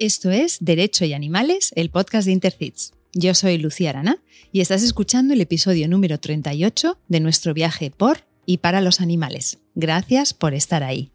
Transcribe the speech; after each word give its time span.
Esto 0.00 0.30
es 0.30 0.56
Derecho 0.62 1.04
y 1.04 1.12
Animales, 1.12 1.74
el 1.76 1.90
podcast 1.90 2.24
de 2.24 2.32
Intercits. 2.32 2.94
Yo 3.12 3.34
soy 3.34 3.58
Lucía 3.58 3.90
Arana 3.90 4.16
y 4.50 4.62
estás 4.62 4.82
escuchando 4.82 5.34
el 5.34 5.42
episodio 5.42 5.90
número 5.90 6.18
38 6.18 6.96
de 7.08 7.20
nuestro 7.20 7.52
viaje 7.52 7.92
por 7.94 8.20
y 8.46 8.58
para 8.58 8.80
los 8.80 9.02
animales. 9.02 9.58
Gracias 9.74 10.32
por 10.32 10.54
estar 10.54 10.82
ahí. 10.84 11.12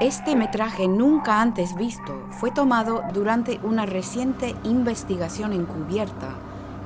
Este 0.00 0.34
metraje 0.34 0.88
nunca 0.88 1.40
antes 1.40 1.76
visto 1.76 2.26
fue 2.32 2.50
tomado 2.50 3.04
durante 3.14 3.60
una 3.62 3.86
reciente 3.86 4.56
investigación 4.64 5.52
encubierta 5.52 6.36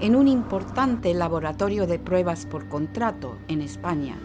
en 0.03 0.17
un 0.17 0.29
importante 0.29 1.15
laboratorio 1.15 1.87
de 1.87 1.99
pruebas 1.99 2.45
por 2.45 2.69
contrato 2.69 3.39
en 3.49 3.63
España. 3.63 4.19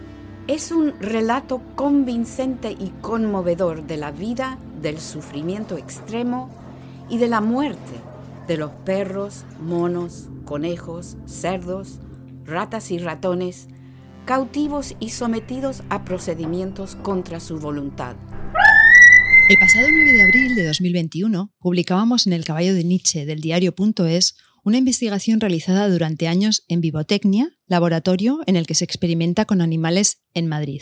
Es 0.47 0.73
un 0.73 1.00
relato 1.00 1.61
convincente 1.75 2.71
y 2.77 2.91
conmovedor 3.00 3.87
de 3.87 3.95
la 3.95 4.11
vida, 4.11 4.57
del 4.81 5.00
sufrimiento 5.00 5.77
extremo 5.77 6.68
y 7.09 7.18
de 7.18 7.27
la 7.27 7.41
muerte 7.41 7.79
de 8.47 8.57
los 8.57 8.71
perros, 8.71 9.45
monos, 9.61 10.27
conejos, 10.45 11.17
cerdos, 11.25 12.00
ratas 12.45 12.89
y 12.89 12.97
ratones, 12.97 13.67
cautivos 14.25 14.95
y 15.00 15.09
sometidos 15.09 15.83
a 15.89 16.03
procedimientos 16.03 16.95
contra 16.95 17.39
su 17.39 17.59
voluntad. 17.59 18.15
El 19.50 19.57
pasado 19.59 19.87
9 19.89 20.14
de 20.14 20.23
abril 20.23 20.55
de 20.55 20.67
2021 20.67 21.53
publicábamos 21.59 22.27
en 22.27 22.33
El 22.33 22.45
Caballo 22.45 22.73
de 22.73 22.83
Nietzsche 22.83 23.25
del 23.25 23.41
diario.es 23.41 24.36
una 24.64 24.78
investigación 24.78 25.39
realizada 25.39 25.89
durante 25.89 26.28
años 26.28 26.65
en 26.67 26.81
Vivotecnia, 26.81 27.57
laboratorio 27.67 28.41
en 28.45 28.55
el 28.55 28.67
que 28.67 28.75
se 28.75 28.86
experimenta 28.86 29.45
con 29.45 29.61
animales 29.61 30.21
en 30.33 30.47
Madrid. 30.47 30.81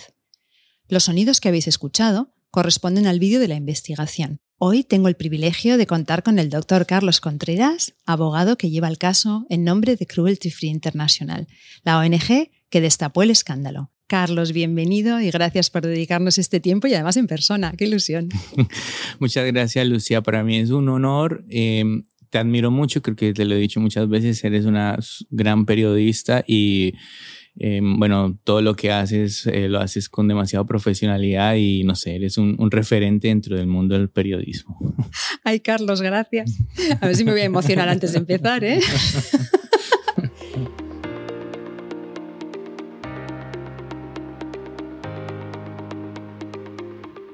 Los 0.89 1.03
sonidos 1.03 1.39
que 1.39 1.49
habéis 1.49 1.67
escuchado 1.67 2.33
corresponden 2.49 3.07
al 3.07 3.19
vídeo 3.19 3.39
de 3.39 3.47
la 3.47 3.55
investigación. 3.55 4.41
Hoy 4.59 4.83
tengo 4.83 5.07
el 5.07 5.15
privilegio 5.15 5.77
de 5.77 5.85
contar 5.85 6.23
con 6.23 6.39
el 6.39 6.49
doctor 6.49 6.87
Carlos 6.87 7.21
Contreras, 7.21 7.93
abogado 8.07 8.57
que 8.57 8.71
lleva 8.71 8.87
el 8.87 8.97
caso 8.97 9.45
en 9.51 9.63
nombre 9.63 9.95
de 9.95 10.07
Cruelty 10.07 10.49
Free 10.49 10.69
International, 10.69 11.47
la 11.83 11.99
ONG 11.99 12.49
que 12.71 12.81
destapó 12.81 13.21
el 13.21 13.29
escándalo. 13.29 13.91
Carlos, 14.07 14.53
bienvenido 14.53 15.21
y 15.21 15.29
gracias 15.29 15.69
por 15.69 15.85
dedicarnos 15.85 16.39
este 16.39 16.59
tiempo 16.59 16.87
y 16.87 16.95
además 16.95 17.17
en 17.17 17.27
persona. 17.27 17.71
Qué 17.77 17.85
ilusión. 17.85 18.29
Muchas 19.19 19.45
gracias, 19.45 19.85
Lucía. 19.85 20.23
Para 20.23 20.43
mí 20.43 20.57
es 20.57 20.71
un 20.71 20.89
honor. 20.89 21.45
Em, 21.49 22.05
te 22.31 22.39
admiro 22.39 22.71
mucho, 22.71 23.03
creo 23.03 23.15
que 23.15 23.33
te 23.33 23.45
lo 23.45 23.53
he 23.53 23.59
dicho 23.59 23.79
muchas 23.79 24.09
veces, 24.09 24.43
eres 24.43 24.65
una 24.65 24.97
gran 25.29 25.67
periodista 25.67 26.43
y 26.47 26.93
Em, 27.59 27.97
bueno, 27.97 28.37
todo 28.43 28.61
lo 28.61 28.75
que 28.75 28.91
haces 28.91 29.47
eh, 29.47 29.67
lo 29.67 29.79
haces 29.79 30.09
con 30.09 30.27
demasiada 30.27 30.65
profesionalidad 30.65 31.55
y 31.55 31.83
no 31.83 31.95
sé, 31.95 32.15
eres 32.15 32.37
un, 32.37 32.55
un, 32.59 32.69
referente 32.69 33.29
dentro 33.29 33.57
del 33.57 33.65
mundo 33.65 33.97
del 33.97 34.09
periodismo. 34.09 34.77
Ay, 35.43 35.59
Carlos, 35.61 36.01
gracias. 36.01 36.55
A 37.01 37.07
ver 37.07 37.15
si 37.15 37.23
me 37.23 37.31
voy 37.31 37.41
a 37.41 37.45
emocionar 37.45 37.89
antes 37.89 38.11
de 38.11 38.19
empezar, 38.19 38.63
¿eh? 38.63 38.79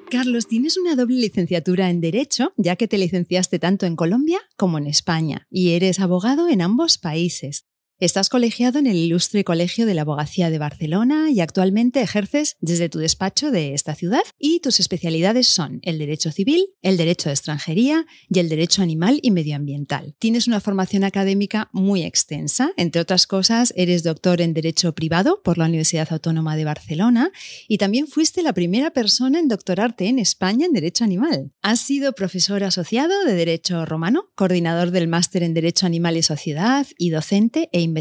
Carlos, 0.10 0.48
tienes 0.48 0.78
una 0.78 0.96
doble 0.96 1.18
licenciatura 1.18 1.90
en 1.90 2.00
Derecho, 2.00 2.54
ya 2.56 2.76
que 2.76 2.88
te 2.88 3.00
licenciaste 3.00 3.58
tanto 3.58 3.88
en 3.88 3.96
Colombia 3.96 4.40
como 4.56 4.78
en 4.78 4.86
España, 4.86 5.48
y 5.50 5.72
eres 5.72 6.00
abogado 6.00 6.48
en 6.50 6.62
ambos 6.62 7.00
países. 7.00 7.66
Estás 8.04 8.28
colegiado 8.28 8.80
en 8.80 8.88
el 8.88 8.98
Ilustre 8.98 9.46
Colegio 9.46 9.86
de 9.86 9.94
la 9.94 10.02
Abogacía 10.02 10.50
de 10.50 10.58
Barcelona 10.58 11.32
y 11.32 11.40
actualmente 11.40 12.02
ejerces 12.02 12.58
desde 12.60 12.90
tu 12.90 13.00
despacho 13.00 13.50
de 13.50 13.74
esta 13.74 13.96
ciudad 13.96 14.24
y 14.38 14.60
tus 14.60 14.82
especialidades 14.82 15.48
son 15.48 15.80
el 15.84 16.00
derecho 16.00 16.30
civil, 16.30 16.66
el 16.82 16.98
derecho 16.98 17.30
de 17.30 17.36
extranjería 17.36 18.06
y 18.28 18.40
el 18.40 18.50
derecho 18.50 18.82
animal 18.82 19.22
y 19.22 19.32
medioambiental. 19.32 20.16
Tienes 20.20 20.48
una 20.48 20.60
formación 20.60 21.06
académica 21.06 21.70
muy 21.72 22.04
extensa, 22.04 22.74
entre 22.76 23.00
otras 23.00 23.26
cosas 23.26 23.74
eres 23.78 24.04
doctor 24.04 24.42
en 24.42 24.54
derecho 24.54 24.94
privado 24.94 25.40
por 25.42 25.58
la 25.58 25.68
Universidad 25.68 26.12
Autónoma 26.12 26.58
de 26.58 26.66
Barcelona 26.66 27.32
y 27.70 27.78
también 27.78 28.08
fuiste 28.08 28.44
la 28.44 28.52
primera 28.52 28.92
persona 28.92 29.40
en 29.40 29.48
doctorarte 29.48 30.08
en 30.08 30.20
España 30.20 30.66
en 30.66 30.74
derecho 30.74 31.06
animal. 31.06 31.54
Has 31.62 31.80
sido 31.80 32.12
profesor 32.12 32.66
asociado 32.66 33.24
de 33.24 33.34
derecho 33.34 33.86
romano, 33.86 34.26
coordinador 34.36 34.92
del 34.92 35.08
máster 35.08 35.42
en 35.42 35.54
derecho 35.54 35.86
animal 35.86 36.18
y 36.18 36.24
sociedad 36.24 36.86
y 36.98 37.10
docente 37.12 37.70
e 37.72 37.93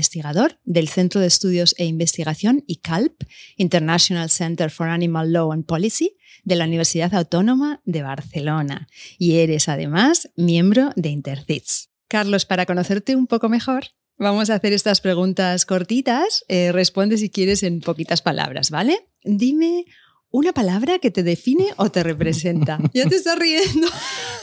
del 0.65 0.89
Centro 0.89 1.21
de 1.21 1.27
Estudios 1.27 1.75
e 1.79 1.85
Investigación 1.85 2.65
ICALP, 2.67 3.23
International 3.57 4.31
Center 4.31 4.71
for 4.71 4.89
Animal 4.89 5.33
Law 5.33 5.53
and 5.53 5.67
Policy, 5.67 6.17
de 6.45 6.57
la 6.57 6.65
Universidad 6.65 7.15
Autónoma 7.15 7.81
de 7.85 8.03
Barcelona. 8.03 8.89
Y 9.19 9.37
eres 9.37 9.69
además 9.69 10.31
miembro 10.37 10.91
de 10.97 11.11
Intercits. 11.11 11.91
Carlos, 12.09 12.45
para 12.45 12.67
conocerte 12.67 13.17
un 13.17 13.27
poco 13.27 13.49
mejor, 13.49 13.85
vamos 14.19 14.51
a 14.51 14.57
hacer 14.57 14.73
estas 14.73 15.01
preguntas 15.01 15.65
cortitas. 15.67 16.45
Eh, 16.49 16.73
responde 16.73 17.17
si 17.17 17.31
quieres 17.31 17.63
en 17.63 17.81
poquitas 17.81 18.23
palabras, 18.23 18.71
¿vale? 18.71 19.09
Dime 19.25 19.85
una 20.31 20.53
palabra 20.53 20.99
que 20.99 21.11
te 21.11 21.23
define 21.23 21.69
o 21.77 21.91
te 21.91 22.03
representa. 22.03 22.79
Ya 22.95 23.09
te 23.09 23.17
estás 23.17 23.39
riendo. 23.39 23.87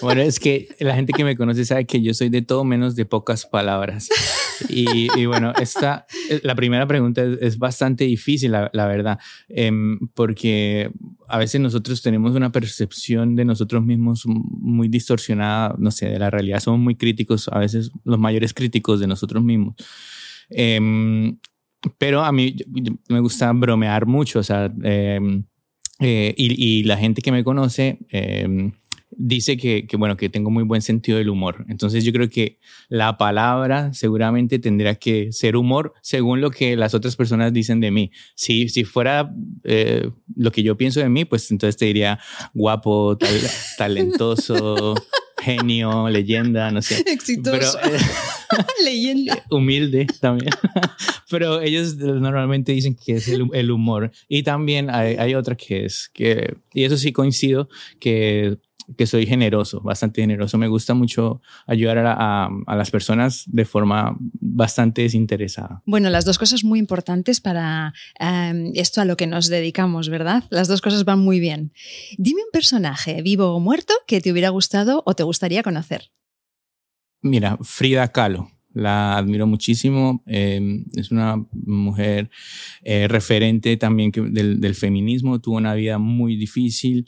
Bueno, 0.01 0.21
es 0.21 0.39
que 0.39 0.69
la 0.79 0.95
gente 0.95 1.13
que 1.13 1.23
me 1.23 1.35
conoce 1.35 1.65
sabe 1.65 1.85
que 1.85 2.01
yo 2.01 2.13
soy 2.13 2.29
de 2.29 2.41
todo 2.41 2.63
menos 2.63 2.95
de 2.95 3.05
pocas 3.05 3.45
palabras. 3.45 4.09
Y, 4.67 5.25
bueno, 5.25 5.53
esta, 5.59 6.05
la 6.43 6.55
primera 6.55 6.87
pregunta 6.87 7.23
es, 7.39 7.57
bastante 7.57 8.03
difícil, 8.03 8.51
la, 8.51 8.87
verdad, 8.87 9.19
em, 9.47 9.99
porque 10.13 10.91
a 11.27 11.37
veces 11.37 11.61
nosotros 11.61 12.01
tenemos 12.01 12.35
una 12.35 12.51
percepción 12.51 13.35
de 13.35 13.45
nosotros 13.45 13.85
mismos 13.85 14.23
muy 14.25 14.87
distorsionada, 14.87 15.75
no 15.77 15.91
sé, 15.91 16.07
de 16.07 16.19
la 16.19 16.29
realidad. 16.29 16.59
Somos 16.59 16.79
muy 16.79 16.95
críticos, 16.95 17.47
a 17.49 17.59
veces 17.59 17.91
los 18.03 18.19
mayores 18.19 18.53
críticos 18.53 18.99
de 18.99 19.07
nosotros 19.07 19.43
mismos. 19.43 19.75
Em, 20.49 21.37
pero 21.97 22.23
a 22.23 22.31
mí 22.31 22.55
me 23.07 23.19
gusta 23.19 23.51
bromear 23.53 24.05
mucho, 24.05 24.39
o 24.39 24.43
sea, 24.43 24.71
em, 24.83 25.43
eh, 25.99 26.33
y, 26.37 26.83
la 26.83 26.97
gente 26.97 27.21
que 27.21 27.31
me 27.31 27.43
conoce 27.43 27.99
eh, 28.09 28.71
dice 29.11 29.57
que, 29.57 29.87
que, 29.87 29.97
bueno, 29.97 30.17
que 30.17 30.29
tengo 30.29 30.49
muy 30.49 30.63
buen 30.63 30.81
sentido 30.81 31.17
del 31.17 31.29
humor. 31.29 31.65
Entonces 31.69 32.03
yo 32.03 32.11
creo 32.11 32.29
que 32.29 32.59
la 32.87 33.17
palabra 33.17 33.93
seguramente 33.93 34.59
tendría 34.59 34.95
que 34.95 35.31
ser 35.31 35.55
humor 35.55 35.93
según 36.01 36.41
lo 36.41 36.51
que 36.51 36.75
las 36.75 36.93
otras 36.93 37.15
personas 37.15 37.53
dicen 37.53 37.79
de 37.79 37.91
mí. 37.91 38.11
Si, 38.35 38.69
si 38.69 38.83
fuera 38.83 39.33
eh, 39.63 40.09
lo 40.35 40.51
que 40.51 40.63
yo 40.63 40.77
pienso 40.77 40.99
de 40.99 41.09
mí, 41.09 41.25
pues 41.25 41.49
entonces 41.51 41.77
te 41.77 41.85
diría 41.85 42.19
guapo, 42.53 43.17
talentoso. 43.77 44.95
genio, 45.41 46.09
leyenda, 46.09 46.69
no 46.69 46.81
sé. 46.81 47.03
Exitoso. 47.07 47.79
leyenda. 48.83 49.41
Humilde 49.49 50.05
también. 50.19 50.51
Pero 51.29 51.61
ellos 51.61 51.95
normalmente 51.95 52.71
dicen 52.73 52.95
que 52.95 53.13
es 53.13 53.27
el, 53.27 53.71
humor. 53.71 54.11
Y 54.27 54.43
también 54.43 54.89
hay, 54.89 55.15
hay, 55.15 55.35
otra 55.35 55.55
que 55.55 55.85
es 55.85 56.09
que, 56.13 56.55
y 56.73 56.83
eso 56.83 56.97
sí 56.97 57.13
coincido, 57.13 57.69
que 57.99 58.57
que 58.97 59.07
soy 59.07 59.25
generoso, 59.25 59.81
bastante 59.81 60.21
generoso. 60.21 60.57
Me 60.57 60.67
gusta 60.67 60.93
mucho 60.93 61.41
ayudar 61.67 61.97
a, 61.99 62.49
las 62.67 62.91
personas 62.91 63.43
de 63.47 63.65
forma 63.65 64.17
bastante 64.19 65.01
desinteresada. 65.01 65.81
Bueno, 65.85 66.09
las 66.09 66.25
dos 66.25 66.37
cosas 66.37 66.63
muy 66.63 66.79
importantes 66.79 67.41
para 67.41 67.93
em, 68.19 68.71
esto 68.75 69.01
a 69.01 69.05
lo 69.05 69.17
que 69.17 69.27
nos 69.27 69.47
dedicamos, 69.47 70.09
¿verdad? 70.09 70.43
Las 70.49 70.67
dos 70.67 70.81
cosas 70.81 71.05
van 71.05 71.19
muy 71.19 71.39
bien. 71.39 71.73
Dime 72.17 72.41
un 72.41 72.51
personaje, 72.51 73.21
vivo 73.21 73.53
o 73.53 73.59
muerto, 73.59 73.93
que 74.07 74.21
te 74.21 74.31
hubiera 74.31 74.49
gustado 74.49 75.03
o 75.05 75.13
te 75.13 75.23
gustaría 75.23 75.63
conocer. 75.63 76.11
Mira, 77.21 77.57
Frida 77.61 78.07
Kahlo 78.09 78.51
la 78.73 79.17
admiro 79.17 79.47
muchísimo. 79.47 80.23
Em, 80.25 80.85
es 80.95 81.11
una 81.11 81.43
mujer 81.51 82.29
eh, 82.83 83.07
referente 83.07 83.77
también 83.77 84.11
del, 84.11 84.59
del, 84.59 84.75
feminismo. 84.75 85.39
Tuvo 85.39 85.57
una 85.57 85.73
vida 85.73 85.97
muy 85.97 86.35
difícil. 86.35 87.07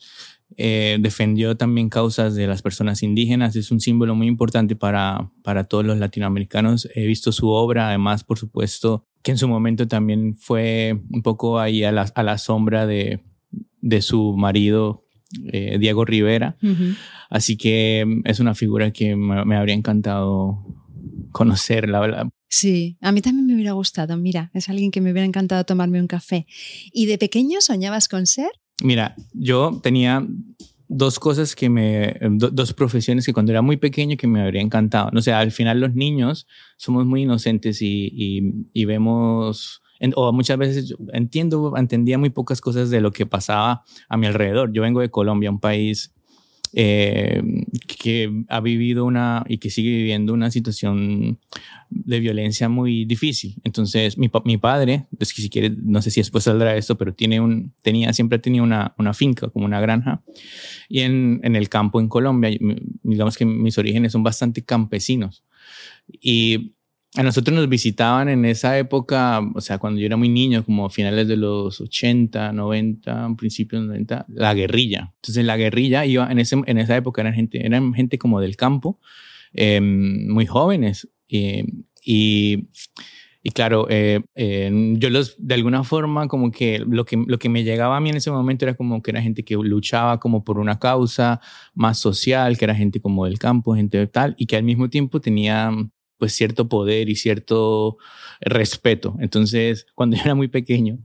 Eh, 0.57 0.97
defendió 0.99 1.55
también 1.55 1.89
causas 1.89 2.35
de 2.35 2.45
las 2.45 2.61
personas 2.61 3.03
indígenas, 3.03 3.55
es 3.55 3.71
un 3.71 3.79
símbolo 3.79 4.15
muy 4.15 4.27
importante 4.27 4.75
para, 4.75 5.31
para 5.43 5.63
todos 5.63 5.85
los 5.85 5.97
latinoamericanos. 5.97 6.89
He 6.93 7.05
visto 7.05 7.31
su 7.31 7.49
obra, 7.49 7.87
además, 7.87 8.23
por 8.23 8.37
supuesto, 8.37 9.05
que 9.23 9.31
en 9.31 9.37
su 9.37 9.47
momento 9.47 9.87
también 9.87 10.35
fue 10.35 11.01
un 11.09 11.21
poco 11.21 11.59
ahí 11.59 11.83
a 11.83 11.91
la, 11.91 12.11
a 12.13 12.23
la 12.23 12.37
sombra 12.37 12.85
de, 12.85 13.21
de 13.81 14.01
su 14.01 14.35
marido, 14.35 15.05
eh, 15.51 15.77
Diego 15.79 16.05
Rivera. 16.05 16.57
Así 17.29 17.55
que 17.55 18.03
mm, 18.05 18.21
es 18.25 18.39
una 18.39 18.55
figura 18.55 18.91
que 18.91 19.15
me, 19.15 19.45
me 19.45 19.55
habría 19.55 19.75
encantado 19.75 20.65
conocer, 21.31 21.89
la 21.89 21.99
verdad. 21.99 22.27
Sí, 22.49 22.97
a 22.99 23.13
mí 23.13 23.21
también 23.21 23.47
me 23.47 23.53
hubiera 23.53 23.71
gustado. 23.71 24.17
Mira, 24.17 24.51
es 24.53 24.67
alguien 24.67 24.91
que 24.91 24.99
me 24.99 25.11
hubiera 25.11 25.25
encantado 25.25 25.63
tomarme 25.63 26.01
un 26.01 26.07
café. 26.07 26.45
¿Y 26.91 27.05
de 27.05 27.17
pequeño 27.17 27.61
soñabas 27.61 28.09
con 28.09 28.27
ser? 28.27 28.49
Mira, 28.81 29.15
yo 29.33 29.79
tenía 29.81 30.25
dos 30.87 31.19
cosas 31.19 31.55
que 31.55 31.69
me, 31.69 32.17
dos 32.31 32.73
profesiones 32.73 33.25
que 33.25 33.31
cuando 33.31 33.53
era 33.53 33.61
muy 33.61 33.77
pequeño 33.77 34.17
que 34.17 34.27
me 34.27 34.41
habría 34.41 34.61
encantado. 34.61 35.09
No 35.11 35.21
sé, 35.21 35.31
al 35.31 35.51
final 35.51 35.79
los 35.79 35.95
niños 35.95 36.47
somos 36.75 37.05
muy 37.05 37.21
inocentes 37.21 37.81
y, 37.81 38.11
y, 38.73 38.85
vemos, 38.85 39.81
o 40.15 40.33
muchas 40.33 40.57
veces 40.57 40.93
entiendo, 41.13 41.77
entendía 41.77 42.17
muy 42.17 42.29
pocas 42.29 42.59
cosas 42.59 42.89
de 42.89 42.99
lo 42.99 43.11
que 43.11 43.25
pasaba 43.25 43.83
a 44.09 44.17
mi 44.17 44.27
alrededor. 44.27 44.73
Yo 44.73 44.81
vengo 44.81 44.99
de 44.99 45.09
Colombia, 45.09 45.49
un 45.49 45.61
país 45.61 46.13
eh, 46.73 47.41
que 47.85 48.43
ha 48.47 48.61
vivido 48.61 49.05
una 49.05 49.43
y 49.47 49.57
que 49.57 49.69
sigue 49.69 49.89
viviendo 49.89 50.33
una 50.33 50.51
situación 50.51 51.39
de 51.89 52.19
violencia 52.19 52.69
muy 52.69 53.05
difícil. 53.05 53.55
Entonces, 53.63 54.17
mi, 54.17 54.29
mi 54.45 54.57
padre, 54.57 55.07
es 55.19 55.33
que 55.33 55.41
si 55.41 55.49
quiere, 55.49 55.69
no 55.69 56.01
sé 56.01 56.11
si 56.11 56.21
después 56.21 56.45
saldrá 56.45 56.75
esto, 56.75 56.97
pero 56.97 57.13
tiene 57.13 57.41
un, 57.41 57.73
tenía, 57.81 58.13
siempre 58.13 58.39
tenía 58.39 58.63
una, 58.63 58.93
una 58.97 59.13
finca, 59.13 59.49
como 59.49 59.65
una 59.65 59.81
granja, 59.81 60.23
y 60.87 61.01
en, 61.01 61.41
en 61.43 61.55
el 61.55 61.67
campo 61.69 61.99
en 61.99 62.07
Colombia, 62.07 62.57
digamos 63.03 63.37
que 63.37 63.45
mis 63.45 63.77
orígenes 63.77 64.13
son 64.13 64.23
bastante 64.23 64.63
campesinos. 64.63 65.43
Y 66.21 66.73
a 67.15 67.23
nosotros 67.23 67.55
nos 67.55 67.67
visitaban 67.67 68.29
en 68.29 68.45
esa 68.45 68.77
época, 68.77 69.41
o 69.53 69.59
sea, 69.59 69.79
cuando 69.79 69.99
yo 69.99 70.05
era 70.05 70.15
muy 70.15 70.29
niño, 70.29 70.63
como 70.63 70.85
a 70.85 70.89
finales 70.89 71.27
de 71.27 71.35
los 71.35 71.81
80, 71.81 72.53
90, 72.53 73.35
principios 73.37 73.83
90, 73.83 74.25
la 74.29 74.53
guerrilla. 74.53 75.13
Entonces 75.15 75.43
la 75.43 75.57
guerrilla 75.57 76.05
iba, 76.05 76.31
en, 76.31 76.39
ese, 76.39 76.61
en 76.65 76.77
esa 76.77 76.95
época 76.95 77.21
eran 77.21 77.33
gente, 77.33 77.65
eran 77.65 77.93
gente 77.93 78.17
como 78.17 78.39
del 78.39 78.55
campo, 78.55 78.99
em, 79.53 80.29
muy 80.29 80.45
jóvenes. 80.45 81.09
y, 81.27 82.67
y 83.43 83.49
claro, 83.51 83.87
eh, 83.89 84.21
yo 84.97 85.09
los, 85.09 85.35
de 85.37 85.55
alguna 85.55 85.83
forma, 85.83 86.27
como 86.27 86.51
que 86.51 86.79
lo, 86.79 87.05
que 87.05 87.17
lo 87.27 87.39
que 87.39 87.49
me 87.49 87.63
llegaba 87.63 87.97
a 87.97 87.99
mí 87.99 88.09
en 88.09 88.17
ese 88.17 88.29
momento 88.29 88.65
era 88.65 88.75
como 88.75 89.01
que 89.01 89.11
era 89.11 89.21
gente 89.21 89.43
que 89.43 89.55
luchaba 89.55 90.19
como 90.19 90.43
por 90.43 90.59
una 90.59 90.77
causa 90.77 91.41
más 91.73 91.97
social, 91.97 92.57
que 92.57 92.65
era 92.65 92.75
gente 92.75 93.01
como 93.01 93.25
del 93.25 93.39
campo, 93.39 93.75
gente 93.75 94.05
tal, 94.07 94.35
y 94.37 94.45
que 94.45 94.57
al 94.57 94.63
mismo 94.63 94.89
tiempo 94.89 95.19
tenía 95.21 95.71
pues 96.21 96.33
cierto 96.33 96.69
poder 96.69 97.09
y 97.09 97.15
cierto 97.15 97.97
respeto. 98.41 99.15
Entonces, 99.19 99.87
cuando 99.95 100.17
yo 100.17 100.21
era 100.23 100.35
muy 100.35 100.49
pequeño, 100.49 100.99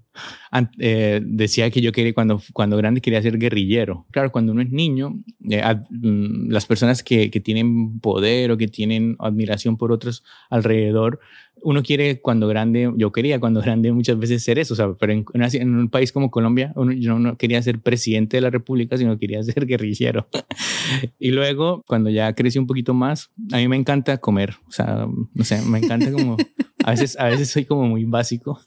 eh, 0.78 1.22
decía 1.24 1.70
que 1.70 1.80
yo 1.80 1.90
quería, 1.90 2.12
cuando, 2.12 2.42
cuando 2.52 2.76
grande 2.76 3.00
quería 3.00 3.22
ser 3.22 3.38
guerrillero. 3.38 4.04
Claro, 4.10 4.30
cuando 4.30 4.52
uno 4.52 4.60
es 4.60 4.70
niño, 4.70 5.14
eh, 5.48 5.62
mm, 5.88 6.50
las 6.50 6.66
personas 6.66 7.02
que, 7.02 7.30
que, 7.30 7.40
tienen 7.40 7.98
poder 8.00 8.50
o 8.50 8.58
que 8.58 8.68
tienen 8.68 9.16
admiración 9.18 9.78
por 9.78 9.90
otros 9.90 10.22
alrededor, 10.50 11.18
uno 11.66 11.82
quiere 11.82 12.20
cuando 12.20 12.46
grande, 12.46 12.92
yo 12.96 13.10
quería 13.10 13.40
cuando 13.40 13.60
grande 13.66 13.90
muchas 13.90 14.16
veces 14.16 14.44
ser 14.44 14.60
eso, 14.60 14.76
sea, 14.76 14.92
pero 14.94 15.12
en, 15.12 15.24
en 15.34 15.74
un 15.74 15.88
país 15.88 16.12
como 16.12 16.30
Colombia, 16.30 16.72
uno, 16.76 16.92
yo 16.92 17.18
no 17.18 17.36
quería 17.36 17.60
ser 17.60 17.80
presidente 17.80 18.36
de 18.36 18.42
la 18.42 18.50
República, 18.50 18.96
sino 18.96 19.18
quería 19.18 19.42
ser 19.42 19.66
guerrillero. 19.66 20.28
y 21.18 21.32
luego, 21.32 21.82
cuando 21.88 22.08
ya 22.08 22.32
crecí 22.34 22.60
un 22.60 22.68
poquito 22.68 22.94
más, 22.94 23.32
a 23.52 23.56
mí 23.56 23.66
me 23.66 23.76
encanta 23.76 24.18
comer, 24.18 24.54
o 24.68 24.70
sea, 24.70 25.08
no 25.34 25.44
sé, 25.44 25.60
me 25.62 25.78
encanta 25.78 26.12
como, 26.12 26.36
a 26.84 26.90
veces, 26.92 27.18
a 27.18 27.26
veces 27.26 27.50
soy 27.50 27.64
como 27.64 27.88
muy 27.88 28.04
básico. 28.04 28.60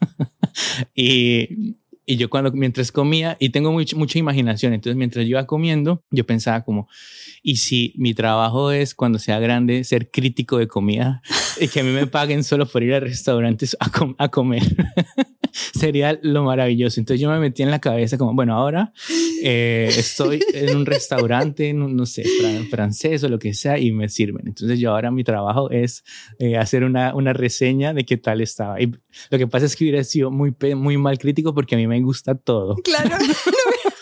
y, 0.94 1.78
y 2.10 2.18
yo 2.18 2.28
cuando, 2.28 2.52
mientras 2.52 2.92
comía, 2.92 3.38
y 3.40 3.52
tengo 3.52 3.72
mucha 3.72 4.18
imaginación, 4.18 4.74
entonces 4.74 4.98
mientras 4.98 5.26
yo 5.26 5.30
iba 5.30 5.46
comiendo, 5.46 6.04
yo 6.10 6.26
pensaba 6.26 6.64
como, 6.64 6.90
¿y 7.44 7.58
si 7.58 7.94
mi 7.98 8.16
trabajo 8.16 8.72
es 8.72 8.96
cuando 8.96 9.20
sea 9.20 9.38
grande 9.40 9.84
ser 9.84 10.10
crítico 10.10 10.58
de 10.58 10.68
comida 10.68 11.22
y 11.62 11.68
que 11.68 11.82
a 11.82 11.84
mí 11.84 11.92
me 11.92 12.08
paguen 12.08 12.44
solo 12.44 12.66
por 12.66 12.82
ir 12.82 12.96
a 12.96 13.00
restaurantes 13.00 13.78
a, 13.80 13.92
a 14.18 14.30
comer? 14.30 14.64
Sería 15.74 16.20
lo 16.22 16.44
maravilloso. 16.44 17.00
Entonces 17.00 17.22
yo 17.22 17.30
me 17.30 17.40
metí 17.40 17.64
en 17.64 17.72
la 17.72 17.80
cabeza 17.80 18.18
como, 18.18 18.34
bueno, 18.34 18.56
ahora 18.56 18.94
eh, 19.44 19.90
estoy 19.96 20.40
en 20.54 20.76
un 20.76 20.86
restaurante, 20.86 21.74
no, 21.74 21.88
no, 21.88 22.06
sé, 22.06 22.24
francés 22.70 23.24
o 23.24 23.30
lo 23.30 23.40
que 23.40 23.54
sea, 23.54 23.78
y 23.78 23.92
me 23.92 24.10
sirven. 24.10 24.48
Entonces 24.48 24.80
yo 24.80 24.92
ahora 24.92 25.12
mi 25.12 25.24
trabajo 25.24 25.70
es 25.70 26.04
eh, 26.40 26.58
hacer 26.58 26.84
una, 26.84 27.16
una 27.16 27.34
reseña 27.34 27.94
de 27.94 28.06
qué 28.06 28.18
tal 28.18 28.42
estaba. 28.42 28.82
Y 28.82 28.92
lo 29.30 29.38
que 29.38 29.48
pasa 29.48 29.66
es 29.66 29.76
que 29.76 29.86
hubiera 29.86 30.04
sido 30.04 30.32
muy, 30.32 30.56
muy 30.76 30.98
mal 30.98 31.18
crítico 31.18 31.54
porque 31.54 31.76
a 31.76 31.78
mí 31.78 31.88
me 31.88 32.00
gusta 32.02 32.36
todo. 32.36 32.76
Claro. 32.84 33.16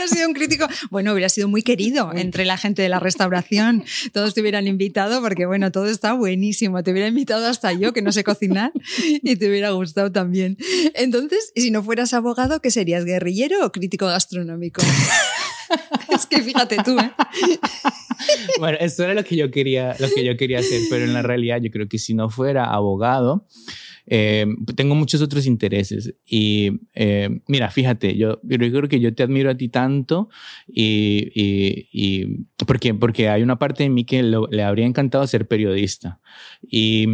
hubiera 0.00 0.14
sido 0.14 0.28
un 0.28 0.34
crítico, 0.34 0.66
bueno, 0.90 1.12
hubiera 1.12 1.28
sido 1.28 1.48
muy 1.48 1.62
querido 1.62 2.12
entre 2.14 2.44
la 2.44 2.56
gente 2.56 2.82
de 2.82 2.88
la 2.88 3.00
restauración. 3.00 3.84
Todos 4.12 4.34
te 4.34 4.40
hubieran 4.40 4.66
invitado 4.66 5.20
porque, 5.20 5.46
bueno, 5.46 5.70
todo 5.72 5.86
está 5.86 6.14
buenísimo. 6.14 6.82
Te 6.82 6.92
hubiera 6.92 7.08
invitado 7.08 7.46
hasta 7.46 7.72
yo, 7.72 7.92
que 7.92 8.02
no 8.02 8.12
sé 8.12 8.24
cocinar, 8.24 8.72
y 9.22 9.36
te 9.36 9.48
hubiera 9.48 9.70
gustado 9.70 10.10
también. 10.10 10.56
Entonces, 10.94 11.52
si 11.54 11.70
no 11.70 11.82
fueras 11.82 12.14
abogado, 12.14 12.60
¿qué 12.60 12.70
serías? 12.70 13.04
¿Guerrillero 13.04 13.64
o 13.64 13.72
crítico 13.72 14.06
gastronómico? 14.06 14.82
es 16.14 16.26
que 16.26 16.42
fíjate 16.42 16.78
tú, 16.84 16.98
¿eh? 16.98 17.12
Bueno, 18.58 18.78
esto 18.80 19.04
era 19.04 19.14
lo 19.14 19.24
que 19.24 19.36
yo 19.36 19.50
quería, 19.50 19.96
lo 19.98 20.08
que 20.10 20.24
yo 20.24 20.36
quería 20.36 20.58
hacer, 20.60 20.82
pero 20.90 21.04
en 21.04 21.12
la 21.12 21.22
realidad 21.22 21.60
yo 21.60 21.70
creo 21.70 21.88
que 21.88 21.98
si 21.98 22.14
no 22.14 22.28
fuera 22.28 22.64
abogado, 22.64 23.46
eh, 24.06 24.46
tengo 24.76 24.94
muchos 24.94 25.22
otros 25.22 25.46
intereses 25.46 26.14
y 26.24 26.80
eh, 26.94 27.40
mira, 27.46 27.70
fíjate, 27.70 28.16
yo, 28.16 28.40
yo, 28.42 28.58
creo 28.58 28.88
que 28.88 29.00
yo 29.00 29.14
te 29.14 29.22
admiro 29.22 29.50
a 29.50 29.56
ti 29.56 29.68
tanto 29.68 30.28
y, 30.66 31.30
y, 31.34 31.88
y 31.92 32.46
porque, 32.66 32.94
porque 32.94 33.28
hay 33.28 33.42
una 33.42 33.58
parte 33.58 33.84
de 33.84 33.90
mí 33.90 34.04
que 34.04 34.22
le 34.22 34.62
habría 34.62 34.86
encantado 34.86 35.26
ser 35.26 35.46
periodista 35.46 36.20
y 36.62 37.06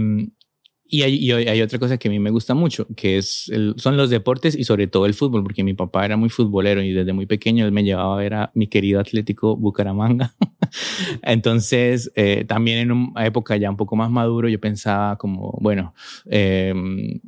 y 0.88 1.02
hay, 1.02 1.62
otra 1.62 1.78
cosa 1.78 1.98
que 1.98 2.08
a 2.08 2.10
mí 2.10 2.18
me 2.20 2.30
gusta 2.30 2.54
mucho, 2.54 2.86
que 2.96 3.18
es 3.18 3.50
son 3.76 3.96
los 3.96 4.08
deportes 4.10 4.54
y 4.56 4.64
sobre 4.64 4.86
todo 4.86 5.06
el 5.06 5.14
fútbol, 5.14 5.42
porque 5.42 5.64
mi 5.64 5.74
papá 5.74 6.04
era 6.04 6.16
muy 6.16 6.28
futbolero 6.28 6.82
y 6.82 6.92
desde 6.92 7.12
muy 7.12 7.26
pequeño 7.26 7.64
él 7.64 7.72
me 7.72 7.82
llevaba 7.82 8.14
a 8.14 8.18
ver 8.18 8.34
a 8.34 8.50
mi 8.54 8.68
querido 8.68 9.00
Atlético 9.00 9.56
Bucaramanga. 9.56 10.34
Entonces, 11.22 12.12
eh, 12.14 12.44
también 12.46 12.78
en 12.78 12.92
una 12.92 13.26
época 13.26 13.56
ya 13.56 13.68
un 13.68 13.76
poco 13.76 13.96
más 13.96 14.10
maduro, 14.10 14.48
yo 14.48 14.60
pensaba 14.60 15.16
como, 15.16 15.58
bueno, 15.60 15.92
eh, 16.30 16.72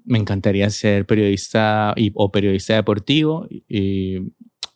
me 0.04 0.18
encantaría 0.18 0.70
ser 0.70 1.04
periodista 1.04 1.94
y, 1.96 2.12
o 2.14 2.30
periodista 2.30 2.76
deportivo 2.76 3.48
y, 3.68 4.18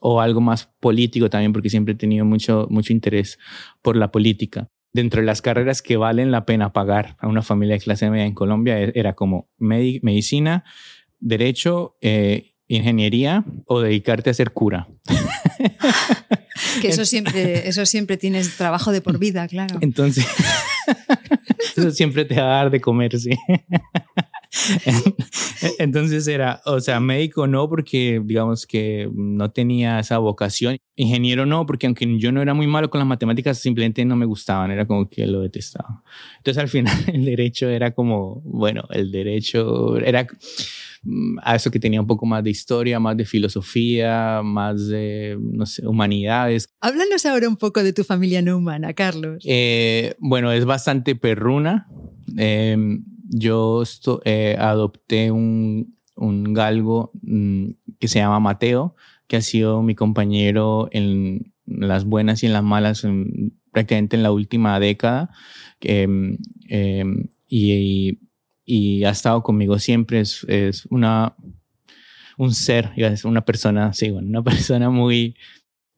o 0.00 0.20
algo 0.20 0.40
más 0.40 0.68
político 0.80 1.30
también, 1.30 1.52
porque 1.52 1.70
siempre 1.70 1.94
he 1.94 1.96
tenido 1.96 2.24
mucho, 2.24 2.66
mucho 2.68 2.92
interés 2.92 3.38
por 3.80 3.96
la 3.96 4.10
política 4.10 4.71
dentro 4.92 5.20
de 5.20 5.26
las 5.26 5.42
carreras 5.42 5.82
que 5.82 5.96
valen 5.96 6.30
la 6.30 6.44
pena 6.44 6.72
pagar 6.72 7.16
a 7.18 7.28
una 7.28 7.42
familia 7.42 7.74
de 7.74 7.80
clase 7.80 8.10
media 8.10 8.26
en 8.26 8.34
Colombia 8.34 8.80
e-, 8.80 8.92
era 8.94 9.14
como 9.14 9.48
medicina, 9.58 10.64
derecho, 11.18 11.96
eh, 12.00 12.52
ingeniería 12.68 13.44
o 13.66 13.80
dedicarte 13.80 14.30
a 14.30 14.34
ser 14.34 14.52
cura. 14.52 14.88
Que 16.80 16.88
eso 16.88 17.04
siempre, 17.04 17.68
eso 17.68 17.84
siempre 17.86 18.16
tienes 18.16 18.56
trabajo 18.56 18.92
de 18.92 19.00
por 19.00 19.18
vida, 19.18 19.46
claro. 19.48 19.78
Entonces, 19.80 20.26
eso 21.76 21.90
siempre 21.90 22.24
te 22.24 22.36
va 22.36 22.42
a 22.42 22.62
dar 22.62 22.70
de 22.70 22.80
comer, 22.80 23.18
sí. 23.18 23.30
Entonces 25.78 26.26
era, 26.28 26.60
o 26.66 26.80
sea, 26.80 27.00
médico 27.00 27.46
no 27.46 27.68
porque 27.68 28.20
digamos 28.24 28.66
que 28.66 29.08
no 29.14 29.50
tenía 29.50 29.98
esa 29.98 30.18
vocación, 30.18 30.78
ingeniero 30.94 31.46
no 31.46 31.64
porque 31.66 31.86
aunque 31.86 32.06
yo 32.18 32.32
no 32.32 32.42
era 32.42 32.54
muy 32.54 32.66
malo 32.66 32.90
con 32.90 32.98
las 32.98 33.08
matemáticas, 33.08 33.58
simplemente 33.58 34.04
no 34.04 34.16
me 34.16 34.26
gustaban, 34.26 34.70
era 34.70 34.86
como 34.86 35.08
que 35.08 35.26
lo 35.26 35.40
detestaba. 35.40 36.02
Entonces 36.38 36.62
al 36.62 36.68
final 36.68 36.94
el 37.12 37.24
derecho 37.24 37.68
era 37.68 37.92
como, 37.92 38.40
bueno, 38.44 38.84
el 38.90 39.10
derecho 39.10 39.96
era 39.98 40.26
mm, 41.02 41.38
a 41.42 41.56
eso 41.56 41.70
que 41.70 41.80
tenía 41.80 42.00
un 42.00 42.06
poco 42.06 42.26
más 42.26 42.44
de 42.44 42.50
historia, 42.50 43.00
más 43.00 43.16
de 43.16 43.24
filosofía, 43.24 44.42
más 44.44 44.88
de, 44.88 45.38
no 45.40 45.64
sé, 45.66 45.86
humanidades. 45.86 46.68
Háblanos 46.80 47.24
ahora 47.24 47.48
un 47.48 47.56
poco 47.56 47.82
de 47.82 47.92
tu 47.92 48.04
familia 48.04 48.42
no 48.42 48.58
humana, 48.58 48.92
Carlos. 48.92 49.42
Eh, 49.46 50.14
bueno, 50.18 50.52
es 50.52 50.64
bastante 50.66 51.16
perruna. 51.16 51.88
Eh, 52.36 52.76
yo 53.32 53.82
eh, 54.24 54.56
adopté 54.58 55.32
un, 55.32 55.96
un 56.16 56.52
galgo 56.52 57.10
mm, 57.22 57.70
que 57.98 58.08
se 58.08 58.18
llama 58.18 58.40
Mateo, 58.40 58.94
que 59.26 59.36
ha 59.36 59.42
sido 59.42 59.82
mi 59.82 59.94
compañero 59.94 60.88
en 60.92 61.52
las 61.66 62.04
buenas 62.04 62.42
y 62.42 62.46
en 62.46 62.52
las 62.52 62.62
malas 62.62 63.06
prácticamente 63.72 64.16
en 64.16 64.22
la 64.22 64.32
última 64.32 64.78
década. 64.78 65.30
Em, 65.80 66.36
em, 66.68 67.28
y, 67.48 68.18
y, 68.64 69.04
ha 69.04 69.10
estado 69.10 69.42
conmigo 69.42 69.78
siempre. 69.78 70.20
Es, 70.20 70.44
es 70.48 70.86
una, 70.90 71.34
un 72.36 72.54
ser, 72.54 72.92
una 73.24 73.44
persona, 73.44 73.92
sí, 73.94 74.10
bueno, 74.10 74.28
una 74.28 74.42
persona 74.44 74.90
muy, 74.90 75.36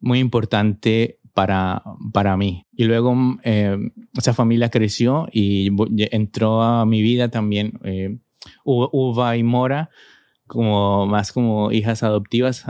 muy 0.00 0.20
importante 0.20 1.18
para, 1.34 1.82
para 2.12 2.36
mí. 2.36 2.66
Y 2.72 2.84
luego 2.84 3.14
eh, 3.42 3.76
esa 4.16 4.32
familia 4.32 4.70
creció 4.70 5.28
y 5.32 5.70
entró 6.12 6.62
a 6.62 6.86
mi 6.86 7.02
vida 7.02 7.28
también 7.28 7.78
eh, 7.84 8.16
Uva 8.64 9.36
y 9.36 9.42
Mora 9.42 9.90
como 10.46 11.06
más 11.06 11.32
como 11.32 11.72
hijas 11.72 12.02
adoptivas. 12.02 12.64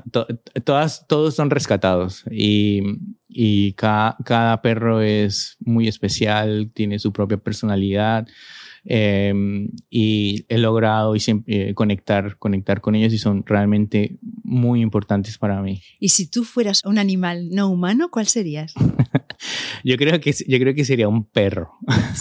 todas, 0.65 1.07
todos 1.07 1.35
son 1.35 1.51
rescatados 1.51 2.25
y, 2.31 2.83
y 3.29 3.73
cada, 3.73 4.17
cada 4.25 4.63
perro 4.63 5.01
es 5.01 5.57
muy 5.61 5.89
especial, 5.89 6.71
tiene 6.73 6.99
su 6.99 7.13
propia 7.13 7.37
personalidad. 7.37 8.27
Em, 8.87 9.71
y 9.89 10.45
he 10.49 10.59
logrado 10.59 11.17
y 11.17 11.21
siempre, 11.21 11.71
eh, 11.71 11.75
conectar, 11.75 12.37
conectar 12.37 12.81
con 12.81 12.95
ellos 12.95 13.13
y 13.13 13.19
son 13.19 13.45
realmente 13.47 14.19
muy 14.43 14.83
importantes 14.83 15.39
para 15.39 15.63
mí. 15.63 15.81
Y 16.01 16.11
si 16.11 16.27
tú 16.29 16.45
fueras 16.45 16.83
un 16.85 16.99
animal 16.99 17.49
no 17.51 17.69
humano, 17.71 18.09
¿cuál 18.11 18.27
serías? 18.27 18.75
yo, 19.85 19.97
creo 19.97 20.21
que, 20.21 20.33
yo 20.47 20.59
creo 20.59 20.75
que 20.75 20.85
sería 20.85 21.09
un 21.09 21.25
perro. 21.25 21.73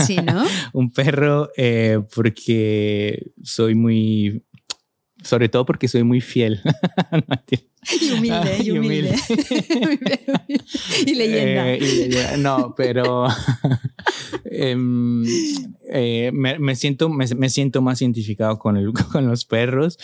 Sí, 0.05 0.15
¿no? 0.17 0.43
un 0.74 0.91
perro 0.91 1.50
eh, 1.58 2.00
porque 2.15 3.32
soy 3.41 3.75
muy 3.75 4.43
sobre 5.24 5.50
todo 5.50 5.65
porque 5.65 5.88
soy 5.88 6.03
muy 6.03 6.22
fiel. 6.22 6.62
y 8.01 8.12
humilde, 8.12 8.58
y 8.63 8.72
humilde. 8.77 9.15
y, 11.06 11.15
leyenda. 11.15 11.74
Eh, 11.74 12.38
no, 12.39 12.74
pero 12.75 13.27
em, 14.46 15.24
eh, 15.89 16.32
me, 16.34 16.75
siento, 16.75 17.10
me, 17.10 17.50
siento 17.50 17.82
más 17.82 18.01
identificado 18.01 18.58
con, 18.60 18.77
el, 18.77 18.94
con 18.94 19.27
los 19.27 19.46
perros. 19.46 19.98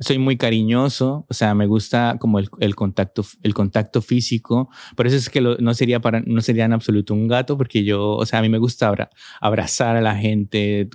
Soy 0.00 0.18
muy 0.18 0.36
cariñoso, 0.36 1.24
o 1.28 1.34
sea, 1.34 1.54
me 1.54 1.66
gusta 1.66 2.16
como 2.18 2.40
el, 2.40 2.48
el, 2.58 2.74
contacto, 2.74 3.24
el 3.42 3.54
contacto 3.54 4.02
físico. 4.02 4.68
Por 4.96 5.06
eso 5.06 5.16
es 5.16 5.30
que 5.30 5.40
no 5.40 5.74
sería 5.74 6.00
para, 6.00 6.20
no 6.20 6.40
sería 6.40 6.64
en 6.64 6.72
absoluto 6.72 7.14
un 7.14 7.28
gato, 7.28 7.56
porque 7.56 7.84
yo, 7.84 8.10
o 8.10 8.26
sea, 8.26 8.40
a 8.40 8.42
mí 8.42 8.48
me 8.48 8.58
gusta 8.58 8.92
abrazar 9.40 9.96
a 9.96 10.00
la 10.00 10.16
gente, 10.16 10.88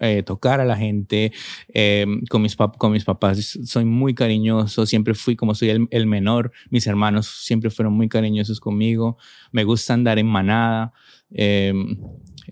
eh, 0.00 0.22
tocar 0.22 0.60
a 0.60 0.64
la 0.64 0.76
gente. 0.76 1.32
Em, 1.68 2.22
con, 2.30 2.40
mis 2.40 2.56
con 2.56 2.92
mis 2.92 3.04
papás 3.04 3.58
soy 3.64 3.84
muy 3.84 4.14
cariñoso, 4.14 4.86
siempre 4.86 5.14
fui 5.14 5.36
como 5.36 5.54
soy 5.54 5.68
el, 5.70 5.86
el 5.90 6.06
menor. 6.06 6.50
Mis 6.70 6.86
hermanos 6.86 7.26
siempre 7.26 7.68
fueron 7.70 7.92
muy 7.92 8.08
cariñosos 8.08 8.58
conmigo. 8.60 9.18
Me 9.52 9.64
gusta 9.64 9.92
andar 9.92 10.18
en 10.18 10.26
manada. 10.28 10.92
Eh, 11.30 11.74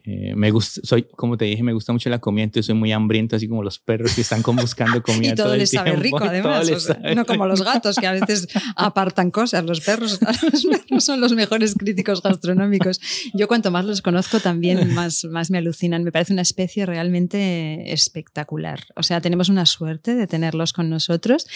eh, 0.06 0.34
me 0.36 0.50
gusta, 0.50 0.82
soy, 0.84 1.04
como 1.16 1.38
te 1.38 1.46
dije, 1.46 1.62
me 1.62 1.72
gusta 1.72 1.90
mucho 1.90 2.10
la 2.10 2.18
comida, 2.18 2.44
entonces 2.44 2.66
soy 2.66 2.74
muy 2.74 2.92
hambriento, 2.92 3.36
así 3.36 3.48
como 3.48 3.62
los 3.62 3.78
perros 3.78 4.14
que 4.14 4.20
están 4.20 4.42
buscando 4.42 5.02
comida. 5.02 5.32
y 5.32 5.34
todo, 5.34 5.56
les 5.56 5.70
sabe 5.70 5.96
rico, 5.96 6.18
además. 6.22 6.68
no 7.16 7.24
como 7.24 7.46
los 7.46 7.62
gatos 7.62 7.96
que 7.96 8.06
a 8.06 8.12
veces 8.12 8.48
apartan 8.76 9.30
cosas. 9.30 9.64
Los 9.64 9.80
perros, 9.80 10.20
los 10.20 10.66
perros 10.66 11.04
son 11.04 11.22
los 11.22 11.32
mejores 11.32 11.74
críticos 11.74 12.22
gastronómicos. 12.22 13.00
Yo 13.32 13.48
cuanto 13.48 13.70
más 13.70 13.86
los 13.86 14.02
conozco, 14.02 14.40
también 14.40 14.92
más, 14.92 15.24
más 15.24 15.50
me 15.50 15.56
alucinan. 15.56 16.04
Me 16.04 16.12
parece 16.12 16.34
una 16.34 16.42
especie 16.42 16.84
realmente 16.84 17.90
espectacular. 17.90 18.80
O 18.96 19.02
sea, 19.02 19.22
tenemos 19.22 19.48
una 19.48 19.64
suerte 19.64 20.14
de 20.14 20.26
tenerlos 20.26 20.74
con 20.74 20.90
nosotros. 20.90 21.46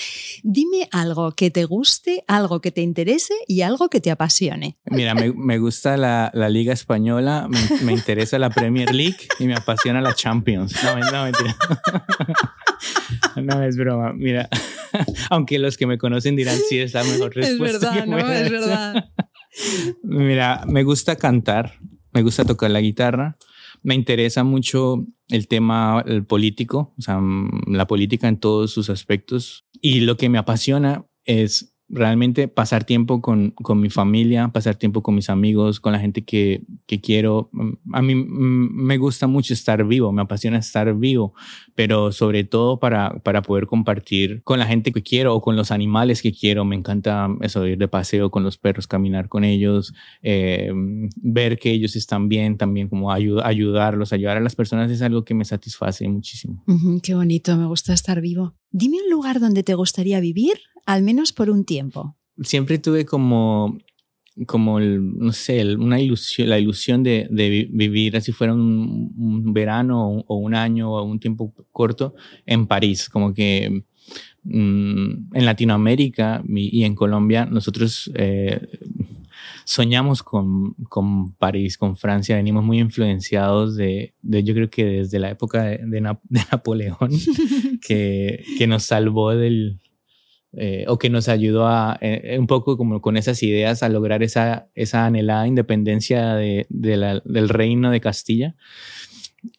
Dime 0.42 0.88
algo 0.90 1.32
que 1.32 1.50
te 1.50 1.66
guste, 1.66 2.24
algo 2.26 2.62
que 2.62 2.72
te 2.72 2.80
interese 2.80 3.34
y 3.46 3.60
algo 3.60 3.90
que 3.90 4.00
te 4.00 4.10
apasione. 4.10 4.78
Mira, 4.86 5.14
me, 5.14 5.34
me 5.34 5.58
gusta 5.58 5.98
la, 5.98 6.30
la, 6.32 6.48
Liga 6.48 6.72
Española, 6.72 7.46
me, 7.46 7.58
me 7.82 7.92
interesa 7.92 8.37
la 8.38 8.50
Premier 8.50 8.94
League 8.94 9.28
y 9.38 9.46
me 9.46 9.54
apasiona 9.54 10.00
la 10.00 10.14
Champions. 10.14 10.74
No, 10.82 10.96
no 10.98 11.24
mentira. 11.24 11.56
No 13.36 13.62
es 13.62 13.76
broma. 13.76 14.12
Mira, 14.12 14.48
aunque 15.30 15.58
los 15.58 15.76
que 15.76 15.86
me 15.86 15.98
conocen 15.98 16.36
dirán 16.36 16.58
sí 16.68 16.78
es 16.78 16.94
la 16.94 17.04
mejor 17.04 17.34
respuesta. 17.34 17.76
Es 17.76 17.82
verdad, 17.82 18.06
no, 18.06 18.18
es 18.18 18.50
verdad. 18.50 19.10
Mira, 20.02 20.64
me 20.66 20.82
gusta 20.82 21.16
cantar, 21.16 21.78
me 22.12 22.22
gusta 22.22 22.44
tocar 22.44 22.70
la 22.70 22.80
guitarra, 22.80 23.36
me 23.82 23.94
interesa 23.94 24.44
mucho 24.44 25.06
el 25.28 25.48
tema 25.48 26.02
el 26.06 26.24
político, 26.24 26.94
o 26.98 27.02
sea, 27.02 27.20
la 27.66 27.86
política 27.86 28.28
en 28.28 28.38
todos 28.38 28.72
sus 28.72 28.90
aspectos 28.90 29.66
y 29.80 30.00
lo 30.00 30.16
que 30.16 30.28
me 30.28 30.38
apasiona 30.38 31.04
es 31.24 31.74
realmente 31.88 32.48
pasar 32.48 32.84
tiempo 32.84 33.20
con, 33.22 33.50
con, 33.52 33.80
mi 33.80 33.88
familia, 33.88 34.48
pasar 34.48 34.76
tiempo 34.76 35.02
con 35.02 35.14
mis 35.14 35.30
amigos, 35.30 35.80
con 35.80 35.92
la 35.92 35.98
gente 35.98 36.22
que, 36.22 36.62
que, 36.86 37.00
quiero. 37.00 37.50
A 37.92 38.02
mí 38.02 38.14
me 38.14 38.98
gusta 38.98 39.26
mucho 39.26 39.54
estar 39.54 39.84
vivo, 39.86 40.12
me 40.12 40.22
apasiona 40.22 40.58
estar 40.58 40.94
vivo, 40.94 41.34
pero 41.74 42.12
sobre 42.12 42.44
todo 42.44 42.78
para, 42.78 43.18
para 43.20 43.42
poder 43.42 43.66
compartir 43.66 44.42
con 44.44 44.58
la 44.58 44.66
gente 44.66 44.92
que 44.92 45.02
quiero 45.02 45.34
o 45.34 45.40
con 45.40 45.56
los 45.56 45.70
animales 45.70 46.20
que 46.20 46.32
quiero. 46.32 46.64
Me 46.64 46.76
encanta 46.76 47.28
eso, 47.40 47.66
ir 47.66 47.78
de 47.78 47.88
paseo 47.88 48.30
con 48.30 48.44
los 48.44 48.58
perros, 48.58 48.86
caminar 48.86 49.28
con 49.28 49.44
ellos, 49.44 49.94
eh, 50.22 50.70
ver 51.16 51.58
que 51.58 51.70
ellos 51.70 51.96
están 51.96 52.28
bien, 52.28 52.58
también 52.58 52.88
como 52.88 53.12
ayudarlos, 53.12 54.12
ayudar 54.12 54.36
a 54.36 54.40
las 54.40 54.54
personas 54.54 54.90
es 54.90 55.00
algo 55.00 55.24
que 55.24 55.34
me 55.34 55.44
satisface 55.44 56.06
muchísimo. 56.08 56.64
qué 57.02 57.14
bonito, 57.14 57.56
me 57.56 57.66
gusta 57.66 57.94
estar 57.94 58.20
vivo. 58.20 58.54
Dime 58.70 58.98
un 59.02 59.10
lugar 59.10 59.40
donde 59.40 59.62
te 59.62 59.74
gustaría 59.74 60.20
vivir 60.20 60.58
al 60.88 61.02
menos 61.02 61.34
por 61.34 61.50
un 61.50 61.66
tiempo. 61.66 62.16
Siempre 62.40 62.78
tuve 62.78 63.04
como, 63.04 63.76
como 64.46 64.80
no 64.80 65.32
sé, 65.32 65.76
una 65.76 66.00
ilusión, 66.00 66.48
la 66.48 66.58
ilusión 66.58 67.02
de, 67.02 67.28
vivir, 67.70 68.16
así 68.16 68.32
fuera 68.32 68.54
un, 68.54 69.52
verano 69.52 70.24
o, 70.26 70.36
un 70.36 70.54
año 70.54 70.90
o 70.90 71.02
un 71.02 71.20
tiempo 71.20 71.52
corto, 71.72 72.14
en 72.46 72.66
París. 72.66 73.10
Como 73.10 73.34
que 73.34 73.84
mm, 74.44 75.34
en 75.34 75.44
Latinoamérica 75.44 76.42
y 76.48 76.84
en 76.84 76.94
Colombia 76.94 77.44
nosotros 77.44 78.10
eh, 78.14 78.66
soñamos 79.66 80.22
con, 80.22 80.72
con, 80.88 81.34
París, 81.34 81.76
con 81.76 81.98
Francia, 81.98 82.36
venimos 82.36 82.64
muy 82.64 82.78
influenciados 82.78 83.76
de, 83.76 84.14
de 84.22 84.42
yo 84.42 84.54
creo 84.54 84.70
que 84.70 84.86
desde 84.86 85.18
la 85.18 85.28
época 85.28 85.64
de, 85.64 85.80
de 85.84 86.00
Napoleón, 86.00 87.10
que, 87.86 88.42
que 88.56 88.66
nos 88.66 88.84
salvó 88.84 89.32
del, 89.32 89.80
eh, 90.52 90.86
o 90.88 90.98
que 90.98 91.10
nos 91.10 91.28
ayudó 91.28 91.66
a 91.66 91.98
eh, 92.00 92.36
un 92.38 92.46
poco 92.46 92.78
como 92.78 93.02
con 93.02 93.16
esas 93.16 93.42
ideas 93.42 93.82
a 93.82 93.88
lograr 93.88 94.22
esa, 94.22 94.68
esa 94.74 95.04
anhelada 95.04 95.46
independencia 95.46 96.34
de, 96.34 96.66
del 96.68 97.48
reino 97.48 97.90
de 97.90 98.00
Castilla. 98.00 98.56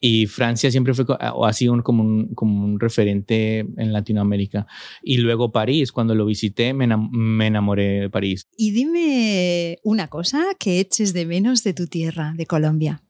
Y 0.02 0.26
Francia 0.26 0.72
siempre 0.72 0.94
fue 0.94 1.06
o 1.34 1.46
ha 1.46 1.54
sido 1.54 1.82
como, 1.84 2.04
un, 2.04 2.34
como 2.34 2.66
un 2.66 2.80
referente 2.80 3.60
en 3.60 3.94
Latinoamérica. 3.94 4.68
Y 5.02 5.18
luego 5.18 5.52
París, 5.52 5.92
cuando 5.92 6.16
lo 6.16 6.26
visité, 6.26 6.74
me, 6.74 6.88
me 6.88 7.48
enamoré 7.48 8.02
de 8.02 8.10
París. 8.10 8.48
Y 8.58 8.72
dime 8.72 9.80
una 9.84 10.08
cosa 10.08 10.44
que 10.60 10.80
eches 10.80 11.14
de 11.14 11.26
menos 11.26 11.64
de 11.64 11.74
tu 11.74 11.88
tierra, 11.88 12.34
de 12.36 12.46
Colombia. 12.46 13.04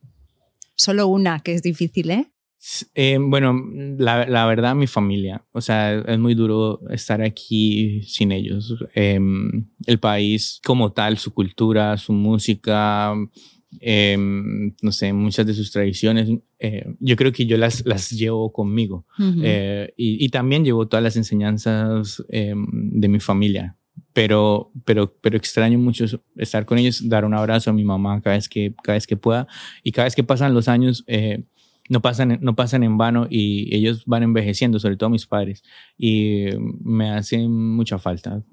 Solo 0.76 1.08
una, 1.08 1.40
que 1.40 1.54
es 1.54 1.62
difícil, 1.62 2.10
¿eh? 2.10 2.30
Eh, 2.94 3.18
bueno, 3.18 3.58
la, 3.98 4.26
la, 4.26 4.46
verdad, 4.46 4.74
mi 4.74 4.86
familia. 4.86 5.44
O 5.52 5.60
sea, 5.60 5.98
es 5.98 6.18
muy 6.18 6.34
duro 6.34 6.80
estar 6.90 7.22
aquí 7.22 8.02
sin 8.02 8.32
ellos. 8.32 8.74
Em, 8.94 9.66
el 9.86 9.98
país 9.98 10.60
como 10.64 10.92
tal, 10.92 11.16
su 11.16 11.32
cultura, 11.32 11.96
su 11.96 12.12
música, 12.12 13.14
em, 13.80 14.74
no 14.82 14.92
sé, 14.92 15.12
muchas 15.12 15.46
de 15.46 15.54
sus 15.54 15.72
tradiciones, 15.72 16.28
eh, 16.58 16.84
yo 17.00 17.16
creo 17.16 17.32
que 17.32 17.46
yo 17.46 17.56
las, 17.56 17.84
las 17.86 18.10
llevo 18.10 18.52
conmigo. 18.52 19.06
Eh, 19.42 19.94
y, 19.96 20.22
y, 20.22 20.28
también 20.28 20.64
llevo 20.64 20.86
todas 20.86 21.02
las 21.02 21.16
enseñanzas 21.16 22.22
em, 22.28 22.66
de 22.72 23.08
mi 23.08 23.20
familia. 23.20 23.76
Pero, 24.12 24.72
pero, 24.84 25.14
pero 25.20 25.36
extraño 25.36 25.78
mucho 25.78 26.04
estar 26.36 26.66
con 26.66 26.78
ellos, 26.78 27.08
dar 27.08 27.24
un 27.24 27.32
abrazo 27.32 27.70
a 27.70 27.72
mi 27.72 27.84
mamá 27.84 28.20
cada 28.20 28.36
vez 28.36 28.48
que, 28.48 28.74
cada 28.82 28.96
vez 28.96 29.06
que 29.06 29.16
pueda. 29.16 29.46
Y 29.82 29.92
cada 29.92 30.04
vez 30.04 30.14
que 30.14 30.24
pasan 30.24 30.52
los 30.52 30.68
años, 30.68 31.04
no 31.90 32.00
pasan, 32.00 32.38
no 32.40 32.54
pasan 32.54 32.84
en 32.84 32.96
vano 32.96 33.26
y 33.28 33.74
ellos 33.74 34.04
van 34.06 34.22
envejeciendo, 34.22 34.78
sobre 34.78 34.96
todo 34.96 35.10
mis 35.10 35.26
padres, 35.26 35.64
y 35.98 36.46
me 36.82 37.10
hacen 37.10 37.52
mucha 37.52 37.98
falta. 37.98 38.44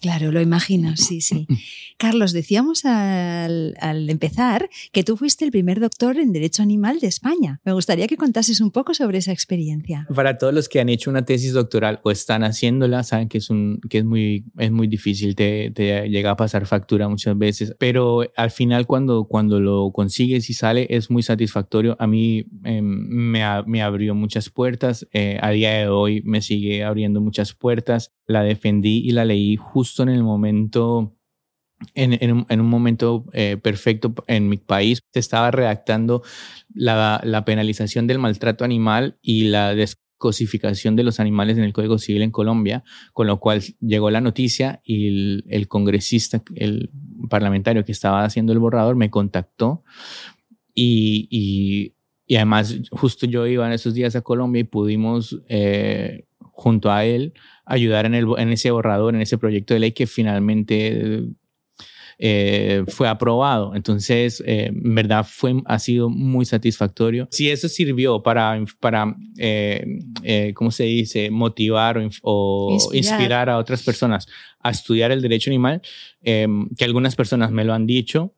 Claro, 0.00 0.32
lo 0.32 0.40
imagino, 0.40 0.96
sí, 0.96 1.20
sí. 1.20 1.46
Carlos, 1.98 2.32
decíamos 2.32 2.84
al, 2.84 3.74
empezar 4.08 4.70
que 4.92 5.02
tú 5.02 5.16
fuiste 5.16 5.44
el 5.44 5.50
primer 5.50 5.80
doctor 5.80 6.18
en 6.18 6.32
Derecho 6.32 6.62
Animal 6.62 7.00
de 7.00 7.08
España. 7.08 7.60
Me 7.64 7.72
gustaría 7.72 8.06
que 8.06 8.16
contases 8.16 8.60
un 8.60 8.70
poco 8.70 8.94
sobre 8.94 9.18
esa 9.18 9.32
experiencia. 9.32 10.06
Para 10.14 10.38
todos 10.38 10.54
los 10.54 10.68
que 10.68 10.80
han 10.80 10.88
hecho 10.88 11.10
una 11.10 11.24
tesis 11.24 11.52
doctoral 11.52 12.00
o 12.04 12.10
están 12.10 12.44
haciéndola, 12.44 13.02
saben 13.02 13.28
que 13.28 13.38
es, 13.38 13.50
un, 13.50 13.80
que 13.90 13.98
es, 13.98 14.04
muy, 14.04 14.44
es 14.58 14.70
muy 14.70 14.86
difícil, 14.86 15.34
te, 15.34 15.70
te 15.72 16.08
llega 16.08 16.30
a 16.30 16.36
pasar 16.36 16.66
factura 16.66 17.08
muchas 17.08 17.36
veces, 17.36 17.74
pero 17.78 18.22
al 18.36 18.50
final 18.50 18.86
cuando, 18.86 19.24
cuando 19.24 19.60
lo 19.60 19.90
consigues 19.92 20.48
y 20.50 20.54
sale 20.54 20.86
es 20.90 21.10
muy 21.10 21.22
satisfactorio. 21.22 21.96
A 21.98 22.06
mí 22.06 22.46
em, 22.64 22.84
me, 22.84 23.42
me, 23.66 23.82
abrió 23.82 24.14
muchas 24.14 24.50
puertas, 24.50 25.06
eh, 25.12 25.38
a 25.42 25.50
día 25.50 25.72
de 25.72 25.88
hoy 25.88 26.22
me 26.24 26.42
sigue 26.42 26.84
abriendo 26.84 27.20
muchas 27.20 27.52
puertas, 27.54 28.12
la 28.26 28.42
defendí 28.42 28.98
y 28.98 29.12
la 29.12 29.17
leí 29.24 29.56
justo 29.56 30.02
en 30.02 30.08
el 30.10 30.22
momento 30.22 31.18
en, 31.94 32.60
un, 32.60 32.68
momento 32.68 33.24
eh, 33.32 33.56
perfecto 33.56 34.14
en 34.26 34.48
mi 34.48 34.56
país. 34.56 35.00
Se 35.12 35.20
estaba 35.20 35.50
redactando 35.50 36.22
la, 36.74 37.42
penalización 37.46 38.06
del 38.06 38.18
maltrato 38.18 38.64
animal 38.64 39.18
y 39.22 39.44
la 39.44 39.74
descosificación 39.74 40.96
de 40.96 41.04
los 41.04 41.20
animales 41.20 41.56
en 41.56 41.64
el 41.64 41.72
Código 41.72 41.98
Civil 41.98 42.22
en 42.22 42.30
Colombia, 42.30 42.84
con 43.12 43.26
lo 43.26 43.38
cual 43.38 43.62
llegó 43.80 44.10
la 44.10 44.20
noticia 44.20 44.80
y 44.84 45.42
el, 45.48 45.68
congresista, 45.68 46.42
el 46.54 46.90
parlamentario 47.30 47.84
que 47.84 47.92
estaba 47.92 48.24
haciendo 48.24 48.52
el 48.52 48.58
borrador 48.58 48.96
me 48.96 49.10
contactó 49.10 49.84
y, 50.74 51.94
además 52.30 52.76
justo 52.90 53.26
yo 53.26 53.46
iba 53.46 53.66
en 53.66 53.72
esos 53.72 53.94
días 53.94 54.14
a 54.14 54.20
Colombia 54.20 54.60
y 54.60 54.64
pudimos 54.64 55.40
eh, 55.48 56.27
junto 56.58 56.90
a 56.90 57.04
él 57.04 57.34
ayudar 57.64 58.04
en, 58.04 58.14
el, 58.14 58.26
en 58.36 58.50
ese 58.50 58.72
borrador, 58.72 59.14
en 59.14 59.20
ese 59.20 59.38
proyecto 59.38 59.74
de 59.74 59.80
ley 59.80 59.92
que 59.92 60.08
finalmente 60.08 61.22
eh, 62.18 62.82
fue 62.88 63.06
aprobado. 63.06 63.76
Entonces, 63.76 64.42
eh, 64.44 64.72
en 64.74 64.94
verdad, 64.94 65.24
fue, 65.28 65.62
ha 65.66 65.78
sido 65.78 66.10
muy 66.10 66.44
satisfactorio. 66.46 67.28
Si 67.30 67.48
eso 67.48 67.68
sirvió 67.68 68.24
para, 68.24 68.60
para 68.80 69.14
eh, 69.38 70.52
¿cómo 70.54 70.72
se 70.72 70.82
dice?, 70.82 71.30
motivar 71.30 71.96
o, 72.22 72.76
inspirar. 72.92 73.48
a 73.48 73.58
otras 73.58 73.84
personas 73.84 74.26
a 74.58 74.70
estudiar 74.70 75.12
el 75.12 75.22
derecho 75.22 75.50
animal, 75.50 75.80
que 76.20 76.84
algunas 76.84 77.14
personas 77.14 77.52
me 77.52 77.64
lo 77.64 77.72
han 77.72 77.86
dicho, 77.86 78.34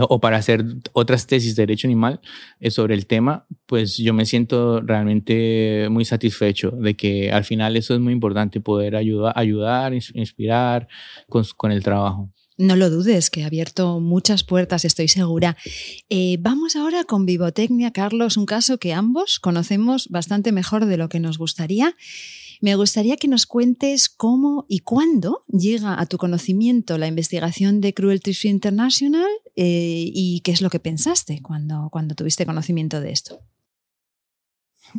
o 0.00 0.20
para 0.20 0.36
hacer 0.36 0.64
otras 0.92 1.26
tesis 1.26 1.56
de 1.56 1.62
derecho 1.62 1.86
animal 1.86 2.20
eh, 2.60 2.70
sobre 2.70 2.94
el 2.94 3.06
tema, 3.06 3.46
pues 3.66 3.96
yo 3.96 4.14
me 4.14 4.26
siento 4.26 4.80
realmente 4.80 5.88
muy 5.90 6.04
satisfecho 6.04 6.70
de 6.70 6.94
que 6.94 7.32
al 7.32 7.44
final 7.44 7.76
eso 7.76 7.94
es 7.94 8.00
muy 8.00 8.12
importante, 8.12 8.60
poder 8.60 8.96
ayudar, 8.96 9.32
ayudar 9.36 9.92
inspirar 9.92 10.88
con, 11.28 11.44
con 11.56 11.72
el 11.72 11.82
trabajo. 11.82 12.30
No 12.58 12.76
lo 12.76 12.90
dudes, 12.90 13.30
que 13.30 13.42
ha 13.42 13.46
abierto 13.46 13.98
muchas 13.98 14.44
puertas, 14.44 14.84
estoy 14.84 15.08
segura. 15.08 15.56
Eh, 16.10 16.36
vamos 16.38 16.76
ahora 16.76 17.04
con 17.04 17.24
Vivotecnia, 17.24 17.90
Carlos, 17.92 18.36
un 18.36 18.46
caso 18.46 18.78
que 18.78 18.92
ambos 18.92 19.40
conocemos 19.40 20.08
bastante 20.08 20.52
mejor 20.52 20.84
de 20.84 20.98
lo 20.98 21.08
que 21.08 21.18
nos 21.18 21.38
gustaría. 21.38 21.96
Me 22.62 22.76
gustaría 22.76 23.16
que 23.16 23.26
nos 23.26 23.44
cuentes 23.44 24.08
cómo 24.08 24.66
y 24.68 24.78
cuándo 24.78 25.44
llega 25.48 26.00
a 26.00 26.06
tu 26.06 26.16
conocimiento 26.16 26.96
la 26.96 27.08
investigación 27.08 27.80
de 27.80 27.92
Cruelty 27.92 28.34
Free 28.34 28.50
International 28.50 29.26
eh, 29.56 30.08
y 30.14 30.42
qué 30.44 30.52
es 30.52 30.62
lo 30.62 30.70
que 30.70 30.78
pensaste 30.78 31.42
cuando, 31.42 31.88
cuando 31.90 32.14
tuviste 32.14 32.46
conocimiento 32.46 33.00
de 33.00 33.10
esto. 33.10 33.40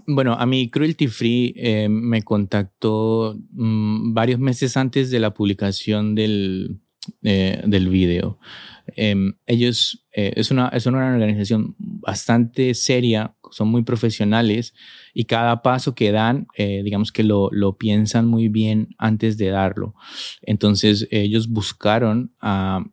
Bueno, 0.05 0.33
a 0.33 0.45
mí 0.45 0.69
Cruelty 0.69 1.07
Free 1.07 1.53
eh, 1.55 1.87
me 1.87 2.21
contactó 2.23 3.39
mm, 3.51 4.13
varios 4.13 4.41
meses 4.41 4.75
antes 4.75 5.09
de 5.09 5.21
la 5.21 5.33
publicación 5.33 6.15
del, 6.15 6.81
eh, 7.21 7.61
del 7.65 7.87
video. 7.87 8.39
Em, 8.87 9.35
ellos 9.45 10.05
es, 10.11 10.51
una, 10.51 10.67
es 10.67 10.85
una 10.85 11.13
organización 11.13 11.75
bastante 11.77 12.73
seria, 12.73 13.37
son 13.53 13.69
muy 13.69 13.83
profesionales 13.83 14.73
y 15.13 15.25
cada 15.25 15.61
paso 15.61 15.95
que 15.95 16.11
dan, 16.11 16.47
eh, 16.57 16.81
digamos 16.83 17.11
que 17.11 17.23
lo, 17.23 17.49
lo, 17.51 17.77
piensan 17.77 18.27
muy 18.27 18.49
bien 18.49 18.89
antes 18.97 19.37
de 19.37 19.49
darlo. 19.49 19.93
Entonces 20.41 21.07
ellos 21.11 21.47
buscaron 21.47 22.33
a, 22.41 22.83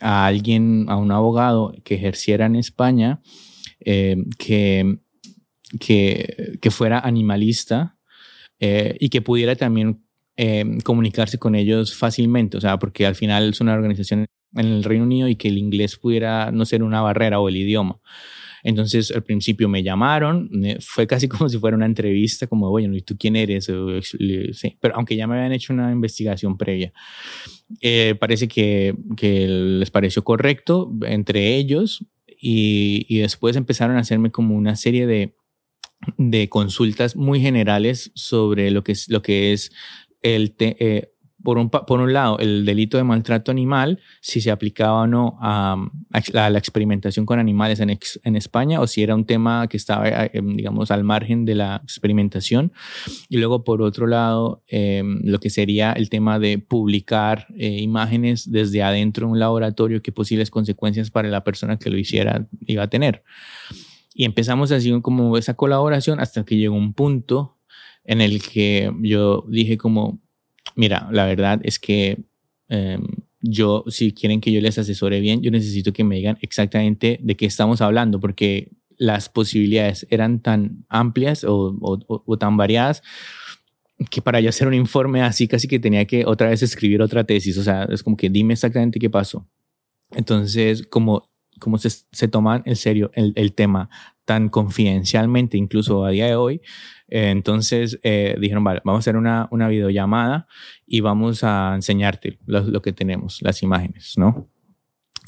a 0.00 0.26
alguien, 0.26 0.86
a 0.88 0.96
un 0.96 1.12
abogado 1.12 1.72
que 1.84 1.94
ejerciera 1.94 2.46
en 2.46 2.56
España, 2.56 3.22
eh, 3.80 4.16
que, 4.38 4.98
que, 5.80 6.58
que, 6.60 6.70
fuera 6.70 6.98
animalista 7.00 7.96
eh, 8.58 8.96
y 9.00 9.08
que 9.08 9.22
pudiera 9.22 9.56
también 9.56 10.04
comunicarse 10.82 11.38
con 11.38 11.54
ellos 11.54 11.94
fácilmente, 11.94 12.56
o 12.56 12.60
sea, 12.60 12.76
porque 12.78 13.06
al 13.06 13.14
final 13.14 13.50
es 13.50 13.60
una 13.60 13.74
organización 13.74 14.26
en 14.54 14.66
el 14.66 14.82
Reino 14.82 15.04
Unido 15.04 15.28
y 15.28 15.36
que 15.36 15.48
el 15.48 15.58
inglés 15.58 15.96
pudiera 15.96 16.50
no 16.50 16.64
ser 16.64 16.82
una 16.82 17.00
barrera 17.00 17.38
o 17.38 17.48
el 17.48 17.56
idioma. 17.56 18.00
Entonces 18.62 19.10
al 19.10 19.22
principio 19.22 19.68
me 19.68 19.82
llamaron, 19.82 20.50
fue 20.80 21.06
casi 21.06 21.28
como 21.28 21.48
si 21.48 21.58
fuera 21.58 21.76
una 21.76 21.86
entrevista, 21.86 22.46
como, 22.46 22.70
oye, 22.70 22.88
¿y 22.92 23.02
tú 23.02 23.16
quién 23.18 23.36
eres? 23.36 23.70
Sí, 24.52 24.76
pero 24.80 24.96
aunque 24.96 25.16
ya 25.16 25.26
me 25.26 25.36
habían 25.36 25.52
hecho 25.52 25.72
una 25.72 25.90
investigación 25.90 26.56
previa. 26.56 26.92
Eh, 27.80 28.14
parece 28.18 28.48
que, 28.48 28.94
que, 29.16 29.46
les 29.48 29.90
pareció 29.90 30.22
correcto 30.22 30.92
entre 31.06 31.56
ellos 31.56 32.04
y, 32.26 33.06
y, 33.08 33.18
después 33.20 33.56
empezaron 33.56 33.96
a 33.96 34.00
hacerme 34.00 34.30
como 34.30 34.54
una 34.54 34.76
serie 34.76 35.06
de, 35.06 35.34
de 36.18 36.48
consultas 36.48 37.16
muy 37.16 37.40
generales 37.40 38.12
sobre 38.14 38.70
lo 38.70 38.84
que 38.84 38.92
es, 38.92 39.08
lo 39.08 39.22
que 39.22 39.52
es 39.52 39.72
el, 40.20 40.54
eh, 40.58 41.11
por 41.42 41.58
un, 41.58 41.70
por 41.70 42.00
un 42.00 42.12
lado, 42.12 42.38
el 42.38 42.64
delito 42.64 42.96
de 42.96 43.04
maltrato 43.04 43.50
animal, 43.50 44.00
si 44.20 44.40
se 44.40 44.50
aplicaba 44.50 45.02
o 45.02 45.06
no 45.06 45.38
a, 45.40 45.76
la 46.32 46.58
experimentación 46.58 47.26
con 47.26 47.38
animales 47.38 47.80
en, 47.80 47.90
en, 47.90 48.36
España 48.36 48.80
o 48.80 48.86
si 48.86 49.02
era 49.02 49.14
un 49.14 49.24
tema 49.24 49.66
que 49.68 49.76
estaba, 49.76 50.08
eh, 50.08 50.30
em, 50.34 50.54
digamos, 50.54 50.90
al 50.90 51.04
margen 51.04 51.44
de 51.44 51.54
la 51.54 51.80
experimentación. 51.82 52.72
Y 53.28 53.38
luego, 53.38 53.64
por 53.64 53.82
otro 53.82 54.06
lado, 54.06 54.62
em, 54.68 55.20
lo 55.24 55.40
que 55.40 55.50
sería 55.50 55.92
el 55.92 56.08
tema 56.08 56.38
de 56.38 56.58
publicar 56.58 57.46
eh, 57.56 57.78
imágenes 57.80 58.50
desde 58.50 58.82
adentro 58.82 59.26
de 59.26 59.32
un 59.32 59.38
laboratorio, 59.38 60.02
qué 60.02 60.12
posibles 60.12 60.50
consecuencias 60.50 61.10
para 61.10 61.28
la 61.28 61.44
persona 61.44 61.78
que 61.78 61.90
lo 61.90 61.98
hiciera 61.98 62.46
iba 62.66 62.84
a 62.84 62.88
tener. 62.88 63.22
Y 64.14 64.24
empezamos 64.24 64.70
así 64.72 64.92
como 65.00 65.36
esa 65.38 65.54
colaboración 65.54 66.20
hasta 66.20 66.44
que 66.44 66.56
llegó 66.56 66.76
un 66.76 66.92
punto 66.92 67.58
en 68.04 68.20
el 68.20 68.42
que 68.42 68.92
yo 69.00 69.44
dije 69.48 69.78
como, 69.78 70.20
Mira, 70.76 71.08
la 71.10 71.26
verdad 71.26 71.60
es 71.62 71.78
que 71.78 72.18
em, 72.68 73.06
yo, 73.40 73.84
si 73.88 74.12
quieren 74.12 74.40
que 74.40 74.52
yo 74.52 74.60
les 74.60 74.78
asesore 74.78 75.20
bien, 75.20 75.42
yo 75.42 75.50
necesito 75.50 75.92
que 75.92 76.04
me 76.04 76.16
digan 76.16 76.38
exactamente 76.40 77.18
de 77.22 77.36
qué 77.36 77.46
estamos 77.46 77.80
hablando, 77.80 78.20
porque 78.20 78.70
las 78.98 79.28
posibilidades 79.28 80.06
eran 80.10 80.40
tan 80.40 80.84
amplias 80.88 81.44
o, 81.46 82.36
tan 82.38 82.56
variadas 82.56 83.02
que 84.10 84.22
para 84.22 84.40
yo 84.40 84.48
hacer 84.48 84.68
un 84.68 84.74
informe 84.74 85.22
así 85.22 85.48
casi 85.48 85.66
que 85.66 85.80
tenía 85.80 86.04
que 86.06 86.24
otra 86.24 86.50
vez 86.50 86.62
escribir 86.62 87.02
otra 87.02 87.24
tesis. 87.24 87.58
O 87.58 87.64
sea, 87.64 87.84
es 87.84 88.02
como 88.02 88.16
que 88.16 88.30
dime 88.30 88.54
exactamente 88.54 88.98
qué 88.98 89.10
pasó. 89.10 89.46
Entonces, 90.12 90.86
como, 90.86 91.30
como 91.58 91.78
se, 91.78 91.90
se 91.90 92.28
toman 92.28 92.62
en 92.64 92.76
serio 92.76 93.10
el, 93.14 93.52
tema 93.54 93.88
tan 94.24 94.48
confidencialmente, 94.48 95.56
incluso 95.56 96.04
a 96.04 96.10
día 96.10 96.26
de 96.26 96.36
hoy, 96.36 96.60
entonces 97.14 98.00
eh, 98.02 98.36
dijeron, 98.40 98.64
vale, 98.64 98.80
vamos 98.84 99.00
a 99.00 99.02
hacer 99.02 99.16
una, 99.16 99.46
una 99.50 99.68
videollamada 99.68 100.46
y 100.86 101.00
vamos 101.00 101.44
a 101.44 101.72
enseñarte 101.74 102.38
lo, 102.46 102.80
que 102.80 102.94
tenemos, 102.94 103.42
las 103.42 103.62
imágenes, 103.62 104.14
¿no? 104.16 104.48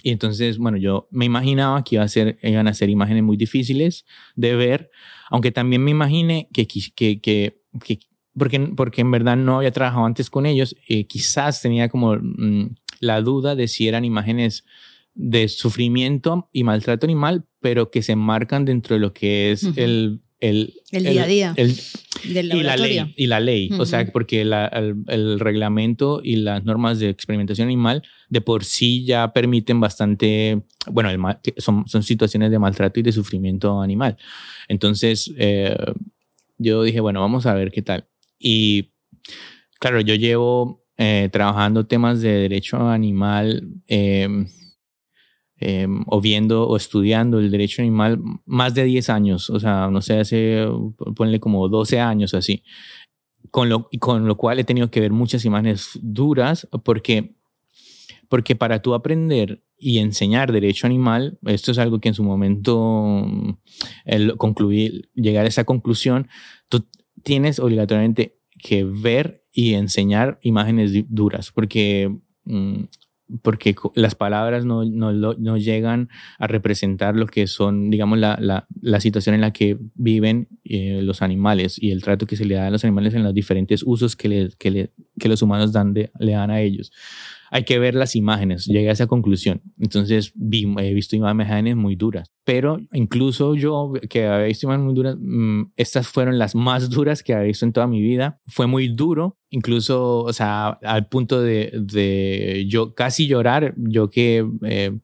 Y 0.03 0.11
entonces, 0.11 0.57
bueno, 0.57 0.79
yo 0.79 1.09
me 1.11 1.27
imaginaba 1.27 1.85
que 1.85 1.97
iba 1.97 2.05
a 2.05 2.09
ser, 2.09 2.39
iban 2.43 2.69
a 2.69 2.75
ser 2.75 2.89
imágenes 2.89 3.23
muy 3.23 3.37
difíciles 3.37 4.07
de 4.35 4.57
ver, 4.57 4.91
aunque 5.29 5.53
también 5.53 5.85
me 5.85 5.91
imaginé 5.91 6.49
que, 6.55 6.67
que, 6.67 7.21
que, 7.21 7.61
que 7.85 8.01
porque, 8.37 8.61
porque 8.61 9.03
en 9.03 9.11
verdad 9.11 9.37
no 9.37 9.59
había 9.59 9.71
trabajado 9.71 10.07
antes 10.07 10.31
con 10.31 10.47
ellos, 10.47 10.75
eh, 10.89 11.07
quizás 11.07 11.61
tenía 11.61 11.91
como 11.91 12.17
mm, 12.17 12.77
la 13.01 13.21
duda 13.21 13.55
de 13.55 13.69
si 13.69 13.89
eran 13.89 14.07
imágenes 14.07 14.65
de 15.13 15.49
sufrimiento 15.49 16.49
y 16.51 16.65
maltrato 16.65 17.05
animal, 17.05 17.45
pero 17.61 17.91
que 17.91 18.03
se 18.03 18.13
enmarcan 18.13 18.65
dentro 18.65 18.95
de 18.95 19.01
lo 19.01 19.13
que 19.13 19.53
es 19.53 19.65
el 19.77 20.24
el, 20.41 20.75
día 20.91 21.23
a 21.23 21.27
día 21.27 21.55
y, 21.57 22.63
la 22.63 22.77
ley, 22.77 23.15
y 23.17 23.27
la 23.27 23.41
ley. 23.41 23.71
O 23.79 23.87
sea, 23.87 24.07
porque 24.13 24.43
el, 24.43 25.41
reglamento 25.41 26.21
y 26.23 26.37
las 26.37 26.65
normas 26.65 26.99
de 26.99 27.09
experimentación 27.09 27.69
animal 27.69 28.03
de 28.29 28.41
por 28.41 28.65
sí 28.65 29.05
ya 29.05 29.33
permiten 29.33 29.81
bastante, 29.81 30.63
bueno, 30.91 31.11
son, 31.59 31.87
son 31.87 32.03
situaciones 32.03 32.51
de 32.51 32.59
maltrato 32.59 33.01
y 33.01 33.03
de 33.03 33.13
sufrimiento 33.13 33.81
animal. 33.81 34.17
Entonces, 34.69 35.33
eh, 35.39 35.77
yo 36.59 36.83
dije, 36.83 37.01
bueno, 37.01 37.21
vamos 37.21 37.47
a 37.47 37.55
ver 37.55 37.71
qué 37.71 37.83
tal. 37.83 38.07
Y 38.39 38.93
claro, 39.79 40.01
yo 40.01 40.15
llevo 40.15 40.85
eh, 40.97 41.29
trabajando 41.33 41.87
temas 41.87 42.21
de 42.21 42.33
derecho 42.33 42.89
animal. 42.89 43.69
Eh, 43.89 44.29
Em, 45.67 46.05
o 46.09 46.21
viendo 46.21 46.69
o 46.69 46.77
estudiando 46.77 47.39
el 47.39 47.51
derecho 47.51 47.81
animal 47.81 48.21
más 48.45 48.75
de 48.75 48.85
10 48.85 49.09
años, 49.09 49.49
o 49.49 49.59
sea, 49.59 49.89
no 49.91 50.03
sé, 50.03 50.19
hace, 50.19 50.67
ponle 51.17 51.41
como 51.41 51.71
12 51.71 52.01
años 52.01 52.35
así, 52.35 52.63
con 53.51 53.71
lo, 53.71 53.89
con 53.99 54.29
lo 54.29 54.37
cual 54.37 54.59
he 54.59 54.65
tenido 54.65 54.91
que 54.91 55.01
ver 55.01 55.11
muchas 55.11 55.47
imágenes 55.47 55.99
duras 56.03 56.69
porque, 56.85 57.37
porque 58.29 58.57
para 58.57 58.83
tú 58.83 58.93
aprender 58.93 59.65
y 59.79 60.01
enseñar 60.01 60.53
derecho 60.53 60.87
animal, 60.87 61.39
esto 61.47 61.71
es 61.71 61.79
algo 61.79 61.99
que 61.99 62.09
en 62.11 62.15
su 62.15 62.25
momento 62.25 63.27
el 64.05 64.37
concluir, 64.37 65.09
llegar 65.15 65.47
a 65.47 65.49
esa 65.49 65.65
conclusión, 65.65 66.29
tú 66.69 66.85
tienes 67.23 67.59
obligatoriamente 67.59 68.37
que 68.63 68.85
ver 68.85 69.47
y 69.51 69.73
enseñar 69.73 70.39
imágenes 70.43 70.93
duras, 71.09 71.53
porque 71.53 72.15
mm, 72.45 72.83
porque 73.43 73.75
las 73.95 74.15
palabras 74.15 74.65
no, 74.65 74.85
no, 74.85 75.13
no, 75.13 75.57
llegan 75.57 76.09
a 76.39 76.47
representar 76.47 77.17
lo 77.17 77.27
que 77.27 77.47
son, 77.47 77.91
digamos, 77.91 78.19
la, 78.19 78.37
la, 78.41 78.67
la 78.81 79.01
situación 79.01 79.35
en 79.35 79.41
la 79.41 79.53
que 79.53 79.79
viven 79.95 80.49
eh, 80.65 81.01
los 81.03 81.23
animales 81.23 81.83
y 81.83 81.91
el 81.91 82.03
trato 82.03 82.27
que 82.27 82.37
se 82.37 82.45
le 82.45 82.57
da 82.57 82.67
a 82.67 82.71
los 82.71 82.85
animales 82.85 83.15
en 83.15 83.23
los 83.23 83.35
diferentes 83.35 83.83
usos 83.85 84.15
que, 84.15 84.29
le, 84.29 84.49
que, 84.59 84.71
le, 84.71 84.91
que 85.19 85.29
los 85.29 85.43
humanos 85.43 85.73
dan 85.73 85.95
de, 85.95 86.11
le 86.19 86.33
dan 86.33 86.51
a 86.51 86.61
ellos 86.61 86.93
hay 87.51 87.65
que 87.65 87.79
ver 87.79 87.95
las 87.95 88.17
imágenes. 88.17 88.67
Llegué 88.67 88.89
a 88.89 88.93
esa 88.93 89.07
conclusión. 89.07 89.63
Entonces 89.79 90.33
vi, 90.35 90.73
he 90.79 90.95
visto 90.95 91.17
imágenes 91.17 91.77
muy 91.77 91.97
duras. 91.97 92.31
Pero 92.45 92.81
incluso 92.93 93.55
yo, 93.55 93.93
que 94.09 94.27
había 94.27 94.47
visto 94.47 94.67
imágenes 94.67 94.85
muy 94.85 94.95
duras, 94.95 95.17
mm, 95.19 95.73
estas 95.77 96.09
fueron 96.09 96.39
las 96.39 96.55
más 96.55 96.91
duras 96.91 97.23
que 97.23 97.35
había 97.35 97.47
visto 97.47 97.65
en 97.65 97.73
toda 97.73 97.87
mi 97.87 98.01
vida. 98.01 98.41
Fue 98.47 98.67
muy 98.67 98.89
duro, 98.89 99.39
incluso, 99.51 100.21
o 100.21 100.33
sea, 100.33 100.79
al 100.83 101.09
punto 101.09 101.43
de, 101.43 101.73
de 101.75 102.67
yo 102.69 102.95
casi 102.95 103.27
llorar. 103.27 103.75
Yo 103.77 104.11
que... 104.11 104.47
Eh, 104.63 104.99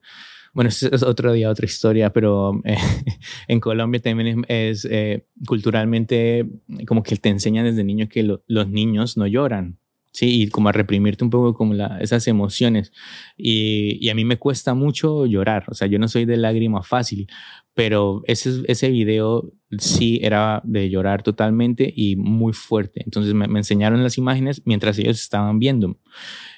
bueno, 0.53 0.67
es 0.67 1.03
otro 1.03 1.31
día, 1.31 1.49
otra 1.49 1.65
historia, 1.65 2.11
pero 2.11 2.59
eh, 2.65 2.75
en 3.47 3.59
Colombia 3.61 4.01
también 4.01 4.43
es, 4.49 4.85
eh, 4.89 5.25
culturalmente 5.47 6.45
como 6.87 7.03
que 7.03 7.15
te 7.15 7.29
enseñan 7.29 7.65
desde 7.65 7.85
niño 7.85 8.09
que 8.09 8.23
los 8.45 8.67
niños 8.67 9.15
no 9.15 9.27
lloran 9.27 9.79
Sí, 10.13 10.41
y 10.41 10.49
como 10.49 10.67
a 10.67 10.73
reprimirte 10.73 11.23
un 11.23 11.29
poco 11.29 11.53
como 11.53 11.73
la, 11.73 11.97
esas 12.01 12.27
emociones. 12.27 12.91
Y, 13.37 13.97
y, 14.05 14.09
a 14.09 14.15
mí 14.15 14.25
me 14.25 14.37
cuesta 14.37 14.73
mucho 14.73 15.25
llorar, 15.25 15.63
o 15.69 15.73
sea, 15.73 15.87
yo 15.87 15.99
no 15.99 16.09
soy 16.09 16.25
de 16.25 16.35
lágrima 16.35 16.83
fácil, 16.83 17.27
pero 17.73 18.21
ese, 18.25 18.61
ese 18.67 18.89
video 18.89 19.53
sí 19.77 20.19
era 20.21 20.61
de 20.65 20.89
llorar 20.89 21.23
totalmente 21.23 21.91
y 21.95 22.15
muy 22.17 22.53
fuerte. 22.53 23.01
Entonces 23.05 23.33
me, 23.33 23.45
enseñaron 23.45 24.03
las 24.03 24.17
imágenes 24.17 24.61
mientras 24.65 24.99
ellos 24.99 25.21
estaban 25.21 25.59
viendo. 25.59 25.97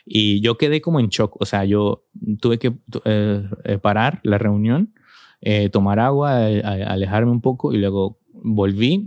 Y 0.06 0.42
yo 0.42 0.58
quedé 0.58 0.82
como 0.82 1.00
en 1.00 1.10
shock, 1.10 1.40
o 1.40 1.46
sea, 1.46 1.66
yo 1.66 2.06
tuve 2.42 2.58
que 2.58 2.74
eh, 3.06 3.44
eh, 3.64 3.78
parar 3.78 4.20
la 4.24 4.38
reunión, 4.38 4.94
eh, 5.42 5.70
tomar 5.70 6.00
agua, 6.00 6.46
alejarme 6.46 7.32
un 7.32 7.42
poco 7.42 7.74
y 7.74 7.78
luego 7.78 8.20
volví 8.34 9.06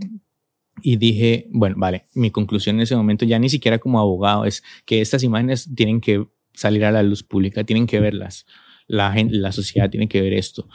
y 0.83 0.97
dije, 0.97 1.47
bueno, 1.51 1.77
vale, 1.79 2.07
mi 2.15 2.31
conclusión 2.31 2.77
en 2.77 2.83
ese 2.83 2.97
momento 2.97 3.25
ya 3.25 3.39
ni 3.39 3.49
siquiera 3.49 3.79
como 3.79 3.99
abogado 3.99 4.45
es 4.45 4.63
que 4.85 5.01
estas 5.01 5.23
imágenes 5.23 5.69
tienen 5.75 6.01
que 6.01 6.27
salir 6.55 6.85
a 6.85 6.91
la 6.91 7.03
luz 7.03 7.23
pública, 7.23 7.65
tienen 7.65 7.87
que 7.87 8.01
verlas. 8.01 8.47
La, 8.89 9.13
gente, 9.13 9.37
la 9.37 9.51
sociedad 9.53 9.91
tiene 9.91 10.09
que 10.09 10.21
ver 10.23 10.33
esto. 10.33 10.69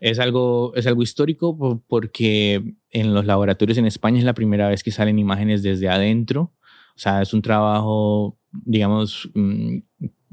Es 0.00 0.18
algo, 0.18 0.72
es 0.74 0.86
algo 0.86 1.02
histórico 1.02 1.82
porque 1.86 2.76
en 2.90 3.14
los 3.14 3.26
laboratorios 3.26 3.76
en 3.78 3.86
España 3.86 4.18
es 4.18 4.24
la 4.24 4.34
primera 4.34 4.68
vez 4.68 4.82
que 4.82 4.90
salen 4.90 5.18
imágenes 5.18 5.62
desde 5.62 5.88
adentro. 5.88 6.54
O 6.96 6.98
sea, 6.98 7.20
es 7.20 7.34
un 7.34 7.42
trabajo, 7.42 8.38
digamos, 8.50 9.30
mm, 9.34 9.78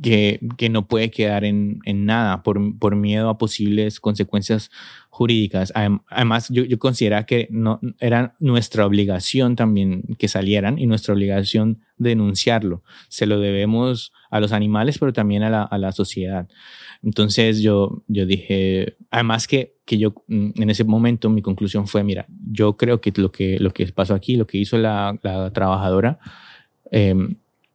que, 0.02 0.40
que 0.58 0.70
no 0.70 0.88
puede 0.88 1.10
quedar 1.10 1.46
en, 1.46 1.80
en 1.86 2.06
nada 2.06 2.44
por, 2.44 2.78
por, 2.78 2.96
miedo 2.96 3.30
a 3.30 3.38
posibles 3.38 4.00
consecuencias 4.00 4.70
jurídicas. 5.10 5.72
Además, 5.76 6.50
yo, 6.50 6.64
yo 6.66 6.78
consideraba 6.80 7.26
que 7.26 7.48
no, 7.50 7.80
era 8.00 8.36
nuestra 8.40 8.86
obligación 8.86 9.56
también 9.56 10.04
que 10.18 10.28
salieran 10.28 10.78
y 10.80 10.88
nuestra 10.88 11.14
obligación 11.14 11.82
denunciarlo. 11.98 12.84
Se 13.08 13.26
lo 13.26 13.40
debemos 13.40 14.12
a 14.30 14.42
los 14.42 14.52
animales, 14.52 15.00
pero 15.00 15.14
también 15.14 15.44
a 15.44 15.50
la, 15.50 15.64
a 15.64 15.78
la 15.78 15.94
sociedad. 15.94 16.48
Entonces 17.02 17.62
yo, 17.62 18.04
yo 18.08 18.26
dije, 18.26 18.98
además 19.12 19.48
que, 19.48 19.76
que 19.86 19.98
yo 19.98 20.14
mm, 20.28 20.62
en 20.62 20.70
ese 20.70 20.84
momento 20.84 21.30
mi 21.30 21.42
conclusión 21.42 21.88
fue, 21.88 22.04
mira, 22.04 22.26
yo 22.52 22.76
creo 22.76 23.00
que 23.00 23.14
lo 23.16 23.32
que, 23.32 23.60
lo 23.60 23.72
que 23.72 23.88
pasó 23.94 24.14
aquí, 24.14 24.36
lo 24.36 24.46
que 24.46 24.58
hizo 24.58 24.78
la, 24.78 25.18
la 25.24 25.52
trabajadora, 25.52 26.20
eh, 26.92 27.16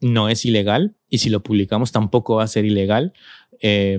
no 0.03 0.29
es 0.29 0.45
ilegal 0.45 0.97
y 1.11 1.19
si 1.19 1.29
lo 1.29 1.43
publicamos 1.43 1.93
tampoco 1.93 2.37
va 2.37 2.45
a 2.45 2.49
ser 2.49 2.65
ilegal. 2.65 3.13
Eh, 3.61 3.99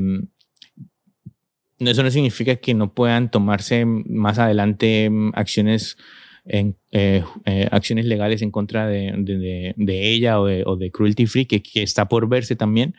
eso 1.89 2.03
no 2.03 2.11
significa 2.11 2.55
que 2.57 2.73
no 2.73 2.93
puedan 2.93 3.31
tomarse 3.31 3.85
más 3.85 4.39
adelante 4.39 5.09
mm, 5.09 5.31
acciones, 5.33 5.97
en, 6.45 6.75
eh, 6.91 7.23
eh, 7.45 7.67
acciones 7.71 8.05
legales 8.05 8.41
en 8.41 8.51
contra 8.51 8.87
de, 8.87 9.13
de, 9.17 9.73
de 9.75 10.09
ella 10.09 10.39
o 10.39 10.45
de, 10.45 10.63
o 10.65 10.75
de, 10.75 10.91
Cruelty 10.91 11.25
Free, 11.25 11.45
que, 11.45 11.61
que 11.61 11.83
está 11.83 12.07
por 12.07 12.27
verse 12.29 12.55
también. 12.55 12.95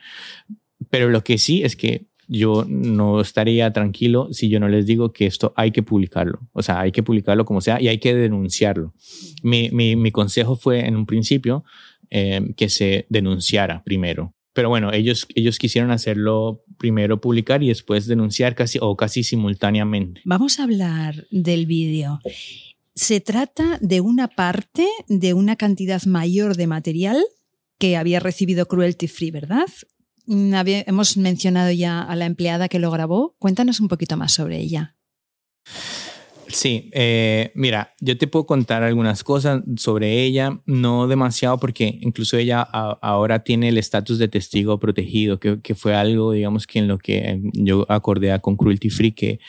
Pero 0.90 1.10
lo 1.10 1.22
que 1.22 1.38
sí 1.38 1.62
es 1.62 1.76
que 1.76 2.06
yo 2.28 2.64
no 2.68 3.20
estaría 3.20 3.72
tranquilo 3.72 4.28
si 4.32 4.48
yo 4.48 4.58
no 4.58 4.68
les 4.68 4.86
digo 4.86 5.12
que 5.12 5.26
esto 5.26 5.52
hay 5.56 5.70
que 5.70 5.82
publicarlo. 5.82 6.40
O 6.52 6.62
sea, 6.62 6.80
hay 6.80 6.90
que 6.90 7.02
publicarlo 7.02 7.44
como 7.44 7.60
sea 7.60 7.80
y 7.80 7.88
hay 7.88 7.98
que 7.98 8.14
denunciarlo. 8.14 8.94
Mi, 9.42 9.70
mi, 9.70 9.96
mi 9.96 10.10
consejo 10.10 10.56
fue 10.56 10.86
en 10.86 10.96
un 10.96 11.06
principio 11.06 11.64
eh, 12.14 12.52
que 12.58 12.68
se 12.68 13.06
denunciara 13.08 13.82
primero. 13.84 14.34
Pero 14.52 14.68
bueno, 14.68 14.92
ellos, 14.92 15.26
ellos 15.34 15.58
quisieron 15.58 15.90
hacerlo 15.90 16.62
primero 16.76 17.22
publicar 17.22 17.62
y 17.62 17.68
después 17.68 18.06
denunciar 18.06 18.54
casi 18.54 18.78
o 18.82 18.94
casi 18.98 19.22
simultáneamente. 19.22 20.20
Vamos 20.26 20.60
a 20.60 20.64
hablar 20.64 21.26
del 21.30 21.64
vídeo. 21.64 22.20
Se 22.94 23.22
trata 23.22 23.78
de 23.80 24.02
una 24.02 24.28
parte 24.28 24.86
de 25.08 25.32
una 25.32 25.56
cantidad 25.56 26.02
mayor 26.04 26.54
de 26.56 26.66
material 26.66 27.24
que 27.78 27.96
había 27.96 28.20
recibido 28.20 28.66
Cruelty 28.66 29.08
Free, 29.08 29.30
¿verdad? 29.30 29.66
hemos 30.26 31.16
mencionado 31.16 31.72
ya 31.72 32.02
a 32.02 32.14
la 32.14 32.26
empleada 32.26 32.68
que 32.68 32.78
lo 32.78 32.90
grabó. 32.90 33.34
Cuéntanos 33.38 33.80
un 33.80 33.88
poquito 33.88 34.18
más 34.18 34.32
sobre 34.32 34.58
ella. 34.58 34.96
Sí, 36.52 36.90
eh, 36.92 37.50
mira, 37.54 37.94
yo 38.00 38.18
te 38.18 38.26
puedo 38.26 38.44
contar 38.44 38.82
algunas 38.82 39.24
cosas 39.24 39.62
sobre 39.76 40.22
ella, 40.22 40.60
no 40.66 41.08
demasiado 41.08 41.58
porque 41.58 41.98
incluso 42.02 42.36
ella 42.36 42.60
ahora 42.60 43.42
tiene 43.42 43.70
el 43.70 43.78
estatus 43.78 44.18
de 44.18 44.28
testigo 44.28 44.78
protegido, 44.78 45.40
que, 45.40 45.74
fue 45.74 45.94
algo, 45.94 46.32
digamos, 46.32 46.66
que 46.66 46.80
en 46.80 46.88
lo 46.88 46.98
que 46.98 47.40
yo 47.54 47.86
acordé 47.88 48.38
con 48.40 48.56
Cruelty 48.56 48.90
Free, 48.90 49.12
que 49.12 49.40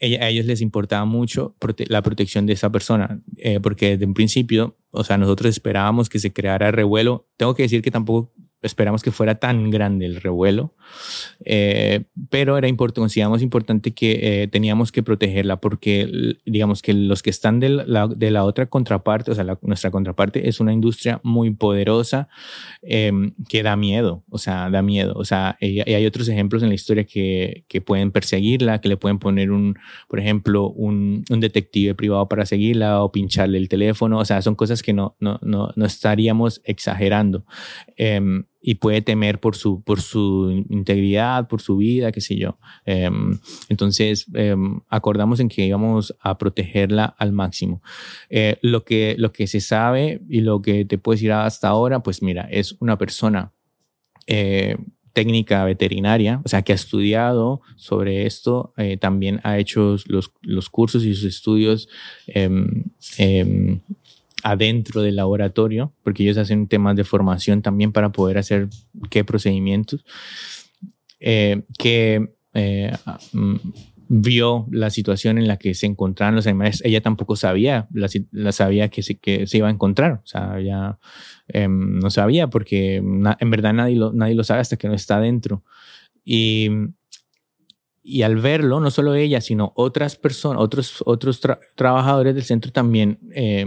a 0.00 0.28
ellos 0.28 0.46
les 0.46 0.62
importaba 0.62 1.04
mucho 1.04 1.54
la 1.88 2.02
protección 2.02 2.46
de 2.46 2.54
esa 2.54 2.70
persona, 2.72 3.22
eh, 3.36 3.60
porque 3.60 3.90
desde 3.90 4.06
un 4.06 4.14
principio, 4.14 4.76
o 4.90 5.04
sea, 5.04 5.18
nosotros 5.18 5.50
esperábamos 5.50 6.08
que 6.08 6.18
se 6.18 6.32
creara 6.32 6.72
revuelo. 6.72 7.28
Tengo 7.36 7.54
que 7.54 7.64
decir 7.64 7.82
que 7.82 7.90
tampoco 7.90 8.32
esperamos 8.66 9.02
que 9.02 9.10
fuera 9.10 9.36
tan 9.36 9.70
grande 9.70 10.06
el 10.06 10.20
revuelo, 10.20 10.74
eh, 11.44 12.04
pero 12.30 12.58
era 12.58 12.68
importante, 12.68 13.00
consideramos 13.00 13.42
importante 13.42 13.92
que 13.92 14.42
eh, 14.42 14.48
teníamos 14.48 14.92
que 14.92 15.02
protegerla 15.02 15.60
porque 15.60 16.36
digamos 16.44 16.82
que 16.82 16.92
los 16.92 17.22
que 17.22 17.30
están 17.30 17.60
de 17.60 17.68
la, 17.68 18.08
de 18.08 18.30
la 18.30 18.44
otra 18.44 18.66
contraparte, 18.66 19.30
o 19.30 19.34
sea, 19.34 19.44
nuestra 19.62 19.90
contraparte 19.90 20.48
es 20.48 20.60
una 20.60 20.72
industria 20.72 21.20
muy 21.22 21.50
poderosa 21.50 22.28
em, 22.82 23.34
que 23.48 23.62
da 23.62 23.76
miedo, 23.76 24.24
o 24.30 24.38
sea, 24.38 24.70
da 24.70 24.82
miedo, 24.82 25.14
o 25.16 25.24
sea, 25.24 25.56
y, 25.60 25.80
hay 25.80 26.06
otros 26.06 26.28
ejemplos 26.28 26.62
en 26.62 26.68
la 26.68 26.74
historia 26.74 27.04
que, 27.04 27.64
que, 27.68 27.80
pueden 27.80 28.10
perseguirla, 28.10 28.80
que 28.80 28.88
le 28.88 28.96
pueden 28.96 29.18
poner 29.18 29.50
un, 29.50 29.76
por 30.08 30.18
ejemplo, 30.18 30.68
un, 30.70 31.24
un, 31.30 31.40
detective 31.40 31.94
privado 31.94 32.28
para 32.28 32.46
seguirla 32.46 33.02
o 33.02 33.12
pincharle 33.12 33.58
el 33.58 33.68
teléfono, 33.68 34.18
o 34.18 34.24
sea, 34.24 34.42
son 34.42 34.54
cosas 34.54 34.82
que 34.82 34.92
no, 34.92 35.16
no, 35.20 35.38
no, 35.42 35.72
no 35.76 35.84
estaríamos 35.84 36.60
exagerando. 36.64 37.44
Eh, 38.66 38.70
y 38.70 38.74
puede 38.74 39.00
temer 39.00 39.38
por 39.38 39.54
su, 39.54 39.82
por 39.82 40.00
su 40.00 40.64
integridad, 40.68 41.46
por 41.46 41.60
su 41.60 41.76
vida, 41.76 42.10
qué 42.10 42.20
sé 42.20 42.36
yo. 42.36 42.58
Eh, 42.84 43.08
entonces, 43.68 44.26
eh, 44.34 44.56
acordamos 44.88 45.40
en 45.40 45.48
que 45.48 45.64
íbamos 45.64 46.14
a 46.20 46.36
protegerla 46.36 47.04
al 47.04 47.32
máximo. 47.32 47.80
Eh, 48.28 48.58
lo, 48.62 48.84
que, 48.84 49.14
lo 49.18 49.32
que 49.32 49.46
se 49.46 49.60
sabe 49.60 50.20
y 50.28 50.40
lo 50.40 50.62
que 50.62 50.84
te 50.84 50.98
puedo 50.98 51.14
decir 51.14 51.32
hasta 51.32 51.68
ahora, 51.68 52.02
pues 52.02 52.22
mira, 52.22 52.48
es 52.50 52.76
una 52.80 52.98
persona 52.98 53.52
eh, 54.26 54.76
técnica 55.12 55.64
veterinaria, 55.64 56.42
o 56.44 56.48
sea, 56.48 56.62
que 56.62 56.72
ha 56.72 56.74
estudiado 56.74 57.62
sobre 57.76 58.26
esto, 58.26 58.74
eh, 58.76 58.98
también 58.98 59.40
ha 59.44 59.58
hecho 59.58 59.96
los, 60.08 60.32
los, 60.42 60.68
cursos 60.68 61.04
y 61.04 61.14
sus 61.14 61.24
estudios 61.24 61.88
eh, 62.26 62.50
adentro 64.46 65.02
del 65.02 65.16
laboratorio, 65.16 65.92
porque 66.04 66.22
ellos 66.22 66.38
hacen 66.38 66.68
temas 66.68 66.94
de 66.94 67.02
formación 67.02 67.62
también 67.62 67.90
para 67.90 68.12
poder 68.12 68.38
hacer 68.38 68.68
qué 69.10 69.24
procedimientos, 69.24 70.04
eh, 71.18 71.62
que 71.78 72.36
eh, 72.54 72.92
mm, 73.32 73.56
vio 74.08 74.68
la 74.70 74.90
situación 74.90 75.38
en 75.38 75.48
la 75.48 75.56
que 75.56 75.74
se 75.74 75.86
encontraban 75.86 76.36
los 76.36 76.46
animales. 76.46 76.80
Ella 76.84 77.00
tampoco 77.00 77.34
sabía, 77.34 77.88
la, 77.92 78.52
sabía 78.52 78.88
que 78.88 79.02
se, 79.02 79.18
que 79.18 79.48
se 79.48 79.58
iba 79.58 79.66
a 79.66 79.72
encontrar, 79.72 80.20
o 80.24 80.26
sea, 80.26 80.60
ella 80.60 80.96
em, 81.48 81.98
no 81.98 82.10
sabía 82.10 82.48
porque 82.48 82.96
en 82.96 83.50
verdad 83.50 83.72
nadie 83.72 83.96
lo, 83.96 84.12
nadie 84.12 84.36
lo 84.36 84.44
sabe 84.44 84.60
hasta 84.60 84.76
que 84.76 84.86
no 84.86 84.94
está 84.94 85.16
adentro. 85.16 85.64
Y, 86.24 86.70
y 88.00 88.22
al 88.22 88.36
verlo, 88.36 88.78
no 88.78 88.92
solo 88.92 89.16
ella, 89.16 89.40
sino 89.40 89.72
otras 89.74 90.14
personas, 90.14 90.62
otros, 90.62 91.02
otros 91.04 91.40
trabajadores 91.74 92.36
del 92.36 92.44
centro 92.44 92.70
también 92.70 93.18
eh, 93.34 93.66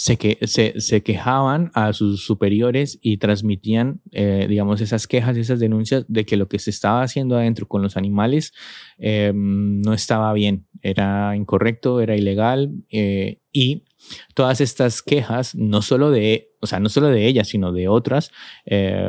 se, 0.00 0.16
que, 0.16 0.38
se, 0.46 1.02
quejaban 1.02 1.70
a 1.74 1.92
sus 1.92 2.24
superiores 2.24 2.98
y 3.02 3.18
transmitían, 3.18 4.00
eh, 4.12 4.46
digamos, 4.48 4.80
esas 4.80 5.06
quejas, 5.06 5.36
esas 5.36 5.60
denuncias 5.60 6.06
de 6.08 6.24
que 6.24 6.38
lo 6.38 6.48
que 6.48 6.58
se 6.58 6.70
estaba 6.70 7.02
haciendo 7.02 7.36
adentro 7.36 7.68
con 7.68 7.82
los 7.82 7.98
animales 7.98 8.54
eh, 8.96 9.30
no 9.34 9.92
estaba 9.92 10.32
bien, 10.32 10.66
era 10.80 11.36
incorrecto, 11.36 12.00
era 12.00 12.16
ilegal 12.16 12.72
eh, 12.88 13.42
y 13.52 13.84
todas 14.32 14.62
estas 14.62 15.02
quejas, 15.02 15.54
no 15.54 15.82
solo 15.82 16.10
de, 16.10 16.54
o 16.62 16.66
sea, 16.66 16.80
no 16.80 16.88
solo 16.88 17.08
de 17.08 17.26
ella, 17.26 17.44
sino 17.44 17.70
de 17.70 17.88
otras 17.88 18.30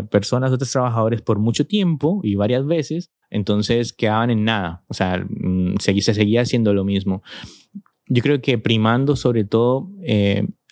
personas, 0.10 0.52
otros 0.52 0.72
trabajadores 0.74 1.22
por 1.22 1.40
mucho 1.40 1.66
tiempo 1.66 2.20
y 2.22 2.36
varias 2.36 2.66
veces, 2.66 3.14
entonces 3.30 3.94
quedaban 3.94 4.30
en 4.30 4.44
nada, 4.44 4.84
o 4.90 4.94
sea, 4.94 5.26
mm, 5.26 5.76
se, 5.80 6.02
se 6.02 6.14
seguía 6.14 6.42
haciendo 6.42 6.74
lo 6.74 6.84
mismo. 6.84 7.24
Yo 8.08 8.22
creo 8.22 8.42
que 8.42 8.58
primando 8.58 9.16
sobre 9.16 9.46
todo 9.46 9.90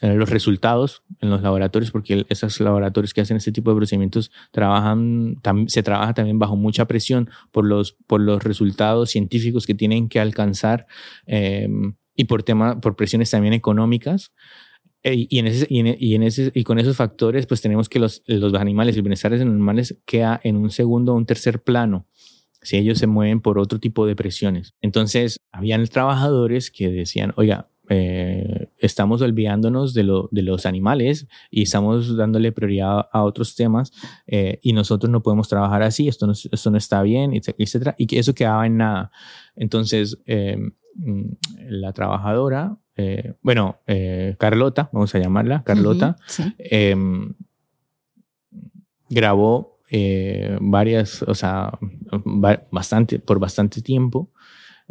los 0.01 0.29
resultados 0.29 1.03
en 1.19 1.29
los 1.29 1.41
laboratorios, 1.41 1.91
porque 1.91 2.25
esos 2.29 2.59
laboratorios 2.59 3.13
que 3.13 3.21
hacen 3.21 3.37
este 3.37 3.51
tipo 3.51 3.71
de 3.71 3.77
procedimientos 3.77 4.31
trabajan, 4.51 5.41
se 5.67 5.83
trabaja 5.83 6.13
también 6.13 6.39
bajo 6.39 6.55
mucha 6.55 6.85
presión 6.85 7.29
por 7.51 7.65
los, 7.65 7.93
por 8.07 8.21
los 8.21 8.43
resultados 8.43 9.09
científicos 9.09 9.65
que 9.65 9.75
tienen 9.75 10.07
que 10.07 10.19
alcanzar 10.19 10.87
em, 11.25 11.95
y 12.15 12.25
por, 12.25 12.43
tema, 12.43 12.79
por 12.79 12.95
presiones 12.95 13.29
también 13.29 13.53
económicas. 13.53 14.33
E, 15.03 15.27
y, 15.29 15.39
en 15.39 15.47
ese, 15.47 15.65
y, 15.69 15.79
en, 16.15 16.23
ese, 16.23 16.51
y 16.53 16.63
con 16.63 16.79
esos 16.79 16.97
factores, 16.97 17.45
pues 17.45 17.61
tenemos 17.61 17.87
que 17.87 17.99
los, 17.99 18.21
los 18.27 18.53
animales, 18.55 18.95
el 18.95 19.01
bienestar 19.01 19.31
de 19.31 19.37
los 19.37 19.53
animales 19.53 19.97
queda 20.05 20.39
en 20.43 20.57
un 20.57 20.71
segundo 20.71 21.13
o 21.13 21.15
un 21.15 21.25
tercer 21.25 21.61
plano 21.61 22.07
si 22.61 22.77
ellos 22.77 22.99
se 22.99 23.07
mueven 23.07 23.39
por 23.41 23.57
otro 23.57 23.79
tipo 23.79 24.05
de 24.05 24.15
presiones. 24.15 24.73
Entonces, 24.81 25.39
habían 25.51 25.85
trabajadores 25.87 26.71
que 26.71 26.89
decían, 26.89 27.33
oiga, 27.37 27.69
eh, 27.91 28.69
estamos 28.77 29.21
olvidándonos 29.23 29.95
de, 29.95 30.03
lo, 30.03 30.29
de, 30.31 30.43
los 30.43 30.67
animales 30.67 31.27
y 31.49 31.63
estamos 31.63 32.15
dándole 32.15 32.51
prioridad 32.51 33.07
a 33.11 33.23
otros 33.23 33.55
temas 33.55 33.91
eh, 34.27 34.59
y 34.61 34.73
nosotros 34.73 35.09
no 35.09 35.23
podemos 35.23 35.49
trabajar 35.49 35.81
así, 35.81 36.07
esto 36.07 36.27
no, 36.27 36.33
esto 36.33 36.69
no 36.69 36.77
está 36.77 37.01
bien, 37.01 37.33
etcétera, 37.33 37.95
y 37.97 38.05
que 38.05 38.19
eso 38.19 38.35
quedaba 38.35 38.67
en 38.67 38.77
nada. 38.77 39.11
Entonces, 39.55 40.19
mm, 40.27 41.21
la 41.69 41.91
trabajadora, 41.93 42.77
bueno, 43.41 43.77
Carlota, 44.37 44.89
vamos 44.91 45.15
a 45.15 45.19
llamarla, 45.19 45.63
Carlota, 45.63 46.17
grabó 49.09 49.79
varias, 50.61 51.23
o 51.23 51.33
sea, 51.33 51.71
bastante, 52.69 53.19
por 53.19 53.39
bastante 53.39 53.81
tiempo 53.81 54.29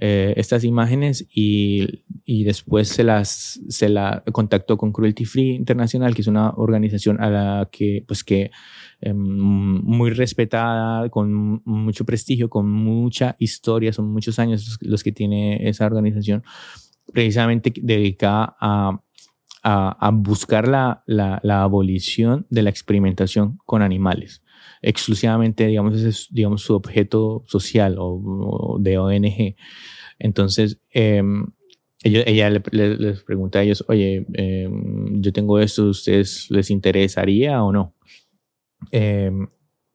eh, 0.00 0.32
estas 0.36 0.62
imágenes 0.62 1.26
y, 1.34 2.04
y, 2.24 2.44
después 2.44 2.88
se 2.88 3.02
las 3.02 3.60
se 3.68 3.88
la 3.88 4.22
contactó 4.30 4.76
con 4.76 4.92
Cruelty 4.92 5.24
Free 5.24 5.56
Internacional, 5.56 6.14
que 6.14 6.20
es 6.20 6.28
una 6.28 6.50
organización 6.50 7.20
a 7.20 7.28
la 7.30 7.68
que, 7.72 8.04
pues 8.06 8.22
que 8.22 8.52
em, 9.00 9.16
muy 9.16 10.10
respetada, 10.10 11.08
con 11.10 11.62
mucho 11.64 12.04
prestigio, 12.04 12.48
con 12.48 12.70
mucha 12.70 13.34
historia, 13.40 13.92
son 13.92 14.12
muchos 14.12 14.38
años 14.38 14.78
los, 14.82 15.02
que 15.02 15.10
tiene 15.10 15.68
esa 15.68 15.86
organización, 15.86 16.44
precisamente 17.12 17.72
dedicada 17.74 18.56
a, 18.60 19.00
a, 19.64 20.06
a 20.06 20.10
buscar 20.12 20.68
la, 20.68 21.02
la, 21.06 21.40
la 21.42 21.62
abolición 21.62 22.46
de 22.50 22.62
la 22.62 22.70
experimentación 22.70 23.58
con 23.66 23.82
animales 23.82 24.42
exclusivamente, 24.82 25.66
digamos, 25.66 25.96
ese 25.96 26.08
es, 26.10 26.28
digamos, 26.30 26.62
su 26.62 26.74
objeto 26.74 27.44
social 27.46 27.96
o, 27.98 28.78
de 28.80 28.98
ONG. 28.98 29.56
Entonces, 30.18 30.80
em, 30.90 31.46
ella 32.02 32.50
les 32.50 33.22
pregunta 33.22 33.58
a 33.58 33.62
ellos, 33.62 33.84
oye, 33.88 34.26
em, 34.34 35.20
yo 35.20 35.32
tengo 35.32 35.58
esto, 35.58 35.86
¿ustedes 35.86 36.50
les 36.50 36.70
interesaría 36.70 37.62
o 37.62 37.72
no? 37.72 37.94
Em, 38.92 39.48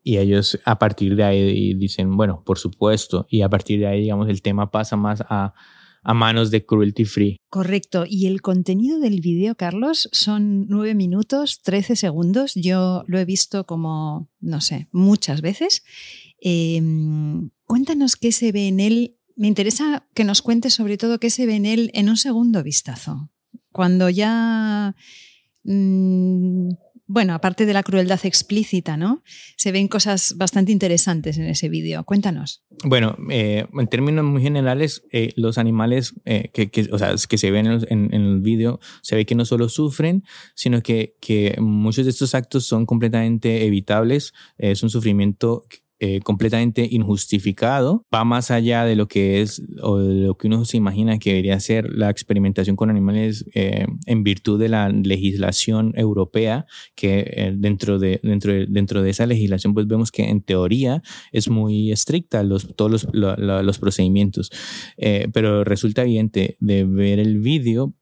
y 0.04 0.18
ellos 0.18 0.60
a 0.66 0.78
partir 0.80 1.16
de 1.16 1.24
ahí 1.24 1.74
dicen, 1.76 2.12
bueno, 2.18 2.44
por 2.46 2.60
supuesto, 2.60 3.26
y 3.30 3.42
a 3.42 3.50
partir 3.50 3.80
de 3.80 3.88
ahí, 3.88 4.02
digamos, 4.02 4.30
el 4.30 4.42
tema 4.42 4.70
pasa 4.70 4.98
más 4.98 5.24
a 5.30 5.54
a 6.04 6.14
manos 6.14 6.52
de 6.52 6.66
Cruelty 6.66 7.06
Free. 7.06 7.38
Correcto. 7.50 8.06
Y 8.08 8.28
el 8.28 8.42
contenido 8.42 9.00
del 9.00 9.22
vídeo, 9.22 9.56
Carlos, 9.56 10.10
son 10.12 10.68
nueve 10.68 10.96
minutos, 10.96 11.62
13 11.64 11.96
segundos. 11.96 12.54
Yo 12.56 13.04
lo 13.08 13.20
he 13.20 13.26
visto 13.26 13.66
como, 13.66 14.30
no 14.40 14.62
sé, 14.62 14.88
muchas 14.92 15.42
veces. 15.42 15.84
Em, 16.40 17.50
cuéntanos 17.66 18.16
qué 18.16 18.32
se 18.32 18.52
ve 18.52 18.68
en 18.68 18.80
él. 18.80 19.18
Me 19.36 19.48
interesa 19.48 20.08
que 20.14 20.26
nos 20.26 20.42
cuentes 20.42 20.74
sobre 20.74 20.98
todo 20.98 21.20
qué 21.20 21.30
se 21.30 21.46
ve 21.46 21.56
en 21.56 21.66
él 21.66 21.90
en 21.94 22.10
un 22.10 22.18
segundo 22.18 22.64
vistazo. 22.64 23.32
Cuando 23.72 24.10
ya 24.10 24.96
mm, 25.64 26.70
bueno, 27.06 27.34
aparte 27.34 27.66
de 27.66 27.74
la 27.74 27.84
crueldad 27.84 28.20
explícita, 28.24 28.96
¿no? 28.96 29.24
Se 29.58 29.72
ven 29.72 29.88
cosas 29.88 30.36
bastante 30.38 30.72
interesantes 30.72 31.38
en 31.38 31.46
ese 31.46 31.68
vídeo. 31.68 32.04
Cuéntanos. 32.06 32.64
Bueno, 32.86 33.18
eh, 33.30 33.66
en 33.74 33.88
términos 33.88 34.24
muy 34.24 34.42
generales, 34.42 35.04
eh, 35.12 35.34
los 35.36 35.58
animales 35.58 36.14
eh, 36.26 36.50
que, 36.54 36.88
o 36.92 36.98
sea, 36.98 37.16
que 37.28 37.38
se 37.38 37.52
ven 37.52 37.68
en, 37.90 38.14
el 38.14 38.40
vídeo, 38.40 38.80
se 39.02 39.16
ve 39.16 39.26
que 39.26 39.36
no 39.36 39.44
solo 39.44 39.68
sufren, 39.68 40.24
sino 40.56 40.82
que, 40.82 41.16
que 41.20 41.56
muchos 41.60 42.06
de 42.06 42.12
estos 42.12 42.36
actos 42.36 42.66
son 42.66 42.86
completamente 42.86 43.66
evitables. 43.66 44.34
Es 44.58 44.82
un 44.82 44.90
sufrimiento 44.90 45.66
eh, 46.06 46.20
completamente 46.20 46.86
injustificado, 46.92 48.06
va 48.14 48.26
más 48.26 48.52
allá 48.52 48.84
de 48.84 48.98
lo 48.98 49.08
que 49.08 49.42
es 49.42 49.62
o 49.82 50.00
de 50.00 50.26
lo 50.26 50.36
que 50.36 50.48
uno 50.48 50.66
se 50.66 50.76
imagina 50.76 51.18
que 51.18 51.30
debería 51.30 51.58
ser 51.62 51.90
la 51.94 52.10
experimentación 52.10 52.76
con 52.76 52.90
animales 52.90 53.46
eh, 53.56 53.88
en 54.06 54.24
virtud 54.26 54.60
de 54.60 54.68
la 54.68 54.90
legislación 54.90 55.94
europea, 55.96 56.66
que 56.96 57.20
eh, 57.20 57.54
dentro, 57.56 58.00
de, 58.00 58.20
dentro, 58.22 58.52
de, 58.52 58.66
dentro 58.68 59.02
de 59.02 59.12
esa 59.12 59.26
legislación 59.26 59.74
pues 59.74 59.88
vemos 59.88 60.12
que 60.12 60.24
en 60.24 60.42
teoría 60.42 61.02
es 61.32 61.48
muy 61.48 61.94
estricta 61.94 62.44
los, 62.44 62.76
todos 62.76 63.08
los, 63.14 63.38
los 63.40 63.80
procedimientos, 63.80 64.52
pero 65.32 65.64
resulta 65.64 66.02
evidente 66.02 66.58
de 66.60 66.84
ver 66.84 67.20
el 67.20 67.40
vídeo 67.40 67.94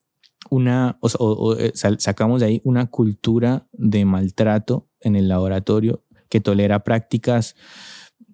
una, 0.50 0.98
o, 1.02 1.56
sacamos 2.00 2.42
de 2.42 2.48
ahí 2.48 2.62
una 2.64 2.88
cultura 2.88 3.68
de 3.74 4.06
maltrato 4.06 4.90
en 5.02 5.16
el 5.16 5.28
laboratorio 5.28 6.04
que 6.32 6.39
tolera 6.39 6.84
prácticas 6.84 7.56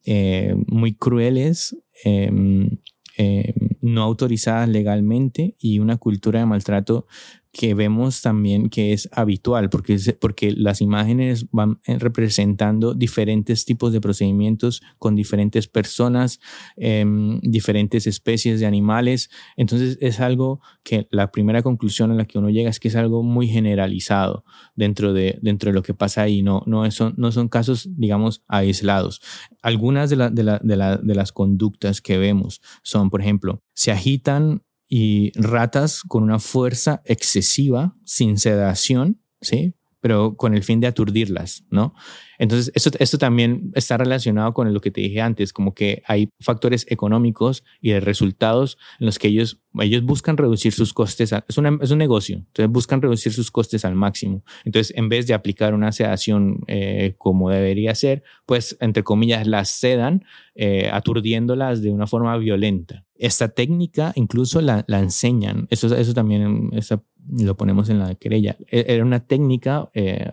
eh, 0.06 0.56
muy 0.68 0.94
crueles, 0.94 1.76
em, 2.06 2.80
em, 3.18 3.54
no 3.82 4.04
autorizadas 4.04 4.70
legalmente 4.70 5.56
y 5.60 5.80
una 5.80 5.98
cultura 5.98 6.40
de 6.40 6.46
maltrato 6.46 7.08
que 7.52 7.74
vemos 7.74 8.22
también 8.22 8.70
que 8.70 8.94
es 8.94 9.10
habitual, 9.12 9.70
porque, 9.70 9.98
porque 10.20 10.52
las 10.52 10.82
imágenes 10.82 11.48
van 11.52 11.80
eh, 11.86 11.98
representando 11.98 12.94
diferentes 12.94 13.66
tipos 13.66 13.94
de 13.94 14.02
procedimientos 14.02 14.82
con 14.98 15.16
diferentes 15.16 15.68
personas, 15.68 16.40
em, 16.76 17.40
diferentes 17.42 18.08
especies 18.08 18.60
de 18.60 18.66
animales. 18.66 19.30
Entonces 19.56 19.98
es 20.02 20.20
algo 20.20 20.62
que 20.84 21.08
la 21.12 21.32
primera 21.32 21.62
conclusión 21.64 22.12
a 22.12 22.16
la 22.16 22.26
que 22.26 22.38
uno 22.38 22.50
llega 22.50 22.70
es 22.70 22.80
que 22.80 22.88
es 22.88 22.96
algo 22.96 23.24
muy 23.24 23.48
generalizado 23.48 24.44
dentro 24.76 25.14
de, 25.14 25.40
dentro 25.42 25.70
de 25.70 25.74
lo 25.74 25.84
que 25.84 25.94
pasa 25.94 26.22
ahí. 26.24 26.42
No, 26.42 26.64
no, 26.66 26.90
son, 26.92 27.14
no 27.18 27.32
son 27.32 27.50
casos, 27.50 27.90
digamos, 27.98 28.44
aislados. 28.48 29.22
Algunas 29.62 30.10
de, 30.10 30.18
de, 30.32 30.60
de 30.64 31.16
las 31.16 31.32
conductas 31.32 32.02
que 32.02 32.18
vemos 32.18 32.62
son, 32.84 33.10
por 33.10 33.22
ejemplo, 33.22 33.64
se 33.74 33.92
agitan 33.92 34.64
y 34.88 35.32
ratas 35.36 36.02
con 36.04 36.24
una 36.24 36.40
fuerza 36.40 37.02
excesiva, 37.06 37.94
sin 38.06 38.38
sedación, 38.38 39.20
¿sí? 39.42 39.74
Pero 40.00 40.38
con 40.38 40.54
el 40.54 40.64
fin 40.64 40.80
de 40.80 40.88
aturdirlas, 40.88 41.66
¿no? 41.70 41.94
Entonces, 42.38 42.72
esto, 42.76 42.92
esto 43.00 43.18
también 43.18 43.72
está 43.74 43.98
relacionado 43.98 44.54
con 44.54 44.72
lo 44.72 44.80
que 44.80 44.92
te 44.92 45.02
dije 45.02 45.20
antes, 45.22 45.52
como 45.52 45.74
que 45.74 46.04
hay 46.06 46.30
factores 46.40 46.86
económicos 46.90 47.64
y 47.82 47.92
de 47.92 48.00
resultados 48.00 48.78
en 49.00 49.08
los 49.08 49.18
que 49.18 49.28
ellos, 49.28 49.60
ellos 49.82 50.04
buscan 50.04 50.38
reducir 50.38 50.72
sus 50.72 50.94
costes. 50.94 51.34
es, 51.34 51.44
es, 51.48 51.58
un 51.92 51.98
negocio, 51.98 52.38
entonces 52.38 52.72
buscan 52.72 53.02
reducir 53.02 53.34
sus 53.34 53.52
costes 53.52 53.84
al 53.84 53.96
máximo. 53.96 54.44
Entonces, 54.64 54.96
en 54.96 55.10
vez 55.10 55.28
de 55.28 55.34
aplicar 55.34 55.74
una 55.74 55.92
sedación 55.92 56.60
eh, 56.68 57.16
como 57.18 57.50
debería 57.50 57.96
ser, 57.96 58.24
pues, 58.46 58.78
entre 58.80 59.04
comillas, 59.04 59.48
las 59.48 59.70
sedan, 59.70 60.24
eh, 60.56 60.90
aturdiéndolas 60.94 61.82
de 61.82 61.90
una 61.90 62.08
forma 62.08 62.38
violenta. 62.38 63.07
Esta 63.20 63.50
técnica 63.50 64.14
incluso 64.16 64.62
la, 64.62 64.86
la 64.88 65.00
enseñan, 65.00 65.68
eso, 65.70 65.96
eso 65.96 66.14
también 66.14 66.72
lo 67.30 67.58
ponemos 67.58 67.90
en 67.90 68.00
la 68.00 68.16
querella. 68.16 68.58
E, 68.70 68.86
era 68.88 69.04
una 69.04 69.26
técnica 69.26 69.90
eh, 69.94 70.32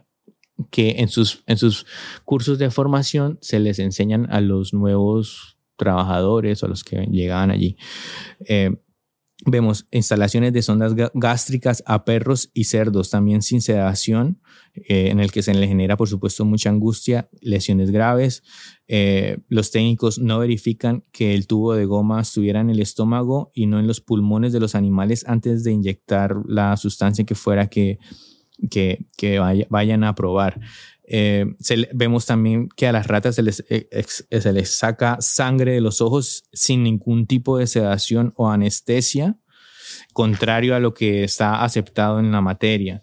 que 0.71 0.97
en 0.99 1.09
sus, 1.09 1.43
en 1.47 1.57
sus 1.57 1.87
cursos 2.25 2.59
de 2.59 2.71
formación 2.71 3.39
se 3.41 3.59
les 3.59 3.79
enseñan 3.79 4.31
a 4.31 4.41
los 4.41 4.73
nuevos 4.73 5.59
trabajadores 5.77 6.63
o 6.63 6.67
a 6.67 6.69
los 6.69 6.85
que 6.85 7.07
llegaban 7.07 7.51
allí. 7.51 7.77
Eh, 8.47 8.77
vemos 9.47 9.87
instalaciones 9.91 10.53
de 10.53 10.63
sondas 10.63 10.95
gástricas 11.15 11.83
a 11.87 12.05
perros 12.05 12.51
y 12.55 12.65
cerdos, 12.65 13.11
también 13.11 13.43
sin 13.43 13.61
sedación, 13.61 14.41
eh, 14.75 15.09
en 15.11 15.21
el 15.21 15.31
que 15.31 15.43
se 15.43 15.55
les 15.55 15.69
genera, 15.69 15.97
por 15.97 16.09
supuesto, 16.09 16.45
mucha 16.45 16.71
angustia, 16.71 17.29
lesiones 17.41 17.91
graves. 17.91 18.43
Eh, 18.89 19.39
los 19.49 19.71
técnicos 19.71 20.19
no 20.19 20.39
verifican 20.39 21.05
que 21.13 21.35
el 21.35 21.47
tubo 21.47 21.75
de 21.75 21.85
goma 21.85 22.21
estuviera 22.21 22.61
en 22.61 22.71
el 22.71 22.81
estómago 22.81 23.51
y 23.55 23.67
no 23.67 23.79
en 23.79 23.87
los 23.87 24.01
pulmones 24.01 24.53
de 24.53 24.61
los 24.61 24.75
animales 24.75 25.25
antes 25.27 25.65
de 25.65 25.73
inyectar 25.73 26.35
la 26.47 26.77
sustancia 26.77 27.25
que 27.25 27.35
fuera 27.35 27.69
que, 27.69 27.99
que 28.71 29.69
vayan 29.69 30.05
a 30.05 30.15
probar. 30.15 30.61
Eh, 31.07 31.47
vemos 31.93 32.25
también 32.27 32.69
que 32.69 32.87
a 32.87 32.93
las 32.93 33.07
ratas 33.07 33.35
se 33.35 33.43
les, 33.43 33.65
eh, 33.69 33.89
se 34.07 34.53
les 34.53 34.71
saca 34.71 35.19
sangre 35.21 35.73
de 35.73 35.81
los 35.81 36.01
ojos 36.01 36.45
sin 36.53 36.83
ningún 36.83 37.27
tipo 37.27 37.59
de 37.59 37.67
sedación 37.67 38.33
o 38.37 38.51
anestesia, 38.51 39.37
contrario 40.13 40.75
a 40.75 40.81
lo 40.81 40.95
que 40.95 41.25
está 41.25 41.63
aceptado 41.63 42.21
en 42.21 42.33
la 42.33 42.41
materia. 42.41 43.03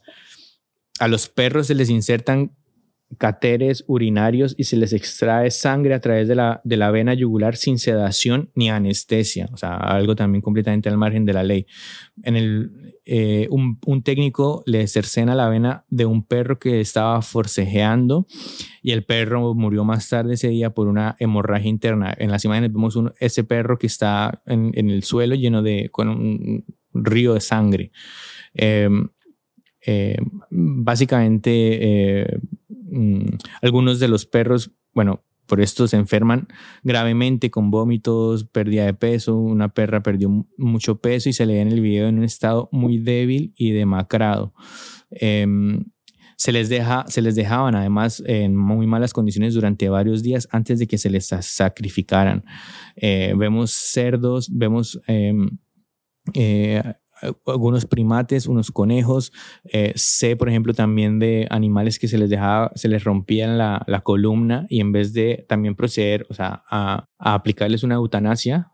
A 1.00 1.08
los 1.08 1.30
perros 1.30 1.68
se 1.68 1.76
les 1.76 1.90
insertan 1.90 2.56
catéteres 3.18 3.84
urinarios 3.88 4.56
y 4.58 4.66
se 4.66 4.78
les 4.78 4.94
extrae 4.94 5.52
sangre 5.52 5.94
a 5.94 6.00
través 6.00 6.28
de 6.28 6.36
la, 6.36 6.62
de 6.64 6.78
la 6.78 6.92
vena 6.92 7.14
yugular 7.14 7.56
sin 7.56 7.78
sedación 7.78 8.52
ni 8.56 8.70
anestesia, 8.70 9.50
o 9.52 9.58
sea, 9.58 9.76
algo 9.76 10.16
también 10.16 10.42
completamente 10.42 10.90
al 10.90 10.98
margen 10.98 11.26
de 11.26 11.34
la 11.34 11.44
ley. 11.44 11.66
En 12.24 12.36
el, 12.36 13.02
eh, 13.06 13.48
un, 13.52 13.80
un, 13.86 14.04
técnico 14.04 14.64
le 14.66 14.88
cercena 14.88 15.36
la 15.36 15.50
vena 15.50 15.86
de 15.90 16.06
un 16.06 16.26
perro 16.26 16.60
que 16.60 16.82
estaba 16.82 17.22
forcejeando 17.22 18.28
y 18.82 18.92
el 18.92 19.04
perro 19.04 19.54
murió 19.54 19.84
más 19.84 20.08
tarde 20.10 20.36
ese 20.36 20.50
día 20.50 20.72
por 20.72 20.88
una 20.88 21.16
hemorragia 21.20 21.70
interna. 21.70 22.14
En 22.18 22.32
las 22.32 22.46
imágenes 22.46 22.72
vemos 22.72 22.96
un, 22.96 23.12
ese 23.20 23.44
perro 23.44 23.78
que 23.78 23.88
está 23.88 24.42
en, 24.46 24.72
en 24.76 24.90
el 24.90 25.04
suelo 25.04 25.36
lleno 25.36 25.62
de, 25.62 25.90
con 25.92 26.10
un 26.10 26.66
río 26.94 27.34
de 27.34 27.42
sangre. 27.42 27.92
Eh, 28.54 28.90
eh, 29.86 30.18
básicamente, 30.50 32.28
mm, 32.92 33.38
algunos 33.62 34.00
de 34.00 34.08
los 34.08 34.26
perros, 34.26 34.72
bueno, 34.94 35.24
por 35.52 35.60
esto 35.60 35.86
se 35.86 35.98
enferman 35.98 36.48
gravemente 36.82 37.52
con 37.52 37.72
vómitos, 37.72 38.46
pérdida 38.46 38.86
de 38.86 38.94
peso. 38.94 39.36
Una 39.36 39.74
perra 39.74 40.02
perdió 40.02 40.48
mucho 40.58 41.02
peso 41.02 41.28
y 41.28 41.34
se 41.34 41.46
le 41.46 41.56
ve 41.56 41.60
en 41.60 41.68
el 41.68 41.82
video 41.82 42.08
en 42.08 42.20
un 42.20 42.24
estado 42.24 42.70
muy 42.72 43.00
débil 43.00 43.54
y 43.58 43.72
demacrado. 43.72 44.54
Em, 45.10 45.84
se 46.38 46.54
les, 46.54 46.70
deja, 46.70 47.04
se 47.08 47.22
les 47.22 47.36
dejaban 47.36 47.76
además 47.76 48.24
en 48.26 48.56
muy 48.56 48.88
malas 48.88 49.12
condiciones 49.12 49.54
durante 49.54 49.90
varios 49.90 50.24
días 50.24 50.48
antes 50.52 50.80
de 50.80 50.88
que 50.88 50.98
se 50.98 51.10
les 51.10 51.28
sacrificaran. 51.28 52.46
Eh, 52.96 53.34
vemos 53.38 53.72
cerdos, 53.72 54.50
vemos 54.52 55.02
em, 55.06 55.50
eh, 56.34 56.82
algunos 57.46 57.86
primates, 57.86 58.48
unos 58.48 58.72
conejos. 58.72 59.32
Eh, 59.66 59.94
sé, 59.96 60.36
por 60.36 60.50
ejemplo, 60.50 60.74
también 60.74 61.20
de 61.20 61.48
animales 61.50 62.00
que 62.00 62.08
se 62.08 62.18
les 62.18 62.30
dejaba, 62.30 62.72
se 62.76 62.88
les 62.88 63.04
rompían 63.04 63.58
la, 63.58 63.84
la 63.88 64.02
columna 64.02 64.66
y 64.70 64.80
en 64.80 64.92
vez 64.92 65.14
de 65.14 65.46
también 65.48 65.76
proceder, 65.76 66.26
o 66.30 66.34
sea, 66.34 66.64
a, 66.70 67.08
aplicarles 67.18 67.84
una 67.84 67.96
eutanasia, 67.96 68.72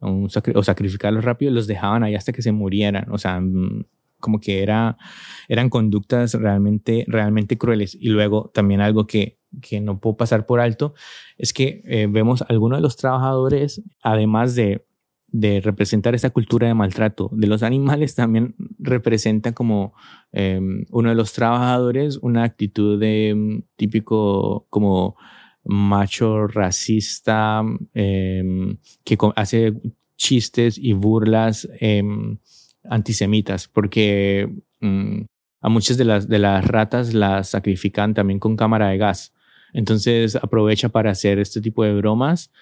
o 0.00 0.62
sacrificarlos 0.62 1.24
rápido, 1.24 1.50
los 1.50 1.66
dejaban 1.66 2.02
ahí 2.02 2.14
hasta 2.14 2.32
que 2.32 2.42
se 2.42 2.52
murieran. 2.52 3.10
O 3.10 3.18
sea, 3.18 3.40
mm, 3.40 3.84
como 4.24 4.40
que 4.40 4.62
era, 4.62 4.96
eran 5.48 5.68
conductas 5.68 6.34
realmente, 6.34 7.04
realmente 7.06 7.58
crueles. 7.58 7.94
Y 7.94 8.08
luego 8.08 8.50
también 8.54 8.80
algo 8.80 9.06
que, 9.06 9.38
que 9.60 9.80
no 9.80 10.00
puedo 10.00 10.16
pasar 10.16 10.46
por 10.46 10.60
alto 10.60 10.94
es 11.36 11.52
que 11.52 11.82
eh, 11.84 12.06
vemos 12.08 12.42
algunos 12.48 12.78
de 12.78 12.82
los 12.82 12.96
trabajadores, 12.96 13.82
además 14.02 14.54
de 14.54 14.86
de 15.36 15.60
representar 15.60 16.14
esa 16.14 16.30
cultura 16.30 16.68
de 16.68 16.74
maltrato. 16.74 17.28
De 17.32 17.48
los 17.48 17.64
animales 17.64 18.14
también 18.14 18.54
representa 18.78 19.50
como 19.50 19.92
em, 20.30 20.84
uno 20.90 21.08
de 21.08 21.16
los 21.16 21.32
trabajadores 21.32 22.18
una 22.22 22.44
actitud 22.44 23.00
de 23.00 23.30
em, 23.30 23.62
típico 23.74 24.68
como 24.70 25.16
macho 25.64 26.46
racista 26.46 27.62
em, 27.94 28.76
que 29.02 29.18
hace 29.34 29.72
chistes 30.16 30.78
y 30.78 30.92
burlas 30.92 31.68
antisemitas 32.88 33.66
porque 33.66 34.48
mm, 34.80 35.22
a 35.62 35.68
muchas 35.68 35.96
de 35.96 36.04
las, 36.04 36.28
de 36.28 36.38
las 36.38 36.64
ratas 36.64 37.12
las 37.12 37.48
sacrifican 37.48 38.14
también 38.14 38.38
con 38.38 38.54
cámara 38.54 38.90
de 38.90 38.98
gas. 38.98 39.32
Entonces 39.72 40.36
aprovecha 40.36 40.90
para 40.90 41.10
hacer 41.10 41.40
este 41.40 41.60
tipo 41.60 41.82
de 41.82 41.92
bromas 41.92 42.52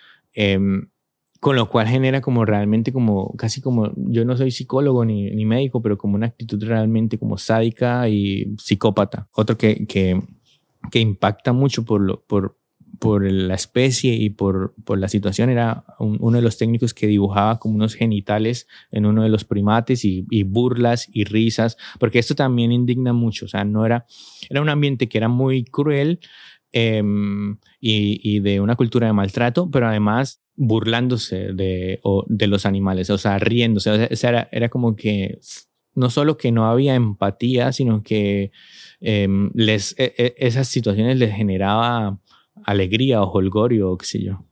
con 1.42 1.56
lo 1.56 1.68
cual 1.68 1.88
genera 1.88 2.20
como 2.20 2.44
realmente 2.44 2.92
como 2.92 3.34
casi 3.36 3.60
como 3.60 3.92
yo 3.96 4.24
no 4.24 4.36
soy 4.36 4.52
psicólogo 4.52 5.04
ni, 5.04 5.28
ni 5.32 5.44
médico 5.44 5.82
pero 5.82 5.98
como 5.98 6.14
una 6.14 6.26
actitud 6.26 6.62
realmente 6.62 7.18
como 7.18 7.36
sádica 7.36 8.08
y 8.08 8.54
psicópata. 8.58 9.26
Otro 9.32 9.58
que, 9.58 9.84
que, 9.88 10.22
que 10.92 11.00
impacta 11.00 11.52
mucho 11.52 11.84
por 11.84 12.00
lo 12.00 12.22
por 12.22 12.56
por 13.00 13.28
la 13.28 13.54
especie 13.54 14.14
y 14.14 14.30
por, 14.30 14.76
por 14.84 15.00
la 15.00 15.08
situación 15.08 15.50
era 15.50 15.84
uno 15.98 16.36
de 16.36 16.42
los 16.42 16.58
técnicos 16.58 16.94
que 16.94 17.08
dibujaba 17.08 17.58
como 17.58 17.74
unos 17.74 17.94
genitales 17.94 18.68
en 18.92 19.06
uno 19.06 19.24
de 19.24 19.28
los 19.28 19.44
primates 19.44 20.04
y, 20.04 20.24
y, 20.30 20.44
burlas 20.44 21.08
y 21.12 21.24
risas, 21.24 21.76
porque 21.98 22.20
esto 22.20 22.36
también 22.36 22.70
indigna 22.70 23.12
mucho, 23.12 23.46
o 23.46 23.48
sea, 23.48 23.64
no 23.64 23.84
era, 23.84 24.06
era 24.48 24.62
un 24.62 24.68
ambiente 24.68 25.08
que 25.08 25.18
era 25.18 25.26
muy 25.26 25.64
cruel 25.64 26.20
em, 26.70 27.56
y, 27.80 28.20
y, 28.22 28.38
de 28.38 28.60
una 28.60 28.76
cultura 28.76 29.08
de 29.08 29.14
maltrato, 29.14 29.68
pero 29.68 29.88
además 29.88 30.41
burlándose 30.56 31.52
de, 31.52 32.00
de 32.26 32.46
los 32.46 32.66
animales, 32.66 33.10
o 33.10 33.18
sea, 33.18 33.38
riéndose. 33.38 34.08
Era, 34.22 34.48
era, 34.52 34.68
como 34.68 34.96
que 34.96 35.38
no 35.94 36.10
solo 36.10 36.36
que 36.36 36.52
no 36.52 36.66
había 36.66 36.94
empatía, 36.94 37.72
sino 37.72 38.02
que 38.02 38.52
em, 39.00 39.50
les, 39.54 39.94
e, 39.98 40.14
e, 40.16 40.34
esas 40.38 40.68
situaciones 40.68 41.18
les 41.18 41.34
generaba 41.34 42.18
alegría 42.64 43.22
o 43.22 43.30
holgorio, 43.30 43.90
o 43.92 43.98
qué 43.98 44.06
sé 44.06 44.22
yo. 44.22 44.44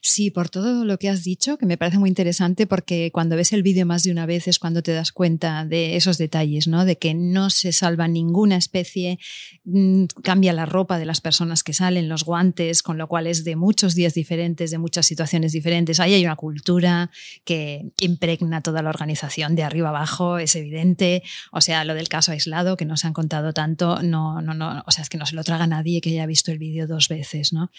Sí, 0.00 0.30
por 0.30 0.48
todo 0.48 0.84
lo 0.84 0.98
que 0.98 1.08
has 1.08 1.22
dicho, 1.22 1.56
que 1.56 1.66
me 1.66 1.76
parece 1.76 1.98
muy 1.98 2.08
interesante 2.08 2.66
porque 2.66 3.10
cuando 3.12 3.36
ves 3.36 3.52
el 3.52 3.62
vídeo 3.62 3.86
más 3.86 4.02
de 4.02 4.10
una 4.10 4.26
vez 4.26 4.48
es 4.48 4.58
cuando 4.58 4.82
te 4.82 4.92
das 4.92 5.12
cuenta 5.12 5.64
de 5.64 5.96
esos 5.96 6.18
detalles, 6.18 6.66
¿no? 6.66 6.84
De 6.84 6.98
que 6.98 7.14
no 7.14 7.50
se 7.50 7.72
salva 7.72 8.08
ninguna 8.08 8.56
especie, 8.56 9.18
mm, 9.64 10.04
cambia 10.22 10.52
la 10.52 10.66
ropa 10.66 10.98
de 10.98 11.06
las 11.06 11.20
personas 11.20 11.62
que 11.62 11.72
salen, 11.72 12.08
los 12.08 12.24
guantes, 12.24 12.82
con 12.82 12.98
lo 12.98 13.06
cual 13.06 13.26
es 13.26 13.44
de 13.44 13.56
muchos 13.56 13.94
días 13.94 14.14
diferentes, 14.14 14.70
de 14.70 14.78
muchas 14.78 15.06
situaciones 15.06 15.52
diferentes. 15.52 16.00
Ahí 16.00 16.14
hay 16.14 16.24
una 16.24 16.36
cultura 16.36 17.10
que 17.44 17.92
impregna 18.00 18.62
toda 18.62 18.82
la 18.82 18.90
organización 18.90 19.54
de 19.54 19.62
arriba 19.62 19.90
abajo, 19.90 20.38
es 20.38 20.56
evidente. 20.56 21.22
O 21.52 21.60
sea, 21.60 21.84
lo 21.84 21.94
del 21.94 22.08
caso 22.08 22.32
aislado 22.32 22.76
que 22.76 22.84
no 22.84 22.96
se 22.96 23.06
han 23.06 23.12
contado 23.12 23.52
tanto, 23.52 24.02
no, 24.02 24.42
no, 24.42 24.54
no, 24.54 24.82
o 24.86 24.90
sea, 24.90 25.02
es 25.02 25.08
que 25.08 25.18
no 25.18 25.26
se 25.26 25.36
lo 25.36 25.44
traga 25.44 25.66
nadie 25.66 26.00
que 26.00 26.10
haya 26.10 26.26
visto 26.26 26.50
el 26.50 26.58
vídeo 26.58 26.86
dos 26.86 27.08
veces, 27.08 27.52
¿no? 27.52 27.70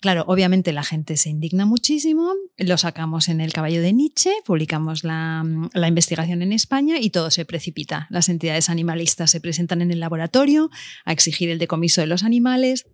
Claro, 0.00 0.24
obviamente 0.28 0.72
la 0.72 0.83
gente 0.84 1.16
se 1.16 1.30
indigna 1.30 1.66
muchísimo, 1.66 2.32
lo 2.56 2.78
sacamos 2.78 3.28
en 3.28 3.40
el 3.40 3.52
caballo 3.52 3.82
de 3.82 3.92
Nietzsche, 3.92 4.30
publicamos 4.44 5.04
la, 5.04 5.44
la, 5.72 5.88
investigación 5.88 6.42
en 6.42 6.52
España 6.52 6.96
y 7.00 7.10
todo 7.10 7.30
se 7.30 7.44
precipita. 7.44 8.06
Las 8.10 8.28
entidades 8.28 8.68
animalistas 8.68 9.30
se 9.30 9.40
presentan 9.40 9.82
en 9.82 9.90
el 9.90 10.00
laboratorio 10.00 10.70
a 11.04 11.12
exigir 11.12 11.50
el 11.50 11.58
decomiso 11.58 12.00
de 12.00 12.06
los 12.06 12.22
animales. 12.22 12.86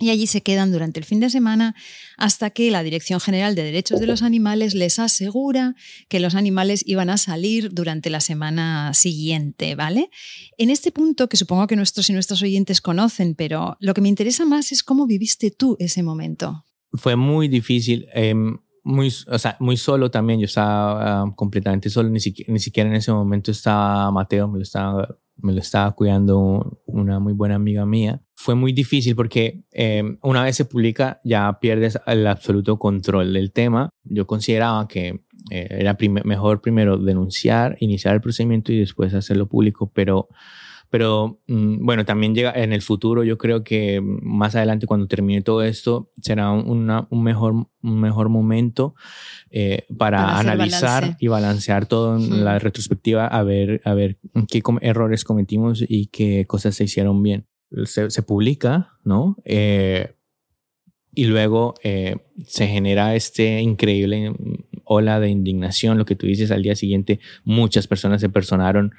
Y 0.00 0.10
allí 0.10 0.26
se 0.26 0.42
quedan 0.42 0.72
durante 0.72 0.98
el 0.98 1.06
fin 1.06 1.20
de 1.20 1.30
semana 1.30 1.76
hasta 2.16 2.50
que 2.50 2.68
la 2.72 2.82
Dirección 2.82 3.20
General 3.20 3.54
de 3.54 3.62
Derechos 3.62 4.00
de 4.00 4.08
los 4.08 4.22
Animales 4.22 4.74
les 4.74 4.98
asegura 4.98 5.76
que 6.08 6.18
los 6.18 6.34
animales 6.34 6.82
iban 6.84 7.10
a 7.10 7.16
salir 7.16 7.72
durante 7.72 8.10
la 8.10 8.18
semana 8.18 8.92
siguiente, 8.92 9.76
¿vale? 9.76 10.10
En 10.58 10.70
este 10.70 10.90
punto, 10.90 11.28
que 11.28 11.36
supongo 11.36 11.68
que 11.68 11.76
nuestros 11.76 12.10
y 12.10 12.12
nuestros 12.12 12.42
oyentes 12.42 12.80
conocen, 12.80 13.36
pero 13.36 13.76
lo 13.78 13.94
que 13.94 14.00
me 14.00 14.08
interesa 14.08 14.44
más 14.44 14.72
es 14.72 14.82
cómo 14.82 15.06
viviste 15.06 15.52
tú 15.52 15.76
ese 15.78 16.02
momento 16.02 16.64
fue 16.94 17.16
muy 17.16 17.48
difícil, 17.48 18.06
em, 18.12 18.58
muy, 18.82 19.08
o 19.28 19.38
sea, 19.38 19.56
muy 19.60 19.76
solo 19.76 20.10
también. 20.10 20.40
Yo 20.40 20.46
estaba 20.46 21.22
ah, 21.22 21.32
completamente 21.34 21.90
solo, 21.90 22.10
ni 22.10 22.20
siquiera, 22.20 22.52
ni 22.52 22.58
siquiera 22.58 22.88
en 22.88 22.96
ese 22.96 23.12
momento 23.12 23.50
estaba 23.50 24.10
Mateo, 24.10 24.48
me 24.48 24.58
lo 24.58 24.62
estaba, 24.62 25.08
me 25.36 25.52
lo 25.52 25.60
estaba 25.60 25.92
cuidando 25.92 26.80
una 26.86 27.18
muy 27.18 27.32
buena 27.32 27.56
amiga 27.56 27.86
mía. 27.86 28.22
Fue 28.34 28.54
muy 28.54 28.72
difícil 28.72 29.16
porque 29.16 29.64
em, 29.72 30.18
una 30.22 30.42
vez 30.42 30.56
se 30.56 30.64
publica 30.64 31.20
ya 31.24 31.58
pierdes 31.60 31.98
el 32.06 32.26
absoluto 32.26 32.78
control 32.78 33.32
del 33.32 33.52
tema. 33.52 33.90
Yo 34.04 34.26
consideraba 34.26 34.86
que 34.86 35.24
eh, 35.50 35.68
era 35.70 35.96
mejor 36.24 36.60
primero 36.60 36.98
denunciar, 36.98 37.76
iniciar 37.80 38.14
el 38.14 38.20
procedimiento 38.20 38.72
y 38.72 38.78
después 38.78 39.14
hacerlo 39.14 39.46
público, 39.46 39.90
pero 39.94 40.28
pero 40.94 41.40
mm, 41.48 41.84
bueno, 41.84 42.04
también 42.04 42.36
llega 42.36 42.52
en 42.52 42.72
el 42.72 42.80
futuro, 42.80 43.24
yo 43.24 43.36
creo 43.36 43.64
que 43.64 44.00
más 44.00 44.54
adelante 44.54 44.86
cuando 44.86 45.08
termine 45.08 45.42
todo 45.42 45.64
esto 45.64 46.12
será 46.22 46.52
un 46.52 46.86
mejor, 47.10 47.66
un 47.82 48.00
mejor 48.00 48.28
momento 48.28 48.94
eh, 49.50 49.86
para, 49.98 50.38
analizar 50.38 51.16
y 51.18 51.26
balancear 51.26 51.86
todo 51.86 52.16
en 52.16 52.44
la 52.44 52.60
retrospectiva, 52.60 53.26
a 53.26 53.42
ver, 53.42 53.82
a 53.84 53.94
ver 53.94 54.20
qué 54.48 54.62
errores 54.82 55.24
cometimos 55.24 55.84
y 55.84 56.06
qué 56.12 56.46
cosas 56.46 56.76
se 56.76 56.84
hicieron 56.84 57.24
bien. 57.24 57.48
Se, 57.86 58.08
se 58.08 58.22
publica, 58.22 58.92
¿no? 59.02 59.36
Eh, 59.44 60.14
y 61.12 61.24
luego 61.24 61.74
eh, 61.82 62.18
se 62.46 62.68
genera 62.68 63.16
este 63.16 63.60
increíble 63.60 64.32
ola 64.84 65.20
de 65.20 65.28
indignación, 65.28 65.98
lo 65.98 66.04
que 66.04 66.16
tú 66.16 66.26
dices, 66.26 66.50
al 66.50 66.62
día 66.62 66.76
siguiente 66.76 67.20
muchas 67.44 67.86
personas 67.86 68.20
se 68.20 68.28
personaron, 68.28 68.94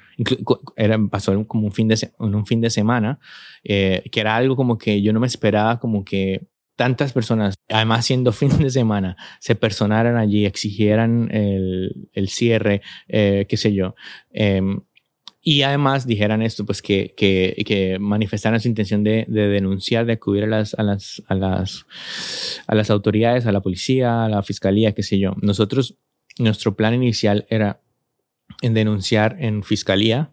era, 0.76 0.98
pasó 1.08 1.46
como 1.46 1.66
un 1.66 1.72
fin 1.72 1.88
de, 1.88 2.10
un 2.18 2.46
fin 2.46 2.60
de 2.60 2.70
semana, 2.70 3.18
eh, 3.64 4.02
que 4.10 4.20
era 4.20 4.36
algo 4.36 4.56
como 4.56 4.78
que 4.78 5.02
yo 5.02 5.12
no 5.12 5.20
me 5.20 5.26
esperaba, 5.26 5.80
como 5.80 6.04
que 6.04 6.46
tantas 6.76 7.12
personas, 7.12 7.56
además 7.68 8.06
siendo 8.06 8.32
fin 8.32 8.56
de 8.58 8.70
semana, 8.70 9.16
se 9.40 9.54
personaran 9.54 10.16
allí, 10.16 10.44
exigieran 10.44 11.28
el, 11.32 12.08
el 12.12 12.28
cierre, 12.28 12.82
eh, 13.08 13.46
qué 13.48 13.56
sé 13.56 13.74
yo. 13.74 13.94
Em, 14.30 14.80
y 15.48 15.62
además 15.62 16.08
dijeran 16.08 16.42
esto, 16.42 16.66
pues 16.66 16.82
que, 16.82 17.14
que, 17.16 17.62
que 17.64 18.00
manifestaran 18.00 18.60
su 18.60 18.66
intención 18.66 19.04
de, 19.04 19.26
de, 19.28 19.46
denunciar, 19.46 20.04
de 20.04 20.14
acudir 20.14 20.42
a 20.42 20.48
las, 20.48 20.74
a, 20.74 20.82
las, 20.82 21.22
a, 21.28 21.36
las, 21.36 21.86
a 22.66 22.74
las 22.74 22.90
autoridades, 22.90 23.46
a 23.46 23.52
la 23.52 23.60
policía, 23.60 24.24
a 24.24 24.28
la 24.28 24.42
fiscalía, 24.42 24.90
qué 24.90 25.04
sé 25.04 25.20
yo. 25.20 25.36
Nosotros, 25.40 25.98
nuestro 26.40 26.74
plan 26.74 26.94
inicial 26.94 27.46
era 27.48 27.80
en 28.60 28.74
denunciar 28.74 29.36
en 29.38 29.62
fiscalía, 29.62 30.32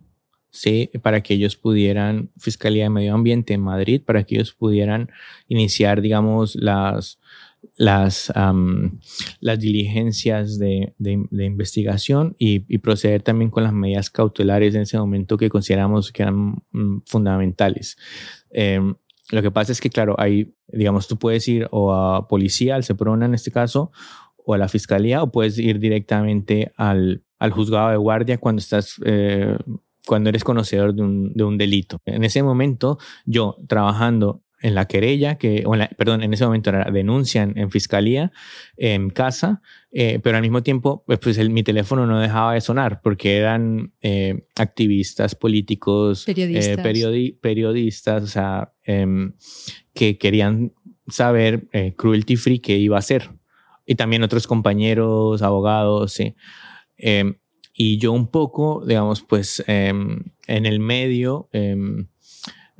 ¿sí? 0.49 0.89
para 1.03 1.21
que 1.21 1.35
ellos 1.35 1.57
pudieran, 1.57 2.31
Fiscalía 2.39 2.85
de 2.85 2.89
Medio 2.89 3.13
Ambiente 3.13 3.53
en 3.53 3.61
Madrid, 3.61 4.01
para 4.03 4.23
que 4.23 4.33
ellos 4.33 4.53
pudieran 4.53 5.11
iniciar, 5.47 6.01
digamos, 6.01 6.55
las, 6.55 7.19
las, 7.75 8.31
las 9.39 9.59
diligencias 9.59 10.57
de, 10.57 10.93
de, 10.97 11.45
investigación 11.45 12.35
y, 12.37 12.77
proceder 12.79 13.21
también 13.21 13.49
con 13.49 13.63
las 13.63 13.73
medidas 13.73 14.09
cautelares 14.09 14.75
en 14.75 14.81
ese 14.81 14.97
momento 14.97 15.37
que 15.37 15.49
consideramos 15.49 16.11
que 16.11 16.23
eran 16.23 16.61
mm, 16.71 17.01
fundamentales. 17.05 17.97
Em, 18.49 18.95
lo 19.31 19.41
que 19.41 19.51
pasa 19.51 19.71
es 19.71 19.81
que, 19.81 19.89
claro, 19.89 20.15
hay, 20.19 20.53
digamos, 20.67 21.07
tú 21.07 21.17
puedes 21.17 21.47
ir 21.47 21.67
o 21.71 21.93
a 21.93 22.27
policía, 22.27 22.75
al 22.75 22.83
CEPRONA 22.83 23.25
en 23.25 23.33
este 23.33 23.51
caso, 23.51 23.91
o 24.37 24.53
a 24.53 24.57
la 24.57 24.67
fiscalía, 24.67 25.23
o 25.23 25.31
puedes 25.31 25.57
ir 25.57 25.79
directamente 25.79 26.71
al, 26.75 27.23
al 27.39 27.51
juzgado 27.51 27.89
de 27.89 27.97
guardia 27.97 28.37
cuando 28.37 28.59
estás... 28.59 28.95
Eh, 29.05 29.57
cuando 30.05 30.27
eres 30.27 30.43
conocedor 30.43 30.93
de 30.93 31.01
un, 31.01 31.33
de 31.33 31.45
un 31.45 31.57
delito. 31.57 32.01
En 32.03 32.25
ese 32.25 32.43
momento, 32.43 32.97
yo 33.25 33.55
trabajando 33.69 34.43
en 34.63 34.75
la 34.75 34.87
querella, 34.87 35.37
que, 35.37 35.63
o 35.67 35.73
perdón, 35.97 36.23
en 36.23 36.33
ese 36.33 36.45
momento 36.45 36.69
era 36.69 36.89
denuncia 36.89 37.43
en, 37.43 37.69
fiscalía, 37.69 38.31
en 38.77 39.09
casa, 39.09 39.61
eh, 39.91 40.19
pero 40.23 40.37
al 40.37 40.41
mismo 40.41 40.63
tiempo, 40.63 41.03
pues, 41.05 41.19
pues 41.19 41.49
mi 41.49 41.63
teléfono 41.63 42.07
no 42.07 42.19
dejaba 42.19 42.53
de 42.53 42.61
sonar 42.61 43.01
porque 43.03 43.37
eran 43.37 43.91
eh, 44.01 44.47
activistas 44.55 45.35
políticos, 45.35 46.23
periodistas, 46.25 46.77
periodistas 47.41 48.23
o 48.23 48.27
sea, 48.27 48.73
em, 48.83 49.33
que 49.93 50.17
querían 50.17 50.71
saber 51.09 51.67
cruelty 51.97 52.37
free 52.37 52.59
qué 52.59 52.77
iba 52.77 52.95
a 52.95 52.99
hacer. 52.99 53.31
Y 53.85 53.95
también 53.95 54.23
otros 54.23 54.47
compañeros, 54.47 55.41
abogados, 55.41 56.13
sí. 56.13 56.35
Em, 56.97 57.35
y 57.73 57.97
yo 57.97 58.13
un 58.13 58.27
poco, 58.27 58.85
digamos, 58.85 59.21
pues 59.23 59.61
em, 59.67 60.23
en 60.47 60.65
el 60.65 60.79
medio, 60.79 61.49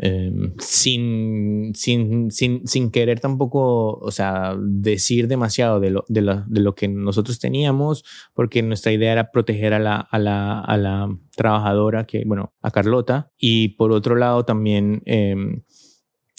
em, 0.04 0.43
em, 0.43 0.54
sin, 0.60 1.72
sin, 1.76 2.32
sin, 2.32 2.68
sin, 2.68 2.91
querer 2.91 3.20
tampoco, 3.20 3.93
o 3.93 4.12
sea, 4.12 4.56
decir 4.60 5.28
demasiado 5.28 5.80
de 5.80 5.91
lo, 5.91 6.06
de, 6.10 6.22
de, 6.47 6.60
lo 6.60 6.76
que 6.76 6.88
nosotros 6.88 7.39
teníamos, 7.39 8.04
porque 8.34 8.62
nuestra 8.62 8.91
idea 8.91 9.14
era 9.14 9.32
proteger 9.32 9.74
a 9.74 9.80
la, 9.80 9.95
a 9.95 10.20
la, 10.20 10.60
a 10.60 10.78
la 10.78 11.18
trabajadora, 11.36 12.06
que, 12.06 12.24
bueno, 12.26 12.54
a 12.62 12.72
Carlota, 12.72 13.32
y 13.38 13.70
por 13.70 13.91
otro 13.91 14.16
lado 14.16 14.43
también 14.43 15.01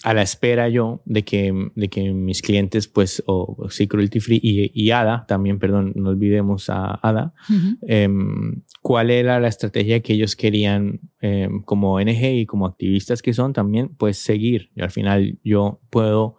a 0.04 0.12
la 0.12 0.20
espera 0.20 0.68
yo 0.68 1.00
de 1.06 1.24
que, 1.24 1.70
de 1.74 1.88
que 1.88 2.12
mis 2.12 2.42
clientes, 2.42 2.88
pues, 2.88 3.22
o, 3.26 3.56
o 3.58 3.68
Cruelty 3.88 4.20
Free 4.20 4.38
y, 4.42 4.90
ADA, 4.90 5.24
también, 5.26 5.58
perdón, 5.58 5.94
no 5.96 6.10
olvidemos 6.10 6.68
a 6.68 7.00
ADA, 7.02 7.32
em, 7.88 8.62
cuál 8.82 9.10
era 9.10 9.40
la 9.40 9.48
estrategia 9.48 10.00
que 10.00 10.12
ellos 10.12 10.36
querían 10.36 11.00
em, 11.22 11.62
como 11.62 11.94
ONG 11.94 12.22
y 12.22 12.44
como 12.44 12.66
activistas 12.66 13.22
que 13.22 13.32
son 13.32 13.54
también, 13.54 13.94
pues, 13.96 14.18
seguir. 14.18 14.70
Y 14.76 14.82
al 14.82 14.90
final 14.90 15.38
yo 15.42 15.80
puedo 15.88 16.36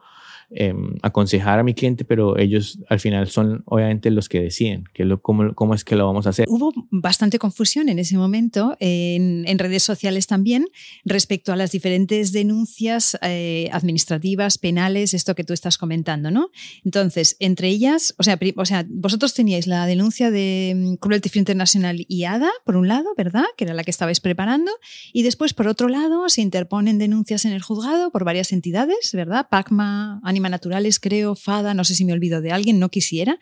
Em, 0.52 0.96
aconsejar 1.02 1.58
a 1.58 1.64
mi 1.64 1.74
cliente, 1.74 2.06
pero 2.06 2.38
ellos 2.38 2.78
al 2.88 3.00
final 3.00 3.28
son 3.28 3.64
obviamente 3.66 4.12
los 4.12 4.30
que 4.30 4.42
deciden 4.42 4.84
que 4.94 5.04
lo, 5.04 5.20
cómo, 5.20 5.56
cómo, 5.56 5.74
es 5.74 5.84
que 5.84 5.96
lo 5.96 6.06
vamos 6.06 6.28
a 6.28 6.30
hacer. 6.30 6.46
Hubo 6.48 6.72
bastante 6.92 7.40
confusión 7.40 7.90
en 7.90 7.98
ese 7.98 8.16
momento 8.16 8.78
en, 8.80 9.44
en 9.48 9.58
redes 9.58 9.82
sociales 9.82 10.28
también 10.28 10.68
respecto 11.04 11.52
a 11.52 11.56
las 11.56 11.72
diferentes 11.72 12.32
denuncias 12.32 13.18
eh, 13.24 13.70
administrativas, 13.72 14.60
penales, 14.60 15.16
esto 15.16 15.34
que 15.34 15.44
tú 15.44 15.54
estás 15.54 15.80
comentando, 15.80 16.30
¿no? 16.30 16.52
Entonces, 16.84 17.38
entre 17.40 17.70
ellas, 17.70 18.14
o 18.20 18.24
sea, 18.24 18.38
o 18.56 18.66
sea, 18.66 18.86
vosotros 18.88 19.34
teníais 19.34 19.66
la 19.66 19.88
denuncia 19.88 20.30
de 20.30 20.74
mm, 20.76 20.94
Cruelty 20.98 21.30
Free 21.30 21.40
International 21.40 22.06
y 22.08 22.26
ADA, 22.26 22.52
por 22.66 22.76
un 22.76 22.88
lado, 22.88 23.10
¿verdad? 23.18 23.46
Que 23.58 23.64
era 23.64 23.74
la 23.74 23.84
que 23.84 23.92
estabais 23.92 24.20
preparando, 24.20 24.72
y 25.12 25.24
después, 25.24 25.56
por 25.56 25.68
otro 25.68 25.90
lado, 25.90 26.30
se 26.30 26.42
interponen 26.42 27.00
denuncias 27.00 27.46
en 27.46 27.52
el 27.52 27.64
juzgado 27.64 28.12
por 28.12 28.26
varias 28.26 28.54
entidades, 28.54 29.12
¿verdad? 29.12 29.48
PACMA, 29.50 30.22
Anima 30.36 30.50
Naturales, 30.50 31.00
creo, 31.00 31.34
Fada, 31.34 31.74
no 31.74 31.86
sé 31.86 31.96
si 31.96 32.04
me 32.04 32.12
olvido 32.12 32.42
de 32.42 32.52
alguien, 32.52 32.78
no 32.78 32.90
quisiera. 32.90 33.40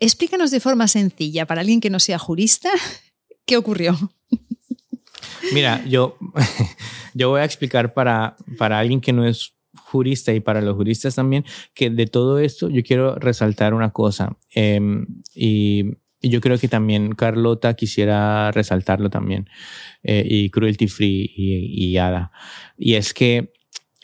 Explícanos 0.00 0.50
de 0.50 0.58
forma 0.58 0.88
sencilla, 0.88 1.46
para 1.46 1.60
alguien 1.60 1.80
que 1.80 1.90
no 1.90 2.00
sea 2.00 2.18
jurista, 2.18 2.70
¿qué 3.46 3.56
ocurrió? 3.56 3.96
Mira, 5.54 5.84
yo, 5.86 6.18
yo 7.14 7.28
voy 7.28 7.40
a 7.40 7.44
explicar 7.44 7.94
para, 7.94 8.36
para 8.58 8.80
alguien 8.80 9.00
que 9.00 9.12
no 9.12 9.24
es 9.24 9.54
jurista 9.76 10.34
y 10.34 10.40
para 10.40 10.60
los 10.60 10.74
juristas 10.74 11.14
también, 11.14 11.44
que 11.72 11.88
de 11.88 12.08
todo 12.08 12.40
esto 12.40 12.68
yo 12.68 12.82
quiero 12.82 13.14
resaltar 13.14 13.74
una 13.74 13.92
cosa. 13.92 14.36
Em, 14.50 15.06
y, 15.34 15.98
yo 16.24 16.40
creo 16.40 16.56
que 16.56 16.68
también 16.68 17.16
Carlota 17.16 17.74
quisiera 17.74 18.52
resaltarlo 18.52 19.10
también, 19.10 19.48
eh, 20.02 20.24
y 20.24 20.50
Cruelty 20.50 20.86
Free 20.86 21.32
y, 21.36 21.90
y 21.90 21.96
Ada. 21.96 22.30
Y 22.78 22.94
es 22.94 23.12
que 23.12 23.52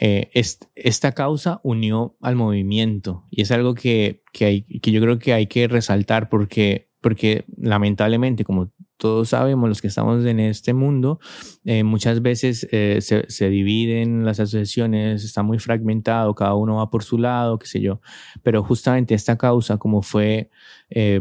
eh, 0.01 0.30
esta 0.76 1.12
causa 1.12 1.61
unió 1.64 2.16
al 2.20 2.36
movimiento 2.36 3.24
y 3.30 3.42
es 3.42 3.51
algo 3.51 3.74
que, 3.74 4.22
que, 4.32 4.44
hay, 4.44 4.62
que 4.62 4.92
yo 4.92 5.01
creo 5.01 5.18
que 5.18 5.32
hay 5.32 5.49
que 5.49 5.66
resaltar 5.66 6.28
porque, 6.28 6.88
porque 7.01 7.44
lamentablemente, 7.57 8.44
como 8.44 8.70
todos 8.96 9.30
sabemos, 9.30 9.68
los 9.68 9.80
que 9.80 9.88
estamos 9.88 10.24
en 10.24 10.38
este 10.38 10.72
mundo, 10.72 11.18
eh, 11.64 11.82
muchas 11.82 12.22
veces 12.22 12.68
eh, 12.70 12.99
se, 13.01 13.28
se, 13.28 13.49
dividen 13.49 14.24
las 14.24 14.38
asociaciones, 14.38 15.24
está 15.24 15.42
muy 15.42 15.59
fragmentado, 15.59 16.34
cada 16.34 16.55
uno 16.55 16.76
va 16.76 16.90
por 16.90 17.03
su 17.03 17.18
lado, 17.18 17.59
qué 17.59 17.66
sé 17.66 17.80
yo. 17.80 18.01
Pero 18.44 18.62
justamente 18.62 19.14
esta 19.14 19.36
causa, 19.36 19.78
como 19.78 20.03
fue 20.03 20.51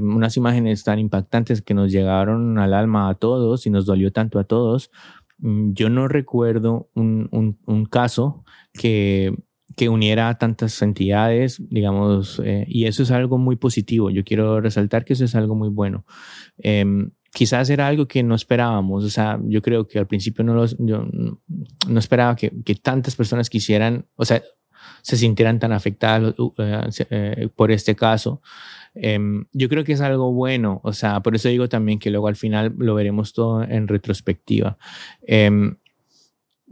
unas 0.02 0.38
imágenes 0.38 0.84
tan 0.84 0.98
impactantes 0.98 1.62
que 1.62 1.74
nos 1.74 1.92
llegaron 1.92 2.58
al 2.58 2.74
alma 2.74 3.10
a 3.10 3.16
todos 3.16 3.66
y 3.66 3.70
nos 3.70 3.86
dolió 3.86 4.12
tanto 4.12 4.40
a 4.40 4.46
todos, 4.46 4.92
mm, 5.40 5.74
yo 5.74 5.90
no 5.90 6.08
recuerdo 6.08 6.90
un, 6.94 7.28
un 7.32 7.86
caso 7.86 8.46
que, 8.78 9.36
que 9.76 9.90
uniera 9.90 10.30
a 10.30 10.38
tantas 10.38 10.82
entidades, 10.82 11.62
digamos, 11.70 12.42
eh, 12.44 12.66
y 12.68 12.86
eso 12.86 13.04
es 13.04 13.12
algo 13.12 13.38
muy 13.38 13.56
positivo. 13.56 14.10
Yo 14.10 14.24
quiero 14.24 14.62
resaltar 14.62 15.06
que 15.06 15.14
eso 15.14 15.26
es 15.26 15.36
algo 15.36 15.56
muy 15.56 15.70
bueno. 15.70 16.06
Em, 16.58 17.12
quizás 17.32 17.70
era 17.70 17.88
algo 17.88 18.08
que 18.08 18.24
no 18.24 18.36
esperábamos, 18.36 19.04
o 19.04 19.10
sea, 19.10 19.40
yo 19.44 19.62
creo 19.62 19.88
que 19.88 20.00
al 20.00 20.08
principio 20.08 20.44
no, 20.44 20.54
los, 20.54 20.76
yo 20.80 21.06
no 21.88 22.00
esperaba 22.00 22.36
que, 22.36 22.52
que 22.64 22.76
tantas 22.76 23.16
personas 23.16 23.50
quisieran, 23.50 24.06
o 24.16 24.26
sea, 24.26 24.42
se 25.02 25.18
sintieran 25.18 25.60
tan 25.60 25.72
afectadas 25.72 26.34
eh, 26.58 27.06
eh, 27.10 27.50
por 27.56 27.72
este 27.72 27.96
caso. 27.96 28.42
Em, 28.96 29.46
yo 29.54 29.70
creo 29.70 29.84
que 29.84 29.94
es 29.94 30.02
algo 30.02 30.32
bueno, 30.34 30.82
o 30.84 30.94
sea, 30.94 31.22
por 31.22 31.36
eso 31.36 31.50
digo 31.50 31.70
también 31.70 32.00
que 32.00 32.10
luego 32.10 32.28
al 32.28 32.36
final 32.36 32.74
lo 32.78 32.96
veremos 32.96 33.34
todo 33.34 33.64
en 33.64 33.88
retrospectiva. 33.88 34.78
Em, 35.22 35.78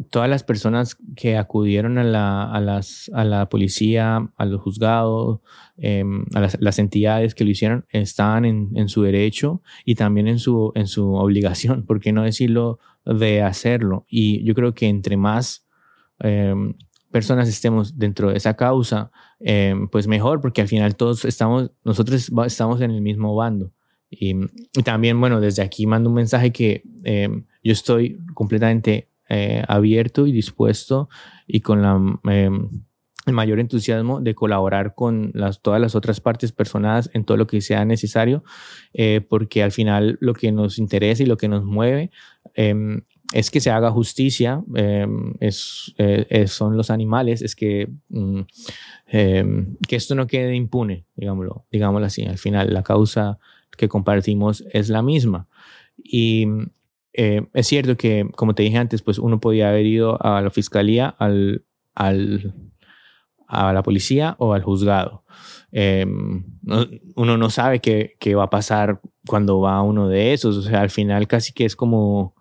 todas 0.10 0.30
las 0.30 0.44
personas 0.44 0.98
que 1.16 1.38
acudieron 1.38 1.98
a 1.98 2.04
la, 2.04 2.44
a 2.52 2.60
las, 2.60 3.10
a 3.14 3.24
la 3.24 3.48
policía, 3.48 4.30
a 4.36 4.46
los 4.46 4.62
juzgados, 4.62 5.40
em, 5.78 6.26
a 6.34 6.42
las, 6.60 6.80
entidades 6.80 7.34
que 7.34 7.46
lo 7.46 7.52
hicieron, 7.52 7.86
estaban 7.90 8.46
en, 8.46 8.72
en, 8.76 8.90
su 8.90 9.04
derecho 9.04 9.62
y 9.86 9.96
también 9.96 10.28
en 10.28 10.40
su, 10.40 10.74
en 10.76 10.88
su 10.88 11.14
obligación, 11.14 11.86
por 11.86 12.02
qué 12.02 12.12
no 12.12 12.24
decirlo, 12.24 12.80
de 13.06 13.42
hacerlo. 13.42 14.06
Y 14.10 14.44
yo 14.44 14.54
creo 14.54 14.74
que 14.74 14.88
entre 14.88 15.16
más 15.16 15.66
em, 16.20 16.74
personas 17.12 17.48
estemos 17.48 17.98
dentro 17.98 18.32
de 18.32 18.38
esa 18.38 18.56
causa, 18.56 19.12
em, 19.40 19.88
pues 19.88 20.08
mejor, 20.08 20.42
porque 20.42 20.62
al 20.62 20.68
final 20.68 20.96
todos 20.98 21.24
estamos, 21.24 21.72
nosotros 21.86 22.32
estamos 22.46 22.82
en 22.82 22.92
el 22.92 23.02
mismo 23.02 23.34
bando. 23.34 23.72
Y 24.10 24.36
también, 24.84 25.20
bueno, 25.20 25.42
desde 25.42 25.64
aquí 25.64 25.88
mando 25.88 26.10
un 26.10 26.16
mensaje 26.16 26.52
que 26.52 26.84
yo 27.64 27.72
estoy 27.74 28.20
completamente 28.34 29.10
eh, 29.30 29.64
abierto 29.68 30.28
y 30.28 30.32
dispuesto 30.32 31.10
y 31.48 31.62
con 31.62 31.84
em, 32.30 32.70
el 33.26 33.34
mayor 33.34 33.60
entusiasmo 33.60 34.22
de 34.22 34.36
colaborar 34.36 34.94
con 34.94 35.34
todas 35.64 35.82
las 35.82 35.96
otras 35.96 36.22
partes 36.22 36.52
personadas 36.52 37.10
en 37.14 37.26
todo 37.26 37.38
lo 37.38 37.48
que 37.48 37.60
sea 37.62 37.86
necesario, 37.86 38.44
eh, 38.94 39.22
porque 39.28 39.64
al 39.64 39.72
final 39.72 40.18
lo 40.22 40.34
que 40.34 40.52
nos 40.52 40.78
interesa 40.78 41.24
y 41.24 41.26
lo 41.26 41.38
que 41.38 41.48
nos 41.48 41.66
mueve 41.66 42.12
em, 42.54 43.02
es 43.34 43.50
que 43.50 43.60
se 43.60 43.72
haga 43.72 43.90
justicia, 43.90 44.64
em, 44.76 45.34
eh, 45.40 46.46
son 46.48 46.78
los 46.78 46.92
animales, 46.92 47.42
es 47.42 47.56
que, 47.56 47.90
mm, 48.10 48.42
que 49.08 49.96
esto 49.96 50.14
no 50.14 50.28
quede 50.28 50.56
impune, 50.56 51.06
digámoslo, 51.16 51.66
digámoslo 51.72 52.06
así. 52.06 52.26
Al 52.26 52.38
final 52.38 52.72
la 52.72 52.84
causa 52.84 53.40
que 53.76 53.90
compartimos 53.90 54.64
es 54.72 54.90
la 54.90 55.02
misma. 55.02 55.48
Y 55.98 56.46
eh, 57.18 57.48
es 57.54 57.68
cierto 57.68 57.96
que, 57.98 58.28
como 58.36 58.56
te 58.56 58.64
dije 58.64 58.78
antes, 58.78 59.02
pues 59.02 59.20
uno 59.20 59.40
podía 59.40 59.70
haber 59.70 59.86
ido 59.86 60.18
a 60.24 60.42
la 60.42 60.50
fiscalía, 60.50 61.08
al, 61.18 61.66
al 61.94 62.54
a 63.48 63.74
la 63.74 63.84
policía 63.84 64.36
o 64.40 64.54
al 64.54 64.64
juzgado. 64.64 65.24
Em, 65.72 66.44
uno 67.16 67.38
no 67.38 67.50
sabe 67.50 67.80
qué, 67.80 68.16
qué, 68.20 68.36
va 68.36 68.46
a 68.46 68.50
pasar 68.50 69.02
cuando 69.28 69.60
va 69.60 69.82
uno 69.82 70.08
de 70.08 70.34
esos. 70.34 70.58
O 70.58 70.62
sea, 70.62 70.82
al 70.82 70.90
final 70.90 71.28
casi 71.28 71.54
que 71.54 71.66
es 71.66 71.76
como, 71.76 72.36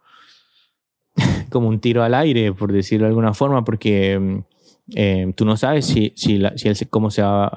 como 1.51 1.69
un 1.69 1.81
tiro 1.81 2.03
al 2.03 2.15
aire, 2.15 2.53
por 2.53 2.73
decirlo 2.73 3.05
de 3.05 3.11
alguna 3.11 3.35
forma, 3.35 3.65
porque 3.65 4.13
em, 4.13 4.45
em, 4.95 5.33
tú 5.33 5.45
no 5.45 5.57
sabes 5.57 5.87
si, 5.87 6.13
si, 6.17 6.39
la, 6.39 6.55
cómo 6.91 7.11
se 7.11 7.23
va 7.23 7.51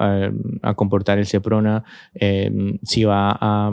a, 0.62 0.74
comportar 0.74 1.18
el 1.18 1.26
CEPRONA, 1.26 1.84
si 2.82 3.04
va 3.04 3.36
a 3.40 3.72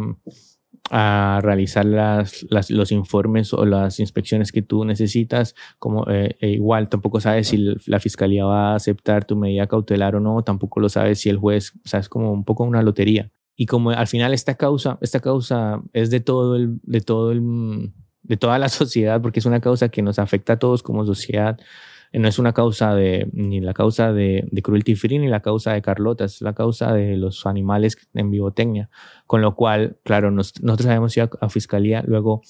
a 0.92 1.40
realizar 1.42 1.86
las, 1.86 2.46
los 2.70 2.92
informes 2.92 3.54
o 3.54 3.66
las 3.66 4.00
inspecciones 4.00 4.52
que 4.52 4.62
tú 4.62 4.86
necesitas, 4.86 5.56
como 5.80 6.06
eh, 6.10 6.38
e 6.40 6.50
igual 6.50 6.90
tampoco 6.90 7.20
sabes 7.20 7.48
si 7.48 7.76
la 7.88 8.00
fiscalía 8.00 8.46
va 8.46 8.72
a 8.72 8.76
aceptar 8.76 9.26
tu 9.26 9.36
medida 9.36 9.68
cautelar 9.68 10.16
o 10.16 10.20
no, 10.20 10.44
tampoco 10.44 10.80
lo 10.80 10.90
sabes 10.90 11.20
si 11.20 11.30
el 11.30 11.38
juez, 11.38 11.74
o 11.84 11.88
sea, 11.88 12.00
es 12.00 12.10
como 12.10 12.32
un 12.32 12.44
poco 12.44 12.64
una 12.64 12.84
lotería. 12.84 13.32
Y 13.56 13.66
como 13.68 13.92
al 13.92 14.08
final 14.08 14.34
esta 14.34 14.56
causa, 14.56 14.98
esta 15.02 15.22
causa 15.22 15.82
es 15.94 16.10
de 16.10 16.20
todo 16.20 16.56
el, 16.56 16.80
de 16.84 17.02
todo 17.02 17.32
el, 17.32 17.94
de 18.22 18.38
toda 18.38 18.60
la 18.60 18.70
sociedad, 18.70 19.22
porque 19.22 19.40
es 19.40 19.46
una 19.46 19.62
causa 19.62 19.90
que 19.90 20.02
nos 20.02 20.20
afecta 20.20 20.54
a 20.54 20.60
todos 20.60 20.84
como 20.84 21.06
sociedad, 21.06 21.60
no 22.20 22.28
es 22.28 22.40
una 22.40 22.54
causa 22.54 22.96
de, 22.96 23.28
ni 23.34 23.60
la 23.62 23.74
causa 23.74 24.14
de, 24.14 24.48
de 24.52 24.62
cruelty 24.62 24.96
free 24.96 25.20
ni 25.20 25.28
la 25.28 25.42
causa 25.42 25.74
de 25.74 25.82
Carlota, 25.82 26.26
es 26.26 26.42
la 26.42 26.54
causa 26.54 26.94
de 26.94 27.18
los 27.18 27.46
animales 27.46 27.98
en 28.14 28.32
vivotecnia. 28.32 28.90
Con 29.28 29.42
lo 29.42 29.56
cual, 29.56 29.98
claro, 30.04 30.32
nosotros 30.32 30.86
habíamos 30.86 31.16
ido 31.18 31.30
a, 31.42 31.50
fiscalía, 31.50 32.04
luego 32.06 32.42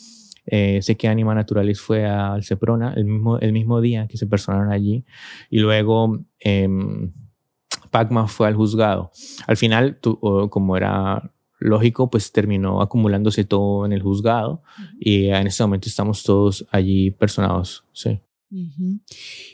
Eh, 0.48 0.80
sé 0.84 0.96
que 0.96 1.08
Anima 1.08 1.34
Naturalis 1.34 1.82
fue 1.82 2.06
al 2.06 2.44
Ceprona 2.44 2.94
el 2.96 3.06
mismo, 3.06 3.40
el 3.40 3.52
mismo 3.52 3.82
día 3.82 4.08
que 4.08 4.18
se 4.18 4.28
personaron 4.28 4.72
allí. 4.72 5.04
Y 5.50 5.58
luego 5.58 6.20
em, 6.40 7.12
Pacma 7.90 8.28
fue 8.28 8.48
al 8.48 8.56
juzgado. 8.56 9.10
Al 9.48 9.58
final, 9.58 9.98
como 10.52 10.78
era 10.78 11.32
lógico, 11.60 12.10
pues 12.10 12.32
terminó 12.32 12.82
acumulándose 12.82 13.44
todo 13.44 13.86
en 13.86 13.94
el 13.94 14.02
juzgado 14.04 14.62
y 15.00 15.30
en 15.30 15.48
este 15.48 15.64
momento 15.64 15.90
estamos 15.90 16.24
todos 16.24 16.66
allí 16.72 17.12
personados. 17.12 17.84
Sí. 17.92 18.20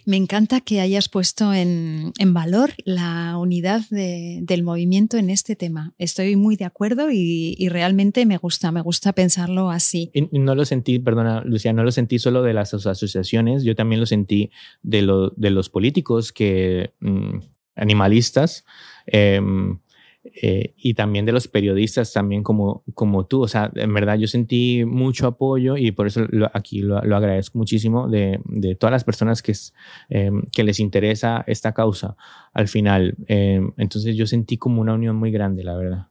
Me 0.06 0.18
encanta 0.18 0.62
que 0.62 0.80
hayas 0.82 1.10
puesto 1.10 1.54
en, 1.54 2.14
valor 2.28 2.72
la 2.86 3.38
unidad 3.38 3.82
del 3.89 4.64
movimiento 4.64 5.18
en 5.18 5.30
este 5.30 5.56
tema. 5.56 5.93
Estoy 5.97 6.36
muy 6.36 6.56
de 6.56 6.66
acuerdo 6.66 7.10
y, 7.12 7.68
realmente 7.70 8.26
me 8.26 8.38
gusta, 8.38 8.72
me 8.72 8.82
gusta 8.82 9.14
pensarlo 9.14 9.70
así. 9.70 10.12
no 10.32 10.56
lo 10.56 10.66
sentí, 10.66 10.99
perdona, 10.99 11.41
Lucía, 11.45 11.74
no 11.74 11.84
lo 11.84 11.91
sentí 11.91 12.20
solo 12.20 12.43
de 12.43 12.54
las 12.54 12.74
asociaciones, 12.74 13.64
yo 13.64 13.76
también 13.76 13.99
lo 13.99 14.06
sentí 14.06 14.52
de, 14.84 15.02
los 15.02 15.70
políticos 15.70 16.32
que, 16.32 16.93
mm, 16.99 17.39
animalistas. 17.76 18.66
Em, 19.06 19.80
eh, 20.24 20.76
y 20.78 20.94
también 20.94 21.26
de 21.26 21.32
los 21.32 21.48
periodistas 21.48 22.14
también 22.14 22.44
como, 22.44 22.84
como 22.94 23.26
tú. 23.26 23.42
O 23.42 23.48
sea, 23.48 23.72
en 23.76 23.94
verdad 23.94 24.18
yo 24.18 24.28
sentí 24.28 24.86
mucho 24.86 25.28
apoyo 25.28 25.78
y 25.78 25.92
por 25.92 26.08
eso 26.08 26.28
aquí 26.54 26.82
lo, 26.82 26.98
agradezco 26.98 27.58
muchísimo 27.58 28.08
de, 28.08 28.40
de, 28.46 28.76
todas 28.76 28.92
las 28.92 29.04
personas 29.04 29.42
que, 29.42 29.54
es, 29.54 29.74
em, 30.10 30.44
que 30.52 30.64
les 30.64 30.80
interesa 30.80 31.44
esta 31.48 31.74
causa 31.74 32.16
al 32.54 32.68
final. 32.68 33.16
Em, 33.28 33.72
entonces 33.78 34.16
yo 34.16 34.28
sentí 34.28 34.58
como 34.58 34.82
una 34.82 34.94
unión 34.94 35.16
muy 35.16 35.32
grande, 35.32 35.64
la 35.64 35.76
verdad. 35.76 36.08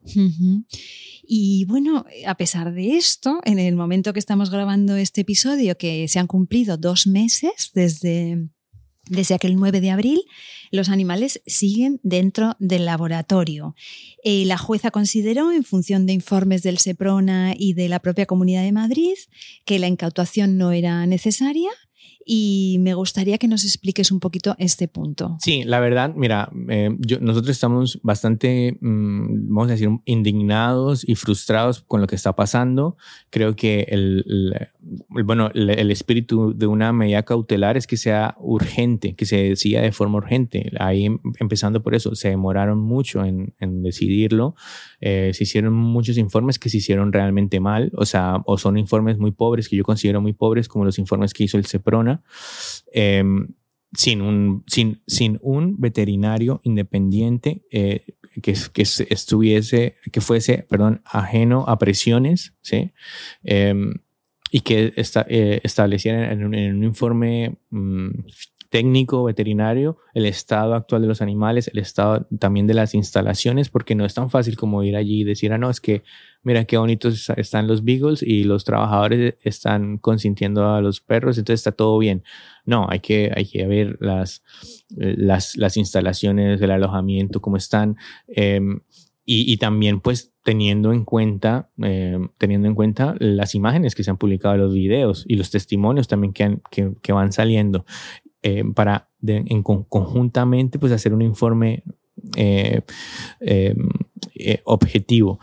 Y 1.23 1.65
bueno, 1.67 2.05
a 2.27 2.35
pesar 2.35 2.75
de 2.75 2.97
esto, 2.97 3.41
en 3.45 3.61
el 3.61 3.77
momento 3.77 4.13
que 4.13 4.19
estamos 4.19 4.51
grabando 4.51 4.97
este 4.97 5.21
episodio, 5.21 5.79
que 5.79 6.09
se 6.09 6.19
han 6.19 6.27
cumplido 6.27 6.77
dos 6.77 7.07
meses 7.07 7.71
desde 7.75 8.49
desde 9.11 9.35
aquel 9.35 9.57
9 9.57 9.81
de 9.81 9.91
abril, 9.91 10.23
los 10.71 10.89
animales 10.89 11.43
siguen 11.47 12.01
dentro 12.03 12.57
del 12.61 12.87
laboratorio. 12.87 13.75
Eh, 14.23 14.45
la 14.47 14.57
jueza 14.57 14.91
consideró, 14.91 15.53
en 15.53 15.65
función 15.65 16.07
de 16.07 16.13
informes 16.13 16.63
del 16.63 16.79
SEPRONA 16.79 17.55
y 17.57 17.75
de 17.75 17.89
la 17.89 17.99
propia 18.01 18.27
Comunidad 18.27 18.63
de 18.63 18.73
Madrid, 18.73 19.17
que 19.65 19.79
la 19.79 19.89
incautación 19.89 20.57
no 20.57 20.71
era 20.73 21.05
necesaria 21.07 21.71
y 22.33 22.77
me 22.79 22.95
gustaría 22.95 23.39
que 23.39 23.49
nos 23.49 23.65
expliques 23.65 24.13
un 24.13 24.21
poquito 24.21 24.55
este 24.61 24.87
punto. 24.87 25.37
Sí, 25.41 25.65
la 25.65 25.81
verdad, 25.81 26.15
mira, 26.15 26.49
eh, 26.69 26.97
nosotros 27.21 27.51
estamos 27.51 27.99
bastante, 28.05 28.79
mm, 28.81 29.49
vamos 29.53 29.67
a 29.67 29.73
decir, 29.73 29.89
indignados 30.05 31.03
y 31.05 31.17
frustrados 31.17 31.81
con 31.81 32.01
lo 32.01 32.07
que 32.07 32.15
está 32.15 32.37
pasando. 32.37 32.97
Creo 33.31 33.57
que 33.57 33.85
el, 33.89 34.55
bueno, 35.09 35.51
el, 35.55 35.91
espíritu 35.91 36.57
de 36.57 36.69
una 36.69 36.93
medida 36.93 37.25
cautelar 37.25 37.77
es 37.77 37.89
que 37.89 37.97
sea 37.97 38.37
urgente, 38.39 39.17
que 39.17 39.27
se 39.27 39.49
decida 39.49 39.81
de 39.81 39.91
forma 39.91 40.19
urgente. 40.19 40.71
Ahí 40.79 41.07
em, 41.07 41.19
empezando 41.41 41.83
por 41.83 41.97
eso, 41.97 42.15
se 42.15 42.29
demoraron 42.29 42.79
mucho 42.79 43.25
en, 43.25 43.55
en 43.59 43.83
decidirlo. 43.83 44.55
Eh, 45.01 45.33
se 45.35 45.45
hicieron 45.45 45.73
muchos 45.73 46.19
informes 46.19 46.59
que 46.59 46.69
se 46.69 46.79
hicieron 46.79 47.13
realmente 47.13 47.61
mal, 47.61 47.91
o 47.97 48.05
sea, 48.05 48.43
o 48.45 48.59
son 48.59 48.77
informes 48.77 49.19
muy 49.19 49.33
pobres, 49.33 49.69
que 49.69 49.77
yo 49.77 49.85
considero 49.85 50.21
muy 50.21 50.33
pobres, 50.33 50.69
como 50.69 50.85
los 50.85 50.99
informes 50.99 51.33
que 51.33 51.45
hizo 51.45 51.57
el 51.57 51.67
CEPRONA, 51.67 52.23
em, 52.93 53.49
sin, 53.93 54.21
un, 54.23 54.65
sin, 54.67 55.03
sin 55.07 55.39
un 55.43 55.81
veterinario 55.81 56.61
independiente 56.65 57.63
eh, 57.71 58.15
que, 58.43 58.55
que 58.73 58.83
estuviese, 58.83 59.97
que 60.13 60.21
fuese, 60.21 60.67
perdón, 60.69 61.03
ajeno 61.05 61.65
a 61.67 61.79
presiones, 61.79 62.55
¿sí? 62.61 62.93
Em, 63.43 63.95
y 64.51 64.61
que 64.61 64.93
esta, 64.97 65.25
eh, 65.29 65.61
estableciera 65.63 66.33
en 66.33 66.45
un, 66.45 66.85
informe 66.85 67.57
mm, 67.71 68.11
técnico 68.71 69.25
veterinario, 69.25 69.99
el 70.15 70.25
estado 70.25 70.75
actual 70.75 71.03
de 71.03 71.09
los 71.09 71.21
animales, 71.21 71.69
el 71.73 71.81
estado 71.81 72.27
también 72.39 72.69
de 72.69 72.75
las 72.75 72.95
instalaciones, 72.95 73.69
porque 73.69 73.97
no 73.97 74.05
es 74.05 74.15
tan 74.15 74.31
fácil 74.31 74.57
como 74.57 74.83
ir 74.85 74.97
allí 74.97 75.21
y 75.21 75.25
decir, 75.25 75.53
ah, 75.53 75.59
no, 75.59 75.69
es 75.69 75.81
que 75.81 76.05
mira 76.45 76.65
qué 76.65 76.79
bonitos 76.79 77.31
están 77.37 77.67
los 77.67 77.85
beagles 77.85 78.23
y 78.23 78.45
los 78.45 78.65
trabajadores 78.65 79.35
están 79.43 79.99
consintiendo 79.99 80.73
a 80.73 80.81
los 80.81 81.01
perros, 81.01 81.37
entonces 81.37 81.61
está 81.61 81.73
todo 81.73 81.99
bien. 81.99 82.23
No, 82.65 82.87
hay 82.89 83.01
que, 83.01 83.33
hay 83.35 83.45
que 83.45 83.67
ver 83.67 83.99
las, 84.01 84.43
las, 84.89 85.57
las 85.57 85.77
instalaciones, 85.77 86.63
el 86.63 86.71
alojamiento, 86.71 87.41
cómo 87.41 87.57
están. 87.57 87.97
Em, 88.29 88.81
y, 89.25 89.53
y, 89.53 89.59
también 89.59 90.01
pues 90.01 90.33
teniendo 90.43 90.93
en 90.93 91.05
cuenta 91.05 91.69
em, 91.79 92.31
teniendo 92.39 92.67
en 92.69 92.75
cuenta 92.75 93.15
las 93.19 93.55
imágenes 93.55 93.95
que 93.95 94.03
se 94.03 94.11
han 94.11 94.17
publicado 94.17 94.57
los 94.57 94.73
videos 94.73 95.25
y 95.29 95.37
los 95.37 95.51
testimonios 95.51 96.09
también 96.09 96.33
que, 96.33 96.59
que, 96.71 96.95
que 97.03 97.13
van 97.13 97.31
saliendo 97.33 97.85
eh, 98.43 98.65
para 98.75 99.09
en, 99.27 99.63
conjuntamente 99.63 100.79
pues 100.79 100.93
hacer 100.93 101.13
un 101.13 101.23
informe 101.23 101.83
eh, 102.37 102.81
eh, 103.41 103.75
objetivo. 104.65 105.39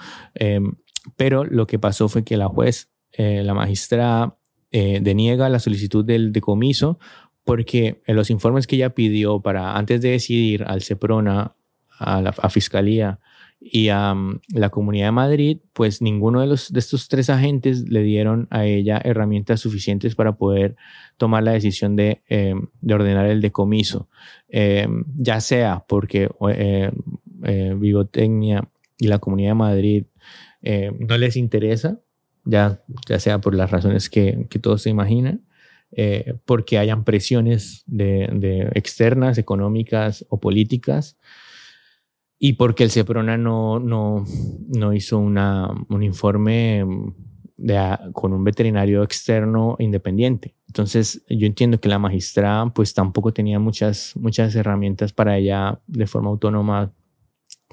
pero 1.15 1.43
lo 1.43 1.67
que 1.67 1.79
pasó 1.79 2.09
fue 2.09 2.23
que 2.23 2.37
la 2.37 2.47
juez, 2.47 2.89
la 3.17 3.53
magistrada, 3.53 4.37
deniega 4.71 5.49
la 5.49 5.59
solicitud 5.59 6.03
del 6.05 6.31
decomiso 6.31 6.99
porque 7.43 8.01
en 8.05 8.15
los 8.15 8.29
informes 8.29 8.67
que 8.67 8.75
ella 8.75 8.93
pidió 8.93 9.39
para 9.41 9.77
antes 9.77 10.01
de 10.01 10.11
decidir 10.11 10.63
al 10.67 10.81
CEPRONA, 10.81 11.55
a 11.99 12.21
la 12.21 12.33
Fiscalía, 12.33 13.19
y 13.59 13.89
a 13.89 14.15
la 14.49 14.69
Comunidad 14.69 15.07
de 15.07 15.11
Madrid, 15.11 15.57
pues 15.73 16.01
ninguno 16.01 16.41
de, 16.41 16.47
los, 16.47 16.71
de 16.71 16.79
estos 16.79 17.07
tres 17.07 17.29
agentes 17.29 17.89
le 17.89 18.03
dieron 18.03 18.47
a 18.51 18.65
ella 18.65 19.01
herramientas 19.03 19.61
suficientes 19.61 20.15
para 20.15 20.33
poder 20.33 20.75
tomar 21.17 21.43
la 21.43 21.53
decisión 21.53 21.95
de, 21.95 22.21
eh, 22.29 22.53
de 22.81 22.93
ordenar 22.93 23.25
el 23.25 23.41
decomiso, 23.41 24.09
eh, 24.47 24.87
ya 25.15 25.41
sea 25.41 25.85
porque 25.87 26.29
eh, 26.49 26.91
Bigotecnia 27.75 28.69
y 28.99 29.07
la 29.07 29.19
Comunidad 29.19 29.51
de 29.51 29.55
Madrid 29.55 30.03
no 30.99 31.17
les 31.17 31.37
interesa, 31.37 32.01
ya, 32.43 32.81
ya 33.07 33.19
sea 33.19 33.39
por 33.39 33.55
las 33.55 33.71
razones 33.71 34.09
que, 34.09 34.47
que 34.49 34.59
todos 34.59 34.81
se 34.81 34.89
imaginan, 34.89 35.45
porque 36.45 36.77
hayan 36.77 37.05
presiones 37.05 37.83
de 37.85 38.69
externas, 38.73 39.37
económicas 39.37 40.25
o 40.29 40.41
políticas, 40.41 41.17
y 42.39 42.53
porque 42.53 42.83
el 42.83 42.91
CEPRONA 42.91 43.37
no, 43.37 43.79
no, 43.79 44.25
no 44.67 44.93
hizo 44.93 45.17
una, 45.17 45.69
un 45.89 46.03
informe 46.03 46.85
con 48.13 48.33
un 48.33 48.43
veterinario 48.43 49.03
externo 49.03 49.75
independiente. 49.79 50.55
Entonces, 50.67 51.23
yo 51.27 51.47
entiendo 51.47 51.79
que 51.79 51.89
la 51.89 51.97
magistrada 51.97 52.71
pues 52.71 52.93
tampoco 52.93 53.33
tenía 53.33 53.57
muchas, 53.57 54.15
muchas 54.15 54.53
herramientas 54.55 55.11
para 55.11 55.37
ella 55.37 55.79
de 55.87 56.05
forma 56.05 56.29
autónoma 56.29 56.93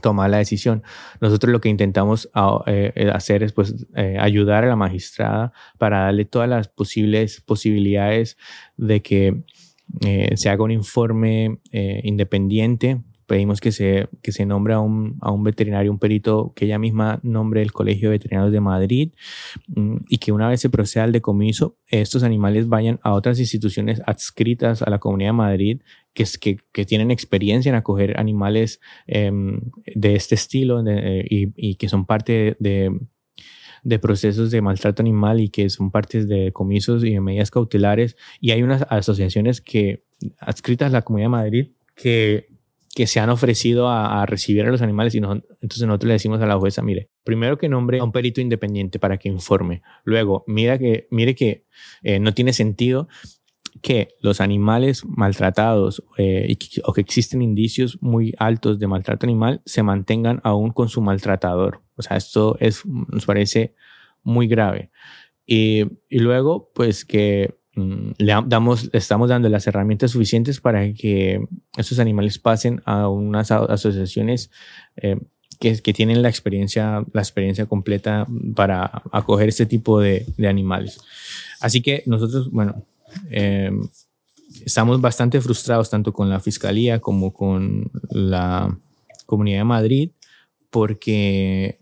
tomar 0.01 0.31
la 0.31 0.39
decisión. 0.39 0.83
Nosotros 1.21 1.53
lo 1.53 1.61
que 1.61 1.69
intentamos 1.69 2.31
eh, 2.67 3.11
hacer 3.13 3.43
es 3.43 3.53
pues 3.53 3.87
eh, 3.95 4.17
ayudar 4.19 4.65
a 4.65 4.69
la 4.69 4.77
magistrada 4.77 5.53
para 5.79 6.01
darle 6.01 6.25
todas 6.25 6.49
las 6.49 6.69
posibles 6.69 7.41
posibilidades 7.43 8.39
de 8.77 9.03
que 9.03 9.45
eh, 10.01 10.33
se 10.37 10.49
haga 10.49 10.65
un 10.65 10.71
informe 10.73 11.61
independiente 11.73 13.03
pedimos 13.27 13.61
que 13.61 13.73
se, 13.73 14.09
que 14.23 14.33
se 14.33 14.47
nombre 14.47 14.75
a 14.75 14.81
un, 14.81 15.17
a 15.21 15.31
un 15.31 15.45
veterinario, 15.45 15.91
un 15.91 15.99
perito 15.99 16.53
que 16.55 16.67
ella 16.67 16.79
misma 16.79 17.21
nombre 17.23 17.63
el 17.63 17.73
Colegio 17.73 18.11
de 18.11 18.19
Veterinarios 18.19 18.53
de 18.53 18.61
Madrid 18.61 19.13
mm, 19.69 19.97
y 20.09 20.19
que 20.19 20.33
una 20.33 20.49
vez 20.49 20.61
se 20.61 20.71
proceda 20.71 21.05
al 21.05 21.13
decomiso, 21.13 21.77
estos 21.89 22.23
animales 22.23 22.69
vayan 22.69 23.01
a 23.03 23.13
otras 23.13 23.39
instituciones 23.39 24.03
adscritas 24.07 24.83
a 24.83 24.91
la 24.91 24.99
Comunidad 24.99 25.31
de 25.31 25.35
Madrid 25.35 25.81
que, 26.13 26.25
que, 26.41 26.59
que 26.73 26.85
tienen 26.85 27.11
experiencia 27.11 27.71
en 27.71 27.77
acoger 27.77 28.19
animales 28.19 28.81
em, 29.07 29.61
de 29.95 30.15
este 30.15 30.35
estilo 30.35 30.83
eh, 30.87 31.25
y, 31.29 31.53
y, 31.57 31.75
que 31.75 31.89
son 31.89 32.07
parte 32.07 32.57
de, 32.61 32.93
de 33.83 33.99
procesos 33.99 34.51
de 34.51 34.63
maltrato 34.63 35.03
animal 35.03 35.41
y 35.41 35.51
que 35.51 35.69
son 35.71 35.91
partes 35.91 36.29
de 36.29 36.45
decomisos 36.45 37.05
y 37.05 37.13
de 37.13 37.21
medidas 37.21 37.51
cautelares. 37.51 38.17
Y 38.41 38.53
hay 38.53 38.63
unas 38.63 38.87
asociaciones 38.89 39.61
que 39.61 40.05
adscritas 40.39 40.89
a 40.89 40.93
la 40.93 41.03
Comunidad 41.03 41.27
de 41.27 41.31
Madrid 41.31 41.67
que 41.95 42.54
que 42.95 43.07
se 43.07 43.19
han 43.19 43.31
ofrecido 43.31 43.89
a, 43.89 44.25
recibir 44.27 44.65
a 44.65 44.71
los 44.71 44.81
animales 44.81 45.15
y 45.15 45.19
entonces 45.19 45.83
nosotros 45.87 46.07
le 46.07 46.15
decimos 46.15 46.41
a 46.41 46.47
la 46.47 46.57
jueza, 46.57 46.83
mire, 46.83 47.11
primero 47.25 47.59
que 47.59 47.69
nombre 47.69 47.99
a 47.99 48.05
un 48.05 48.13
perito 48.13 48.41
independiente 48.41 48.99
para 48.99 49.19
que 49.19 49.29
informe. 49.29 49.83
Luego, 50.05 50.45
mira 50.47 50.79
que, 50.79 51.09
mire 51.11 51.35
que 51.35 51.65
eh, 52.03 52.21
no 52.21 52.35
tiene 52.35 52.53
sentido 52.53 53.09
que 53.83 54.09
los 54.21 54.41
animales 54.41 55.05
maltratados 55.05 56.05
eh, 56.19 56.57
o 56.85 56.93
que 56.93 57.01
existen 57.01 57.43
indicios 57.43 57.99
muy 58.01 58.33
altos 58.39 58.79
de 58.79 58.87
maltrato 58.87 59.27
animal 59.27 59.63
se 59.65 59.83
mantengan 59.83 60.41
aún 60.45 60.71
con 60.71 60.89
su 60.89 61.01
maltratador. 61.01 61.83
O 61.97 62.03
sea, 62.03 62.17
esto 62.17 62.57
es, 62.61 62.87
nos 62.87 63.27
parece 63.27 63.75
muy 64.23 64.47
grave. 64.47 64.91
Y, 65.47 65.85
luego, 66.11 66.71
pues 66.75 67.05
que 67.05 67.59
le 67.77 68.35
damos, 68.47 68.91
estamos 68.93 69.29
dando 69.29 69.49
las 69.49 69.67
herramientas 69.67 70.13
suficientes 70.13 70.61
para 70.61 70.93
que 70.93 71.45
estos 71.77 71.99
animales 71.99 72.39
pasen 72.39 72.83
a 72.85 73.09
unas 73.09 73.51
asociaciones 73.51 74.51
eh, 74.97 75.19
que, 75.59 75.81
que, 75.81 75.93
tienen 75.93 76.23
la 76.23 76.29
experiencia, 76.29 77.05
la 77.13 77.21
experiencia 77.21 77.67
completa 77.67 78.27
para 78.55 79.03
acoger 79.13 79.49
este 79.49 79.67
tipo 79.67 80.01
de, 80.01 80.27
de 80.37 80.49
animales. 80.49 81.01
Así 81.61 81.81
que 81.81 82.03
nosotros, 82.07 82.51
bueno, 82.51 82.85
eh, 83.31 83.71
estamos 84.65 85.01
bastante 85.01 85.41
frustrados 85.41 85.91
tanto 85.91 86.13
con 86.13 86.29
la 86.29 86.41
Fiscalía 86.41 87.01
como 87.01 87.33
con 87.33 87.91
la 88.11 88.77
Comunidad 89.27 89.59
de 89.59 89.65
Madrid 89.65 90.11
porque 90.71 91.79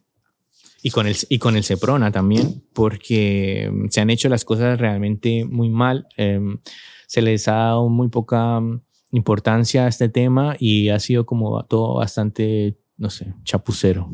y 0.83 0.91
con 0.91 1.07
el 1.07 1.16
y 1.28 1.39
con 1.39 1.57
el 1.57 1.64
Ceprona 1.64 2.11
también 2.11 2.64
porque 2.72 3.70
se 3.91 4.01
han 4.01 4.11
hecho 4.11 4.28
las 4.28 4.45
cosas 4.45 4.78
realmente 4.78 5.45
muy 5.45 5.70
mal 5.70 6.07
em, 6.16 6.59
se 7.07 7.22
les 7.22 7.47
ha 7.49 7.53
dado 7.53 7.89
muy 7.89 8.09
poca 8.09 8.61
importancia 9.12 9.85
a 9.85 9.89
este 9.89 10.09
tema 10.09 10.57
y 10.59 10.89
ha 10.89 10.99
sido 10.99 11.24
como 11.24 11.64
todo 11.64 11.95
bastante 11.95 12.76
no 12.97 13.11
sé 13.11 13.35
chapucero 13.45 14.11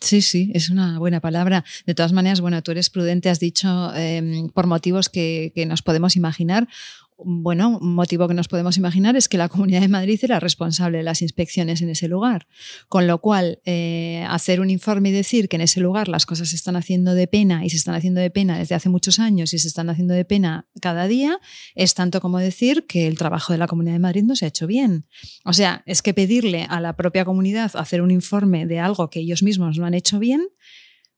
Sí, 0.00 0.20
sí, 0.20 0.50
es 0.52 0.68
una 0.68 0.98
buena 0.98 1.20
palabra. 1.20 1.64
De 1.86 1.94
todas 1.94 2.12
maneras, 2.12 2.42
bueno, 2.42 2.62
tú 2.62 2.72
eres 2.72 2.90
prudente, 2.90 3.30
has 3.30 3.40
dicho 3.40 3.90
eh, 3.96 4.50
por 4.52 4.66
motivos 4.66 5.08
que, 5.08 5.50
que, 5.54 5.64
nos 5.64 5.80
podemos 5.80 6.14
imaginar 6.14 6.68
bueno, 7.16 7.78
un 7.80 7.94
motivo 7.94 8.26
que 8.26 8.34
nos 8.34 8.48
podemos 8.48 8.76
imaginar 8.76 9.16
es 9.16 9.28
que 9.28 9.38
la 9.38 9.48
Comunidad 9.48 9.80
de 9.80 9.88
Madrid 9.88 10.18
era 10.22 10.40
responsable 10.40 10.98
de 10.98 11.04
las 11.04 11.22
inspecciones 11.22 11.80
en 11.80 11.88
ese 11.88 12.08
lugar. 12.08 12.46
Con 12.88 13.06
lo 13.06 13.20
cual, 13.20 13.60
eh, 13.64 14.24
hacer 14.28 14.60
un 14.60 14.70
informe 14.70 15.10
y 15.10 15.12
decir 15.12 15.48
que 15.48 15.56
en 15.56 15.62
ese 15.62 15.80
lugar 15.80 16.08
las 16.08 16.26
cosas 16.26 16.48
se 16.48 16.56
están 16.56 16.76
haciendo 16.76 17.14
de 17.14 17.26
pena 17.26 17.64
y 17.64 17.70
se 17.70 17.76
están 17.76 17.94
haciendo 17.94 18.20
de 18.20 18.30
pena 18.30 18.58
desde 18.58 18.74
hace 18.74 18.88
muchos 18.88 19.18
años 19.18 19.54
y 19.54 19.58
se 19.58 19.68
están 19.68 19.90
haciendo 19.90 20.14
de 20.14 20.24
pena 20.24 20.66
cada 20.80 21.06
día, 21.06 21.38
es 21.74 21.94
tanto 21.94 22.20
como 22.20 22.38
decir 22.38 22.86
que 22.86 23.06
el 23.06 23.16
trabajo 23.16 23.52
de 23.52 23.58
la 23.58 23.68
Comunidad 23.68 23.94
de 23.94 24.00
Madrid 24.00 24.24
no 24.24 24.34
se 24.34 24.46
ha 24.46 24.48
hecho 24.48 24.66
bien. 24.66 25.06
O 25.44 25.52
sea, 25.52 25.82
es 25.86 26.02
que 26.02 26.14
pedirle 26.14 26.66
a 26.68 26.80
la 26.80 26.96
propia 26.96 27.24
comunidad 27.24 27.70
hacer 27.74 28.02
un 28.02 28.10
informe 28.10 28.66
de 28.66 28.80
algo 28.80 29.08
que 29.08 29.20
ellos 29.20 29.42
mismos 29.42 29.78
no 29.78 29.86
han 29.86 29.94
hecho 29.94 30.18
bien 30.18 30.42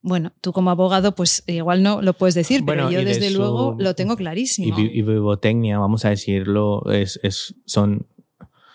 bueno, 0.06 0.32
tú 0.40 0.52
como 0.52 0.70
abogado, 0.70 1.16
pues 1.16 1.42
igual 1.48 1.82
no 1.82 2.00
lo 2.00 2.12
puedes 2.12 2.36
decir, 2.36 2.62
pero 2.64 2.92
yo 2.92 3.04
desde 3.04 3.32
luego 3.32 3.74
lo 3.76 3.96
tengo 3.96 4.16
clarísimo. 4.16 4.78
Y, 4.78 5.02
Vivotecnia, 5.02 5.80
vamos 5.80 6.04
a 6.04 6.10
decirlo, 6.10 6.88
es, 6.92 7.18
es, 7.24 7.56
son, 7.64 8.06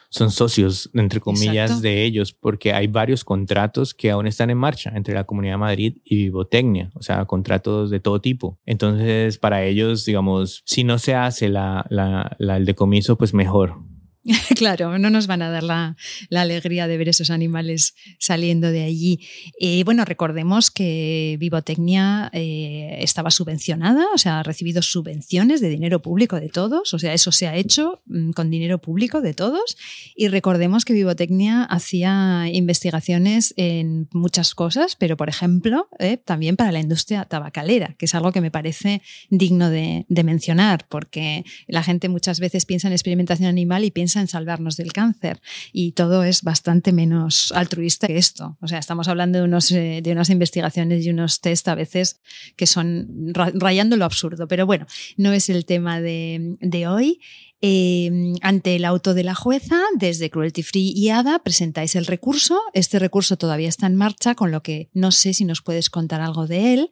son 0.10 0.30
socios, 0.30 0.90
entre 0.94 1.22
comillas, 1.22 1.82
de 1.82 2.04
ellos, 2.04 2.34
porque 2.34 2.74
hay 2.74 2.88
varios 2.88 3.24
contratos 3.24 3.94
que 3.94 4.12
aún 4.12 4.28
están 4.28 4.50
en 4.50 4.58
marcha 4.58 4.92
entre 4.94 5.14
la 5.14 5.24
Comunidad 5.24 5.54
de 5.54 5.60
Madrid 5.60 5.98
y 6.04 6.18
Vivotecnia, 6.18 6.92
o 6.96 7.02
sea, 7.02 7.24
contratos 7.24 7.90
de 7.90 8.02
todo 8.02 8.20
tipo. 8.20 8.60
Entonces, 8.66 9.38
para 9.38 9.64
ellos, 9.64 10.04
digamos, 10.04 10.64
si 10.66 10.84
no 10.84 11.00
se 11.00 11.16
hace 11.16 11.48
la, 11.48 11.86
la, 11.90 12.36
la 12.40 12.58
el 12.58 12.66
decomiso, 12.66 13.18
pues 13.18 13.34
mejor, 13.34 13.78
claro, 14.56 15.00
no 15.00 15.10
nos 15.10 15.26
van 15.26 15.42
a 15.42 15.50
dar 15.50 15.64
la, 15.64 15.96
alegría 16.32 16.88
de 16.88 16.98
ver 16.98 17.10
esos 17.10 17.32
animales 17.32 17.96
saliendo 18.20 18.72
de 18.72 18.84
allí. 18.84 19.20
Eh, 19.60 19.84
bueno, 19.84 20.06
recordemos 20.06 20.70
que 20.70 21.38
Vivotecnia 21.40 22.30
eh, 22.34 22.98
estaba 23.00 23.32
subvencionada, 23.32 24.06
o 24.14 24.18
sea, 24.18 24.40
ha 24.40 24.44
recibido 24.44 24.82
subvenciones 24.84 25.60
de 25.60 25.70
dinero 25.70 26.02
público 26.02 26.40
de 26.40 26.50
todos, 26.50 26.94
o 26.94 27.00
sea, 27.00 27.14
eso 27.14 27.32
se 27.32 27.48
ha 27.48 27.56
hecho 27.56 28.02
mm, 28.06 28.32
con 28.32 28.52
dinero 28.52 28.80
público 28.80 29.22
de 29.22 29.34
todos. 29.34 29.78
Y 30.16 30.28
recordemos 30.28 30.86
que 30.86 30.94
Vivotecnia 30.94 31.64
hacía 31.64 32.48
investigaciones 32.52 33.56
en 33.58 34.08
muchas 34.14 34.54
cosas, 34.54 34.96
pero 34.96 35.18
por 35.18 35.30
ejemplo, 35.30 35.88
eh, 35.98 36.18
también 36.18 36.58
para 36.58 36.72
la 36.72 36.80
industria 36.80 37.26
tabacalera, 37.26 37.96
que 37.98 38.06
es 38.06 38.14
algo 38.14 38.32
que 38.32 38.42
me 38.42 38.52
parece 38.52 39.02
digno 39.30 39.72
de, 39.72 40.06
de 40.10 40.24
mencionar, 40.24 40.86
porque 40.90 41.44
la 41.68 41.82
gente 41.82 42.08
muchas 42.08 42.40
veces 42.40 42.66
piensa 42.66 42.88
en 42.88 42.94
experimentación 42.94 43.50
animal 43.50 43.84
y 43.84 43.92
piensa 43.92 44.11
en 44.20 44.28
salvarnos 44.28 44.78
del 44.78 44.94
cáncer. 44.94 45.42
Y 45.72 45.94
todo 45.94 46.24
es 46.24 46.44
bastante 46.44 46.92
menos 46.92 47.52
altruista 47.54 48.08
que 48.08 48.18
esto. 48.18 48.58
O 48.62 48.68
sea, 48.68 48.80
estamos 48.80 49.08
hablando 49.08 49.40
de, 49.40 49.46
unos, 49.46 49.72
eh, 49.72 50.02
de 50.04 50.12
unas 50.12 50.30
investigaciones 50.30 51.06
y 51.06 51.10
unos 51.10 51.42
test 51.42 51.68
a 51.68 51.76
veces 51.76 52.20
que 52.56 52.68
son 52.68 53.34
rayando 53.34 53.98
lo 53.98 54.06
absurdo. 54.06 54.48
Pero 54.48 54.66
bueno, 54.66 54.86
no 55.18 55.32
es 55.34 55.50
el 55.50 55.66
tema 55.66 56.02
de, 56.02 56.58
de 56.60 56.88
hoy. 56.88 57.20
Eh, 57.64 58.34
ante 58.42 58.76
el 58.76 58.86
auto 58.86 59.14
de 59.14 59.24
la 59.24 59.36
jueza, 59.36 59.80
desde 59.96 60.32
Cruelty 60.32 60.64
Free 60.64 60.94
y 60.96 61.10
ADA, 61.10 61.44
presentáis 61.44 61.96
el 61.96 62.08
recurso. 62.08 62.60
Este 62.74 62.98
recurso 62.98 63.38
todavía 63.38 63.70
está 63.70 63.86
en 63.86 63.96
marcha, 63.96 64.34
con 64.34 64.50
lo 64.50 64.64
que 64.64 64.90
no 64.94 65.12
sé 65.12 65.36
si 65.36 65.46
nos 65.46 65.62
puedes 65.62 65.92
contar 65.92 66.22
algo 66.22 66.48
de 66.48 66.74
él 66.74 66.92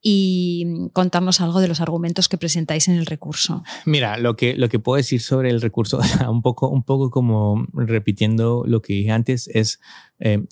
y 0.00 0.88
contarnos 0.92 1.40
algo 1.40 1.60
de 1.60 1.68
los 1.68 1.80
argumentos 1.80 2.28
que 2.28 2.38
presentáis 2.38 2.88
en 2.88 2.94
el 2.94 3.06
recurso. 3.06 3.64
Mira, 3.84 4.16
lo 4.16 4.36
que, 4.36 4.54
lo 4.54 4.68
que 4.68 4.78
puedo 4.78 4.96
decir 4.96 5.20
sobre 5.20 5.50
el 5.50 5.60
recurso, 5.60 5.98
un 6.28 6.42
poco, 6.42 6.68
un 6.68 6.84
poco 6.84 7.10
como 7.10 7.66
repitiendo 7.72 8.64
lo 8.66 8.82
que 8.82 8.94
dije 8.94 9.10
antes, 9.10 9.48
es 9.48 9.80
eh, 10.20 10.44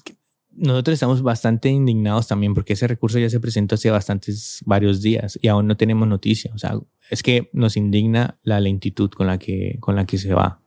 nosotros 0.56 0.94
estamos 0.94 1.22
bastante 1.22 1.68
indignados 1.68 2.26
también 2.26 2.54
porque 2.54 2.72
ese 2.72 2.86
recurso 2.86 3.18
ya 3.18 3.28
se 3.28 3.40
presentó 3.40 3.74
hace 3.74 3.90
bastantes, 3.90 4.62
varios 4.64 5.02
días 5.02 5.38
y 5.40 5.48
aún 5.48 5.66
no 5.66 5.76
tenemos 5.76 6.08
noticia. 6.08 6.50
O 6.54 6.58
sea, 6.58 6.78
es 7.10 7.22
que 7.22 7.50
nos 7.52 7.76
indigna 7.76 8.38
la 8.42 8.60
lentitud 8.60 9.10
con 9.10 9.26
la 9.26 9.38
que, 9.38 9.76
con 9.80 9.96
la 9.96 10.06
que 10.06 10.18
se 10.18 10.32
va. 10.32 10.62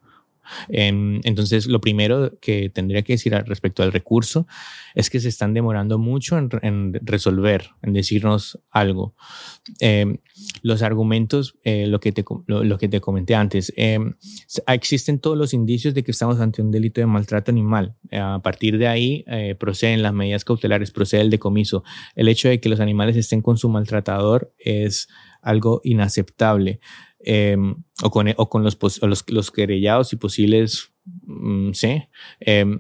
Em, 0.70 1.22
entonces, 1.24 1.68
lo 1.68 1.82
primero 1.82 2.38
que 2.40 2.70
tendría 2.70 3.02
que 3.02 3.14
decir 3.14 3.34
respecto 3.46 3.84
al 3.84 3.92
recurso 3.92 4.48
es 4.96 5.10
que 5.10 5.20
se 5.20 5.30
están 5.30 5.54
demorando 5.54 5.98
mucho 5.98 6.38
en, 6.38 6.94
resolver, 7.02 7.72
en 7.82 7.94
decirnos 7.94 8.60
algo. 8.72 9.16
Em, 9.80 10.18
los 10.62 10.82
argumentos, 10.82 11.56
eh, 11.64 11.88
lo, 11.88 12.00
que 12.00 12.12
te, 12.12 12.24
lo, 12.48 12.78
que 12.78 12.88
te 12.88 13.02
comenté 13.02 13.36
antes, 13.36 13.74
em, 13.76 14.16
existen 14.68 15.20
todos 15.20 15.38
los 15.38 15.54
indicios 15.54 15.94
de 15.94 16.04
que 16.04 16.12
estamos 16.12 16.40
ante 16.40 16.62
un 16.62 16.72
delito 16.72 17.02
de 17.02 17.08
maltrato 17.08 17.52
animal. 17.52 17.96
A 18.12 18.42
partir 18.42 18.78
de 18.78 18.88
ahí 18.88 19.24
eh, 19.28 19.56
proceden 19.60 20.02
las 20.02 20.14
medidas 20.14 20.46
cautelares, 20.46 20.92
procede 20.92 21.22
el 21.22 21.30
decomiso. 21.30 21.84
El 22.16 22.28
hecho 22.28 22.50
de 22.50 22.60
que 22.60 22.70
los 22.70 22.80
animales 22.80 23.16
estén 23.16 23.42
con 23.42 23.58
su 23.58 23.70
maltratador 23.70 24.54
es 24.58 25.08
algo 25.42 25.82
inaceptable. 25.84 26.80
Em, 27.22 27.76
o, 28.02 28.10
con, 28.12 28.34
o 28.38 28.50
con 28.50 28.64
los, 28.64 28.78
los, 29.02 29.26
los, 29.28 29.52
querellados 29.52 30.14
y 30.14 30.16
posibles, 30.16 30.94
mm, 31.26 31.74
sí, 31.74 32.04
em, 32.40 32.80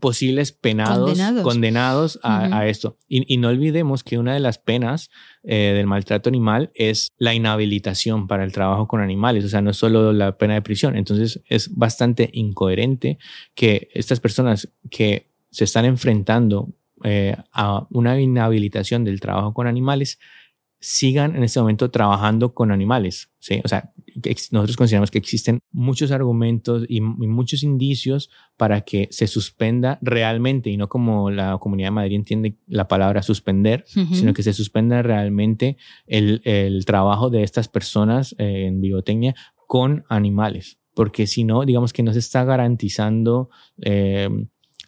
posibles 0.00 0.52
penados, 0.52 1.18
condenados, 1.42 2.20
a, 2.22 2.66
esto. 2.66 2.98
Y, 3.08 3.32
y, 3.32 3.36
no 3.38 3.48
olvidemos 3.48 4.04
que 4.04 4.18
una 4.18 4.34
de 4.34 4.40
las 4.40 4.58
penas 4.58 5.10
eh, 5.42 5.72
del 5.76 5.86
maltrato 5.86 6.28
animal 6.28 6.70
es 6.74 7.12
la 7.18 7.34
inhabilitación 7.34 8.28
para 8.28 8.44
el 8.44 8.52
trabajo 8.52 8.86
con 8.86 9.00
animales, 9.00 9.44
o 9.44 9.48
sea, 9.48 9.60
no 9.60 9.70
es 9.70 9.76
solo 9.76 10.12
la 10.12 10.38
pena 10.38 10.54
de 10.54 10.62
prisión. 10.62 10.96
Entonces 10.96 11.40
es 11.46 11.74
bastante 11.74 12.30
incoherente 12.32 13.18
que 13.54 13.88
estas 13.92 14.20
personas 14.20 14.68
que 14.90 15.30
se 15.50 15.64
están 15.64 15.84
enfrentando 15.84 16.68
eh, 17.04 17.36
a 17.52 17.86
una 17.90 18.20
inhabilitación 18.20 19.04
del 19.04 19.20
trabajo 19.20 19.52
con 19.52 19.66
animales 19.66 20.18
sigan 20.80 21.34
en 21.36 21.42
este 21.42 21.60
momento 21.60 21.90
trabajando 21.90 22.54
con 22.54 22.70
animales. 22.70 23.30
¿sí? 23.38 23.60
O 23.64 23.68
sea, 23.68 23.92
nosotros 24.50 24.76
consideramos 24.76 25.10
que 25.10 25.18
existen 25.18 25.60
muchos 25.72 26.10
argumentos 26.10 26.84
y, 26.88 27.00
muchos 27.00 27.62
indicios 27.62 28.30
para 28.56 28.82
que 28.82 29.08
se 29.10 29.26
suspenda 29.26 29.98
realmente, 30.02 30.70
y 30.70 30.76
no 30.76 30.88
como 30.88 31.30
la 31.30 31.58
Comunidad 31.58 31.88
de 31.88 31.92
Madrid 31.92 32.16
entiende 32.16 32.56
la 32.66 32.88
palabra 32.88 33.22
suspender, 33.22 33.84
sino 33.86 34.32
que 34.32 34.42
se 34.42 34.52
suspenda 34.52 35.02
realmente 35.02 35.76
el, 36.06 36.40
el 36.44 36.84
trabajo 36.84 37.30
de 37.30 37.42
estas 37.42 37.68
personas 37.68 38.34
eh, 38.38 38.66
en 38.66 38.80
biotecnia 38.80 39.34
con 39.66 40.04
animales. 40.08 40.78
Porque 40.94 41.26
si 41.26 41.44
no, 41.44 41.64
digamos 41.64 41.92
que 41.92 42.02
no 42.02 42.12
se 42.12 42.20
está 42.20 42.44
garantizando 42.44 43.50
eh, 43.82 44.30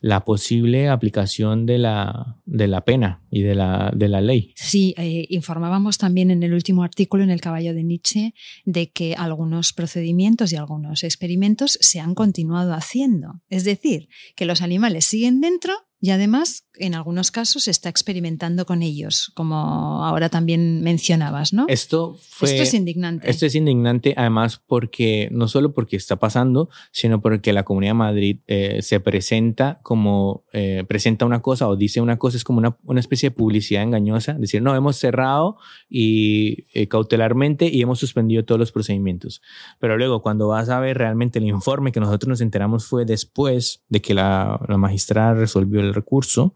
la 0.00 0.24
posible 0.24 0.88
aplicación 0.88 1.66
de 1.66 1.78
la, 1.78 2.40
de 2.46 2.68
la 2.68 2.84
pena 2.84 3.22
y 3.30 3.42
de 3.42 3.54
la, 3.54 3.92
de 3.94 4.08
la 4.08 4.20
ley. 4.20 4.52
Sí, 4.56 4.94
eh, 4.96 5.26
informábamos 5.28 5.98
también 5.98 6.30
en 6.30 6.42
el 6.42 6.54
último 6.54 6.82
artículo 6.82 7.22
en 7.22 7.30
el 7.30 7.40
caballo 7.40 7.74
de 7.74 7.84
Nietzsche 7.84 8.34
de 8.64 8.90
que 8.90 9.14
algunos 9.14 9.72
procedimientos 9.72 10.52
y 10.52 10.56
algunos 10.56 11.04
experimentos 11.04 11.78
se 11.80 12.00
han 12.00 12.14
continuado 12.14 12.74
haciendo. 12.74 13.40
Es 13.48 13.64
decir, 13.64 14.08
que 14.36 14.46
los 14.46 14.62
animales 14.62 15.04
siguen 15.04 15.40
dentro 15.40 15.74
y 16.00 16.10
además, 16.10 16.64
en 16.76 16.94
algunos 16.94 17.32
casos, 17.32 17.64
se 17.64 17.72
está 17.72 17.88
experimentando 17.88 18.66
con 18.66 18.82
ellos, 18.82 19.32
como 19.34 19.56
ahora 20.04 20.28
también 20.28 20.80
mencionabas, 20.80 21.52
¿no? 21.52 21.66
Esto, 21.68 22.16
fue, 22.30 22.50
esto 22.50 22.62
es 22.62 22.74
indignante. 22.74 23.28
Esto 23.28 23.46
es 23.46 23.56
indignante, 23.56 24.14
además, 24.16 24.62
porque 24.64 25.28
no 25.32 25.48
solo 25.48 25.74
porque 25.74 25.96
está 25.96 26.14
pasando, 26.16 26.68
sino 26.92 27.20
porque 27.20 27.52
la 27.52 27.64
Comunidad 27.64 27.90
de 27.90 27.98
Madrid 27.98 28.38
eh, 28.46 28.78
se 28.82 29.00
presenta 29.00 29.80
como, 29.82 30.44
eh, 30.52 30.84
presenta 30.86 31.26
una 31.26 31.42
cosa 31.42 31.66
o 31.66 31.74
dice 31.74 32.00
una 32.00 32.16
cosa, 32.16 32.36
es 32.36 32.44
como 32.44 32.58
una, 32.58 32.78
una 32.84 33.00
especie 33.00 33.17
de 33.26 33.30
publicidad 33.32 33.82
engañosa, 33.82 34.34
decir, 34.34 34.62
no, 34.62 34.74
hemos 34.74 34.96
cerrado 34.96 35.56
y 35.88 36.66
eh, 36.72 36.88
cautelarmente 36.88 37.68
y 37.68 37.82
hemos 37.82 37.98
suspendido 37.98 38.44
todos 38.44 38.58
los 38.58 38.72
procedimientos. 38.72 39.42
Pero 39.78 39.98
luego, 39.98 40.22
cuando 40.22 40.48
vas 40.48 40.68
a 40.68 40.80
ver 40.80 40.98
realmente 40.98 41.38
el 41.38 41.46
informe 41.46 41.92
que 41.92 42.00
nosotros 42.00 42.28
nos 42.28 42.40
enteramos 42.40 42.86
fue 42.86 43.04
después 43.04 43.84
de 43.88 44.00
que 44.00 44.14
la, 44.14 44.60
la 44.68 44.76
magistrada 44.76 45.34
resolvió 45.34 45.80
el 45.80 45.94
recurso, 45.94 46.54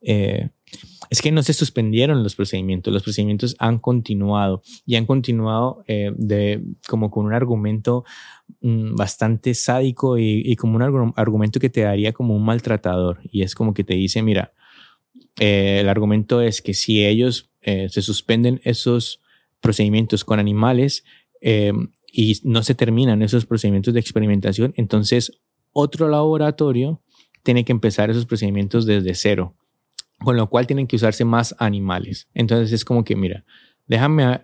eh, 0.00 0.50
es 1.10 1.20
que 1.22 1.32
no 1.32 1.42
se 1.42 1.52
suspendieron 1.52 2.22
los 2.22 2.36
procedimientos, 2.36 2.92
los 2.92 3.02
procedimientos 3.02 3.56
han 3.58 3.78
continuado 3.78 4.62
y 4.86 4.94
han 4.94 5.06
continuado 5.06 5.82
eh, 5.88 6.12
de, 6.16 6.62
como 6.88 7.10
con 7.10 7.26
un 7.26 7.32
argumento 7.32 8.04
mm, 8.60 8.94
bastante 8.94 9.54
sádico 9.54 10.18
y, 10.18 10.54
como 10.56 10.76
un 10.76 11.12
argumento 11.16 11.58
que 11.58 11.70
te 11.70 11.82
daría 11.82 12.12
como 12.12 12.36
un 12.36 12.44
maltratador. 12.44 13.20
Y 13.24 13.42
es 13.42 13.56
como 13.56 13.74
que 13.74 13.82
te 13.82 13.94
dice, 13.94 14.22
mira, 14.22 14.52
eh, 15.38 15.78
el 15.80 15.88
argumento 15.88 16.40
es 16.42 16.62
que 16.62 16.74
si 16.74 17.04
ellos 17.04 17.50
eh, 17.62 17.88
se 17.88 18.02
suspenden 18.02 18.60
esos 18.64 19.20
procedimientos 19.60 20.24
con 20.24 20.38
animales 20.38 21.04
eh, 21.40 21.72
y 22.12 22.40
no 22.44 22.62
se 22.62 22.74
terminan 22.74 23.22
esos 23.22 23.46
procedimientos 23.46 23.94
de 23.94 24.00
experimentación, 24.00 24.74
entonces 24.76 25.40
otro 25.72 26.08
laboratorio 26.08 27.02
tiene 27.42 27.64
que 27.64 27.72
empezar 27.72 28.10
esos 28.10 28.26
procedimientos 28.26 28.86
desde 28.86 29.14
cero, 29.14 29.54
con 30.22 30.36
lo 30.36 30.48
cual 30.50 30.66
tienen 30.66 30.86
que 30.86 30.96
usarse 30.96 31.24
más 31.24 31.54
animales. 31.58 32.28
Entonces 32.34 32.72
es 32.72 32.84
como 32.84 33.04
que, 33.04 33.16
mira, 33.16 33.44
déjame 33.86 34.40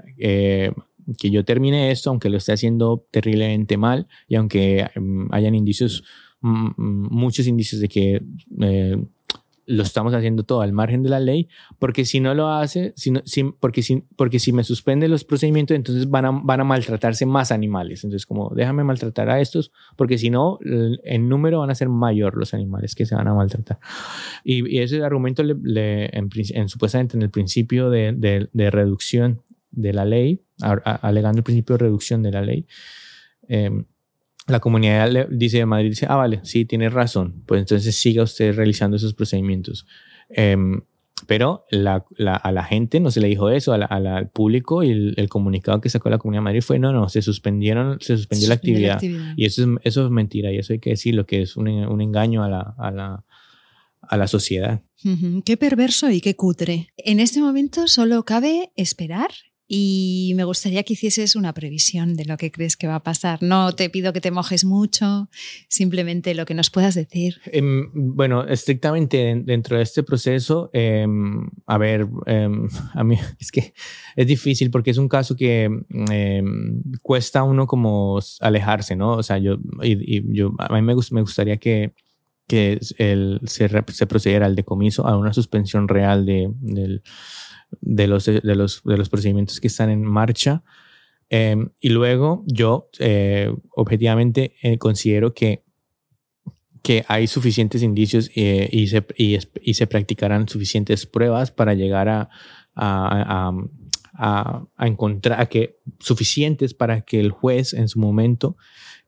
que 1.18 1.30
yo 1.30 1.44
termine 1.44 1.90
esto, 1.90 2.10
aunque 2.10 2.30
lo 2.30 2.38
esté 2.38 2.52
haciendo 2.52 3.06
terriblemente 3.10 3.76
mal 3.76 4.08
y 4.28 4.34
aunque 4.36 4.88
mm, 4.96 5.32
hayan 5.32 5.54
indicios, 5.54 6.02
mm, 6.40 6.68
mm, 6.76 7.08
muchos 7.10 7.46
indicios 7.46 7.80
de 7.80 7.88
que 7.88 8.22
lo 9.66 9.82
estamos 9.82 10.14
haciendo 10.14 10.44
todo 10.44 10.62
al 10.62 10.72
margen 10.72 11.02
de 11.02 11.10
la 11.10 11.20
ley, 11.20 11.48
porque 11.78 12.04
si 12.04 12.20
no 12.20 12.34
lo 12.34 12.48
hace, 12.48 12.92
si 12.96 13.12
porque, 13.58 13.82
si, 13.82 14.04
porque 14.16 14.38
si 14.38 14.52
me 14.52 14.62
suspende 14.62 15.08
los 15.08 15.24
procedimientos, 15.24 15.76
entonces 15.76 16.08
van 16.08 16.24
a, 16.24 16.30
van 16.30 16.60
a 16.60 16.64
maltratarse 16.64 17.26
más 17.26 17.50
animales. 17.50 18.04
Entonces, 18.04 18.26
como 18.26 18.52
déjame 18.54 18.84
maltratar 18.84 19.28
a 19.28 19.40
estos, 19.40 19.72
porque 19.96 20.18
si 20.18 20.30
no, 20.30 20.58
en 20.62 21.28
número 21.28 21.60
van 21.60 21.70
a 21.70 21.74
ser 21.74 21.88
mayor 21.88 22.36
los 22.36 22.54
animales 22.54 22.94
que 22.94 23.06
se 23.06 23.16
van 23.16 23.26
a 23.26 23.34
maltratar. 23.34 23.78
Y, 24.44 24.78
ese 24.78 25.02
argumento, 25.02 25.42
le, 25.42 26.16
en, 26.16 26.68
supuestamente 26.68 27.16
en 27.16 27.22
el 27.22 27.30
principio 27.30 27.90
de, 27.90 28.12
de, 28.52 28.70
reducción 28.70 29.42
de 29.70 29.92
la 29.92 30.04
ley, 30.04 30.42
alegando 30.60 31.38
el 31.38 31.44
principio 31.44 31.76
de 31.76 31.84
reducción 31.84 32.22
de 32.22 32.30
la 32.30 32.42
ley, 32.42 32.66
eh, 33.48 33.84
la 34.46 34.60
comunidad 34.60 35.10
le 35.10 35.26
dice 35.30 35.58
de 35.58 35.66
Madrid, 35.66 35.90
dice, 35.90 36.06
ah, 36.08 36.16
vale, 36.16 36.40
sí, 36.44 36.64
tiene 36.64 36.88
razón, 36.88 37.42
pues 37.46 37.60
entonces 37.60 37.96
siga 37.96 38.22
usted 38.22 38.54
realizando 38.54 38.96
esos 38.96 39.14
procedimientos. 39.14 39.86
Em, 40.28 40.82
pero 41.26 41.64
la, 41.70 42.04
a 42.18 42.52
la 42.52 42.64
gente 42.64 43.00
no 43.00 43.10
se 43.10 43.20
le 43.20 43.28
dijo 43.28 43.48
eso, 43.48 43.72
al 43.72 44.28
público 44.30 44.82
y 44.82 44.90
el, 45.16 45.28
comunicado 45.28 45.80
que 45.80 45.88
sacó 45.88 46.10
la 46.10 46.18
Comunidad 46.18 46.40
de 46.40 46.44
Madrid 46.44 46.60
fue, 46.60 46.78
no, 46.78 46.92
no, 46.92 47.08
se 47.08 47.22
suspendieron, 47.22 47.98
se 48.00 48.16
suspendió 48.16 48.48
la 48.48 48.54
actividad. 48.54 49.00
Y 49.02 49.46
eso 49.46 49.62
es, 49.62 49.68
eso 49.82 50.04
es 50.04 50.10
mentira 50.10 50.52
y 50.52 50.58
eso 50.58 50.74
hay 50.74 50.78
que 50.78 50.90
decirlo, 50.90 51.26
que 51.26 51.42
es 51.42 51.56
un, 51.56 51.68
un 51.68 52.00
engaño 52.02 52.44
a 52.44 52.48
la, 52.48 52.74
a 52.78 52.90
la, 52.90 53.24
a 54.02 54.16
la 54.16 54.28
sociedad. 54.28 54.82
Qué 55.44 55.56
perverso 55.56 56.10
y 56.10 56.20
qué 56.20 56.36
cutre. 56.36 56.88
En 56.96 57.18
este 57.18 57.40
momento 57.40 57.88
solo 57.88 58.24
cabe 58.24 58.70
esperar 58.76 59.30
y 59.68 60.32
me 60.36 60.44
gustaría 60.44 60.82
que 60.84 60.92
hicieses 60.92 61.34
una 61.34 61.52
previsión 61.52 62.14
de 62.14 62.24
lo 62.24 62.36
que 62.36 62.52
crees 62.52 62.76
que 62.76 62.86
va 62.86 62.96
a 62.96 63.02
pasar. 63.02 63.42
No 63.42 63.72
te 63.72 63.90
pido 63.90 64.12
que 64.12 64.20
te 64.20 64.30
mojes 64.30 64.64
mucho, 64.64 65.28
simplemente 65.68 66.34
lo 66.34 66.46
que 66.46 66.54
nos 66.54 66.70
puedas 66.70 66.94
decir. 66.94 67.40
Em, 67.46 67.90
bueno, 67.92 68.46
estrictamente 68.46 69.42
dentro 69.44 69.76
de 69.76 69.82
este 69.82 70.02
proceso, 70.02 70.70
em, 70.72 71.48
a 71.66 71.78
ver, 71.78 72.06
em, 72.26 72.68
a 72.94 73.02
mí 73.02 73.16
es 73.40 73.50
que 73.50 73.74
es 74.14 74.26
difícil 74.26 74.70
porque 74.70 74.90
es 74.90 74.98
un 74.98 75.08
caso 75.08 75.36
que 75.36 75.68
cuesta 77.02 77.42
uno 77.42 77.66
como 77.66 78.20
alejarse, 78.40 78.94
¿no? 78.94 79.12
O 79.12 79.22
sea, 79.22 79.38
yo, 79.38 79.56
y, 79.82 80.22
yo 80.32 80.54
a 80.58 80.72
mí 80.74 80.82
me, 80.82 80.94
me 81.10 81.20
gustaría 81.20 81.56
que 81.56 81.92
que 82.46 82.78
el, 82.98 83.40
se, 83.44 83.68
se 83.88 84.06
procediera 84.06 84.46
al 84.46 84.54
decomiso, 84.54 85.06
a 85.06 85.16
una 85.16 85.32
suspensión 85.32 85.88
real 85.88 86.24
de, 86.24 86.48
del 86.60 87.02
de 87.80 88.06
los, 88.06 88.24
de 88.24 88.40
los, 88.42 88.82
de 88.84 88.96
los 88.96 89.08
procedimientos 89.08 89.60
que 89.60 89.66
están 89.68 89.90
en 89.90 90.02
marcha. 90.02 90.62
Em, 91.28 91.70
y 91.80 91.88
luego 91.88 92.44
yo 92.46 92.88
eh, 92.98 93.52
objetivamente 93.70 94.54
eh, 94.62 94.78
considero 94.78 95.34
que, 95.34 95.64
que 96.82 97.04
hay 97.08 97.26
suficientes 97.26 97.82
indicios 97.82 98.30
eh, 98.36 98.68
y, 98.70 98.86
se, 98.86 99.04
y, 99.16 99.74
se 99.74 99.86
practicarán 99.88 100.48
suficientes 100.48 101.04
pruebas 101.04 101.50
para 101.50 101.74
llegar 101.74 102.08
a, 102.08 102.30
a, 102.76 103.52
a, 104.14 104.66
a 104.76 104.86
encontrar 104.86 105.48
que 105.48 105.78
suficientes 105.98 106.74
para 106.74 107.00
que 107.00 107.18
el 107.18 107.32
juez 107.32 107.74
en 107.74 107.88
su 107.88 107.98
momento 107.98 108.56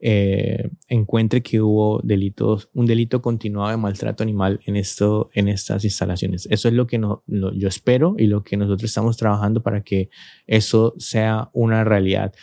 eh, 0.01 0.69
encuentre 0.87 1.41
que 1.41 1.61
hubo 1.61 1.99
delitos, 2.03 2.69
un 2.73 2.85
delito 2.85 3.21
continuado 3.21 3.71
de 3.71 3.77
maltrato 3.77 4.23
animal 4.23 4.59
en, 4.65 4.77
esto, 4.77 5.29
en 5.33 5.49
estas 5.49 5.83
instalaciones. 5.83 6.47
Eso 6.49 6.69
es 6.69 6.73
lo 6.73 6.87
que 6.87 6.97
no, 6.97 7.23
yo 7.27 7.67
espero 7.67 8.15
y 8.17 8.27
lo 8.27 8.43
que 8.43 8.55
nosotros 8.55 8.89
estamos 8.89 9.17
trabajando 9.17 9.61
para 9.61 9.81
que 9.81 10.09
eso 10.47 10.95
sea 10.97 11.49
una 11.53 11.83
realidad. 11.83 12.33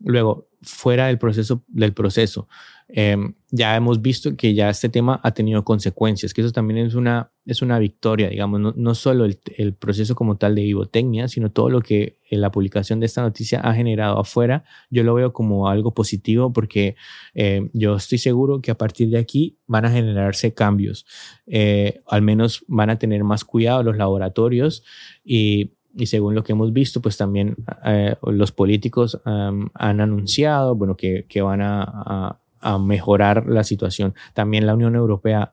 Luego, 0.00 0.48
fuera 0.62 1.06
del 1.06 1.18
proceso, 1.18 1.62
del 1.68 1.92
proceso, 1.92 2.48
Em, 2.88 3.34
ya 3.50 3.74
hemos 3.76 4.02
visto 4.02 4.36
que 4.36 4.52
ya 4.52 4.68
este 4.68 4.90
tema 4.90 5.18
ha 5.22 5.32
tenido 5.32 5.64
consecuencias, 5.64 6.34
que 6.34 6.42
eso 6.42 6.52
también 6.52 6.86
es 6.86 6.94
una, 6.94 7.32
es 7.46 7.62
una 7.62 7.78
victoria, 7.78 8.28
digamos, 8.28 8.60
no, 8.60 8.74
no 8.76 8.94
solo 8.94 9.24
el, 9.24 9.38
el, 9.56 9.74
proceso 9.74 10.14
como 10.14 10.36
tal 10.36 10.54
de 10.54 10.62
vivotecnia, 10.62 11.28
sino 11.28 11.50
todo 11.50 11.70
lo 11.70 11.80
que 11.80 12.18
la 12.30 12.50
publicación 12.50 13.00
de 13.00 13.06
esta 13.06 13.22
noticia 13.22 13.60
ha 13.60 13.74
generado 13.74 14.18
afuera, 14.18 14.64
yo 14.90 15.02
lo 15.02 15.14
veo 15.14 15.32
como 15.32 15.68
algo 15.68 15.94
positivo 15.94 16.52
porque 16.52 16.96
eh, 17.34 17.70
yo 17.72 17.96
estoy 17.96 18.18
seguro 18.18 18.60
que 18.60 18.70
a 18.70 18.76
partir 18.76 19.08
de 19.08 19.18
aquí 19.18 19.56
van 19.66 19.86
a 19.86 19.90
generarse 19.90 20.52
cambios, 20.52 21.06
eh, 21.46 22.02
al 22.06 22.20
menos 22.20 22.64
van 22.68 22.90
a 22.90 22.98
tener 22.98 23.24
más 23.24 23.44
cuidado 23.44 23.82
los 23.82 23.96
laboratorios 23.96 24.84
y 25.24 25.72
y 25.96 26.06
según 26.06 26.34
lo 26.34 26.42
que 26.42 26.50
hemos 26.50 26.72
visto, 26.72 27.00
pues 27.00 27.16
también 27.16 27.54
eh, 27.84 28.16
los 28.22 28.50
políticos 28.50 29.20
han 29.24 29.70
anunciado, 30.00 30.74
bueno, 30.74 30.96
que, 30.96 31.24
que 31.28 31.40
van 31.40 31.60
a, 31.60 31.84
a 31.84 32.40
mejorar 32.78 33.46
la 33.46 33.64
situación. 33.64 34.14
También 34.34 34.66
la 34.66 34.74
Unión 34.74 34.94
Europea 34.94 35.52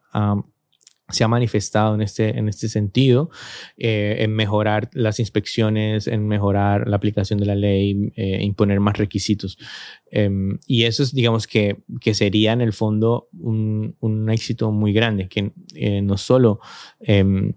se 1.12 1.24
ha 1.24 1.28
manifestado 1.28 1.95
en 1.95 2.01
este, 2.01 2.38
en 2.38 2.47
este 2.47 2.70
sentido, 2.70 3.30
eh, 3.78 4.18
en 4.20 4.34
mejorar 4.34 4.89
las 4.93 5.20
inspecciones, 5.20 6.07
en 6.07 6.28
mejorar 6.28 6.88
la 6.88 6.95
aplicación 6.95 7.39
de 7.39 7.45
la 7.45 7.55
ley, 7.55 8.12
eh, 8.16 8.39
imponer 8.41 8.80
más 8.80 8.97
requisitos. 8.97 9.57
Em, 10.09 10.59
y 10.66 10.84
eso 10.84 11.03
es, 11.03 11.14
digamos, 11.14 11.47
que, 11.47 11.84
que 11.99 12.14
sería 12.14 12.53
en 12.53 12.62
el 12.62 12.74
fondo 12.74 13.30
un, 13.39 13.95
un 13.99 14.30
éxito 14.30 14.72
muy 14.72 14.93
grande, 14.93 15.28
que 15.28 15.51
eh, 15.76 16.01
no 16.01 16.18
solo 16.18 16.59
em, 16.99 17.53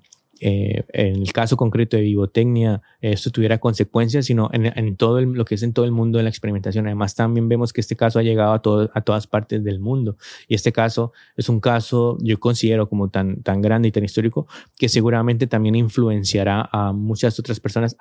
eh, 0.46 0.84
en 0.92 1.22
el 1.22 1.32
caso 1.32 1.56
concreto 1.56 1.96
de 1.96 2.02
Vivotecnia 2.02 2.82
esto 3.00 3.30
tuviera 3.30 3.56
consecuencias, 3.56 4.26
sino 4.26 4.50
en, 4.52 4.96
todo 4.96 5.22
lo 5.22 5.46
que 5.46 5.54
es 5.54 5.62
en 5.62 5.72
todo 5.72 5.86
el 5.86 5.90
mundo 5.90 6.18
de 6.18 6.24
la 6.24 6.28
experimentación. 6.28 6.86
Además, 6.86 7.14
también 7.14 7.48
vemos 7.48 7.72
que 7.72 7.80
este 7.80 7.96
caso 7.96 8.18
ha 8.18 8.22
llegado 8.22 8.52
a, 8.52 8.90
a 8.92 9.00
todas 9.00 9.26
partes 9.26 9.64
del 9.64 9.80
mundo. 9.80 10.18
Y 10.46 10.54
este 10.54 10.70
caso 10.70 11.12
es 11.36 11.48
un 11.48 11.60
caso, 11.60 12.18
yo 12.20 12.38
considero 12.38 12.90
como 12.90 13.08
tan, 13.08 13.42
tan 13.42 13.62
grande 13.62 13.88
y 13.88 13.92
tan 13.92 14.04
histórico, 14.04 14.46
que 14.76 14.90
seguramente 14.90 15.46
también 15.46 15.76
influenciará 15.76 16.68
a 16.70 16.92
muchas 16.92 17.38
otras 17.38 17.58
personas 17.58 17.96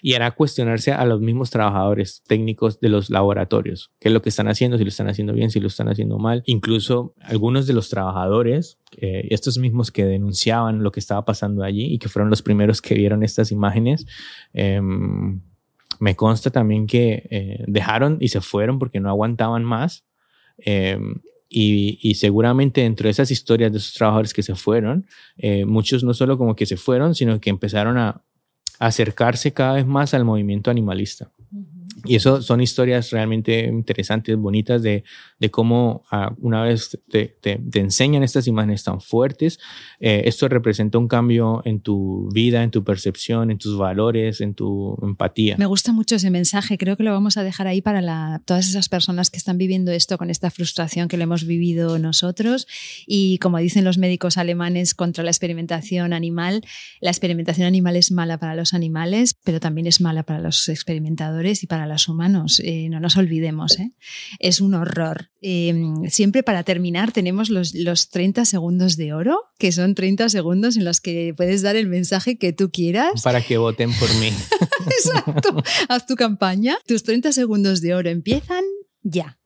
y 0.00 0.14
hará 0.14 0.30
cuestionarse 0.30 0.92
a 0.92 1.04
los 1.04 1.20
mismos 1.20 1.50
trabajadores 1.50 2.22
técnicos 2.26 2.80
de 2.80 2.88
los 2.88 3.10
laboratorios, 3.10 3.90
qué 4.00 4.08
es 4.08 4.14
lo 4.14 4.22
que 4.22 4.30
están 4.30 4.48
haciendo, 4.48 4.78
si 4.78 4.84
lo 4.84 4.88
están 4.88 5.10
haciendo 5.10 5.34
bien, 5.34 5.50
si 5.50 5.60
lo 5.60 5.66
están 5.66 5.88
haciendo 5.88 6.18
mal. 6.18 6.42
Incluso 6.46 7.14
algunos 7.20 7.66
de 7.66 7.74
los 7.74 7.90
trabajadores, 7.90 8.78
eh, 8.96 9.28
estos 9.30 9.58
mismos 9.58 9.90
que 9.90 10.06
denunciaban 10.06 10.82
lo 10.82 10.90
que 10.90 11.00
estaba 11.00 11.24
pasando 11.24 11.64
allí 11.64 11.81
y 11.86 11.98
que 11.98 12.08
fueron 12.08 12.30
los 12.30 12.42
primeros 12.42 12.82
que 12.82 12.94
vieron 12.94 13.22
estas 13.22 13.52
imágenes, 13.52 14.06
Em, 14.52 15.40
me 16.00 16.16
consta 16.16 16.50
también 16.50 16.86
que 16.86 17.26
eh, 17.30 17.64
dejaron 17.66 18.18
y 18.20 18.28
se 18.28 18.40
fueron 18.40 18.78
porque 18.78 19.00
no 19.00 19.08
aguantaban 19.08 19.64
más. 19.64 20.04
Em, 20.58 21.20
y, 21.54 22.14
seguramente 22.14 22.80
dentro 22.80 23.06
de 23.06 23.10
esas 23.10 23.30
historias 23.30 23.72
de 23.72 23.78
esos 23.78 23.92
trabajadores 23.92 24.32
que 24.32 24.42
se 24.42 24.54
fueron, 24.54 25.06
eh, 25.36 25.66
muchos 25.66 26.02
no 26.02 26.14
solo 26.14 26.38
como 26.38 26.56
que 26.56 26.64
se 26.64 26.78
fueron, 26.78 27.14
sino 27.14 27.38
que 27.40 27.50
empezaron 27.50 27.98
a, 27.98 28.22
acercarse 28.78 29.52
cada 29.52 29.74
vez 29.74 29.86
más 29.86 30.12
al 30.12 30.24
movimiento 30.24 30.68
animalista. 30.68 31.30
Y 32.04 32.16
eso 32.16 32.42
son 32.42 32.60
historias 32.60 33.10
realmente 33.10 33.66
interesantes, 33.66 34.36
bonitas, 34.36 34.82
de, 34.82 35.04
de 35.38 35.50
cómo 35.50 36.04
ah, 36.10 36.34
una 36.38 36.62
vez 36.62 36.98
te, 37.10 37.36
te, 37.40 37.60
enseñan 37.74 38.22
estas 38.22 38.46
imágenes 38.46 38.84
tan 38.84 39.00
fuertes, 39.00 39.58
eh, 40.00 40.22
esto 40.24 40.48
representa 40.48 40.98
un 40.98 41.08
cambio 41.08 41.62
en 41.64 41.80
tu 41.80 42.28
vida, 42.32 42.62
en 42.62 42.70
tu 42.70 42.84
percepción, 42.84 43.50
en 43.50 43.58
tus 43.58 43.76
valores, 43.76 44.40
en 44.40 44.54
tu 44.54 44.96
empatía. 45.02 45.56
Me 45.58 45.66
gusta 45.66 45.92
mucho 45.92 46.16
ese 46.16 46.30
mensaje, 46.30 46.78
creo 46.78 46.96
que 46.96 47.02
lo 47.02 47.12
vamos 47.12 47.36
a 47.36 47.42
dejar 47.42 47.66
ahí 47.66 47.82
para 47.82 48.00
la, 48.00 48.42
todas 48.44 48.68
esas 48.68 48.88
personas 48.88 49.30
que 49.30 49.38
están 49.38 49.58
viviendo 49.58 49.92
esto 49.92 50.18
con 50.18 50.30
esta 50.30 50.50
frustración 50.50 51.08
que 51.08 51.16
lo 51.16 51.24
hemos 51.24 51.44
vivido 51.44 51.98
nosotros. 51.98 52.66
Y 53.06 53.38
como 53.38 53.58
dicen 53.58 53.84
los 53.84 53.98
médicos 53.98 54.38
alemanes 54.38 54.94
contra 54.94 55.24
la 55.24 55.30
experimentación 55.30 56.12
animal, 56.12 56.64
la 57.00 57.10
experimentación 57.10 57.66
animal 57.66 57.96
es 57.96 58.10
mala 58.10 58.38
para 58.38 58.54
los 58.54 58.74
animales, 58.74 59.34
pero 59.44 59.60
también 59.60 59.86
es 59.86 60.00
mala 60.00 60.22
para 60.22 60.40
los 60.40 60.68
experimentadores 60.68 61.62
y 61.62 61.66
para 61.66 61.81
los 61.86 62.08
humanos, 62.08 62.60
eh, 62.64 62.88
no 62.88 63.00
nos 63.00 63.16
olvidemos, 63.16 63.78
¿eh? 63.78 63.92
es 64.38 64.60
un 64.60 64.74
horror. 64.74 65.30
Em, 65.40 66.08
siempre 66.08 66.42
para 66.42 66.62
terminar 66.62 67.12
tenemos 67.12 67.50
los, 67.50 67.74
los 67.74 68.08
30 68.10 68.44
segundos 68.44 68.96
de 68.96 69.12
oro, 69.12 69.40
que 69.58 69.72
son 69.72 69.94
30 69.94 70.28
segundos 70.28 70.76
en 70.76 70.84
los 70.84 71.00
que 71.00 71.34
puedes 71.36 71.62
dar 71.62 71.76
el 71.76 71.88
mensaje 71.88 72.38
que 72.38 72.52
tú 72.52 72.70
quieras. 72.70 73.22
Para 73.22 73.40
que 73.40 73.58
voten 73.58 73.92
por 73.94 74.12
mí. 74.16 74.30
Exacto, 74.86 75.62
haz 75.88 76.06
tu 76.06 76.14
campaña. 76.16 76.76
Tus 76.86 77.02
30 77.02 77.32
segundos 77.32 77.80
de 77.80 77.94
oro 77.94 78.10
empiezan 78.10 78.64
ya. 79.02 79.38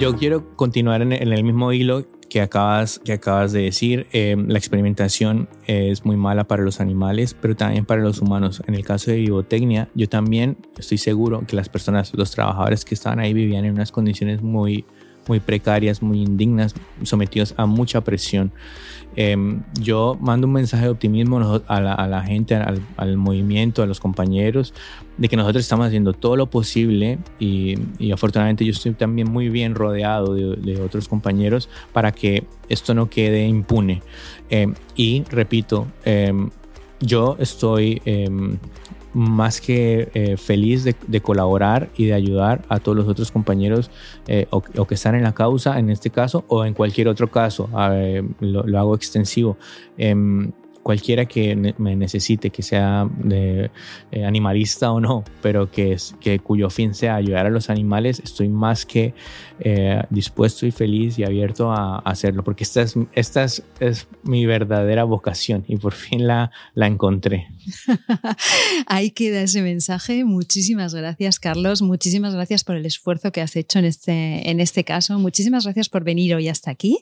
yo 0.00 0.16
quiero 0.16 0.56
continuar 0.56 1.02
en, 1.02 1.12
el 1.12 1.44
mismo 1.44 1.74
hilo 1.74 2.06
que 2.30 2.40
acabas, 2.40 3.00
que 3.00 3.12
acabas 3.12 3.52
de 3.52 3.62
decir. 3.62 4.06
Eh, 4.12 4.36
la 4.48 4.56
experimentación 4.56 5.48
es 5.66 6.06
muy 6.06 6.16
mala 6.16 6.44
para 6.44 6.62
los 6.62 6.80
animales, 6.80 7.34
pero 7.34 7.56
también 7.56 7.84
para 7.84 8.00
los 8.00 8.22
humanos. 8.22 8.62
En 8.66 8.74
el 8.74 8.84
caso 8.84 9.10
de 9.10 9.18
Vivotecnia, 9.18 9.88
yo 9.94 10.08
también 10.08 10.56
estoy 10.78 10.96
seguro 10.96 11.42
que 11.46 11.56
las 11.56 11.68
personas, 11.68 12.14
los 12.14 12.30
trabajadores 12.30 12.84
que 12.84 12.94
estaban 12.94 13.18
ahí 13.18 13.34
vivían 13.34 13.64
en 13.64 13.74
unas 13.74 13.90
condiciones 13.92 14.40
muy, 14.40 14.86
muy 15.30 15.38
precarias, 15.38 16.02
muy 16.02 16.22
indignas, 16.22 16.74
sometidos 17.04 17.54
a 17.56 17.64
mucha 17.66 18.00
presión. 18.00 18.50
Em, 19.14 19.62
yo 19.80 20.18
mando 20.20 20.48
un 20.48 20.52
mensaje 20.54 20.84
de 20.84 20.90
optimismo 20.90 21.38
a 21.68 21.80
la, 21.80 22.22
gente, 22.22 22.56
al, 22.56 23.16
movimiento, 23.16 23.84
a 23.84 23.86
los 23.86 24.00
compañeros, 24.00 24.74
de 25.18 25.28
que 25.28 25.36
nosotros 25.36 25.62
estamos 25.62 25.86
haciendo 25.86 26.14
todo 26.14 26.34
lo 26.34 26.50
posible 26.50 27.18
y, 27.38 27.76
afortunadamente 28.12 28.64
yo 28.64 28.72
estoy 28.72 28.92
también 28.94 29.30
muy 29.30 29.50
bien 29.50 29.76
rodeado 29.76 30.34
de, 30.34 30.80
otros 30.82 31.06
compañeros 31.06 31.68
para 31.92 32.10
que 32.10 32.42
esto 32.68 32.92
no 32.92 33.08
quede 33.08 33.46
impune. 33.46 34.02
Em, 34.48 34.74
y 34.96 35.22
repito, 35.30 35.86
em, 36.04 36.50
yo 37.00 37.36
estoy 37.38 38.02
más 39.12 39.60
que 39.60 40.10
eh, 40.14 40.36
feliz 40.36 40.84
de, 40.84 41.20
colaborar 41.20 41.90
y 41.96 42.06
de 42.06 42.14
ayudar 42.14 42.62
a 42.68 42.78
todos 42.78 42.96
los 42.96 43.08
otros 43.08 43.30
compañeros 43.30 43.90
eh, 44.26 44.46
o, 44.50 44.60
que 44.60 44.94
están 44.94 45.14
en 45.14 45.22
la 45.22 45.32
causa 45.32 45.78
en 45.78 45.90
este 45.90 46.10
caso 46.10 46.44
o 46.48 46.64
en 46.64 46.74
cualquier 46.74 47.08
otro 47.08 47.30
caso. 47.30 47.68
lo, 48.40 48.78
hago 48.78 48.94
extensivo. 48.94 49.56
Em, 49.98 50.52
cualquiera 50.82 51.26
que 51.26 51.74
me 51.78 51.96
necesite, 51.96 52.50
que 52.50 52.62
sea 52.62 53.08
de, 53.18 53.70
eh, 54.10 54.24
animalista 54.24 54.90
o 54.92 55.00
no, 55.00 55.24
pero 55.42 55.70
que, 55.70 55.96
que 56.20 56.38
cuyo 56.38 56.70
fin 56.70 56.94
sea 56.94 57.16
ayudar 57.16 57.46
a 57.46 57.50
los 57.50 57.70
animales, 57.70 58.20
estoy 58.20 58.48
más 58.48 58.86
que 58.86 59.14
eh, 59.60 60.02
dispuesto 60.10 60.66
y 60.66 60.70
feliz 60.70 61.18
y 61.18 61.24
abierto 61.24 61.70
a, 61.70 61.98
hacerlo, 61.98 62.42
porque 62.42 62.64
esta 62.64 62.82
es, 62.82 62.94
esta 63.14 63.44
es, 63.44 63.62
mi 64.22 64.46
verdadera 64.46 65.04
vocación 65.04 65.64
y 65.68 65.76
por 65.76 65.92
fin 65.92 66.26
la, 66.26 66.50
la 66.74 66.86
encontré. 66.86 67.48
Ahí 68.86 69.10
queda 69.10 69.42
ese 69.42 69.62
mensaje. 69.62 70.24
Muchísimas 70.24 70.94
gracias, 70.94 71.38
Carlos. 71.38 71.82
Muchísimas 71.82 72.34
gracias 72.34 72.64
por 72.64 72.76
el 72.76 72.86
esfuerzo 72.86 73.32
que 73.32 73.40
has 73.40 73.56
hecho 73.56 73.78
en 73.78 73.84
este, 73.84 74.50
en 74.50 74.60
este 74.60 74.84
caso. 74.84 75.18
Muchísimas 75.18 75.64
gracias 75.64 75.88
por 75.88 76.04
venir 76.04 76.34
hoy 76.34 76.48
hasta 76.48 76.70
aquí 76.70 76.98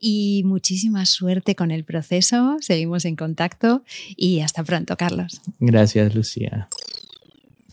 y 0.00 0.42
muchísima 0.44 1.06
suerte 1.06 1.54
con 1.54 1.70
el 1.70 1.84
proceso. 1.84 2.56
Seguimos 2.60 3.04
en 3.04 3.16
contacto 3.16 3.82
y 4.16 4.40
hasta 4.40 4.62
pronto, 4.64 4.96
Carlos. 4.96 5.40
Gracias, 5.58 6.14
Lucía. 6.14 6.68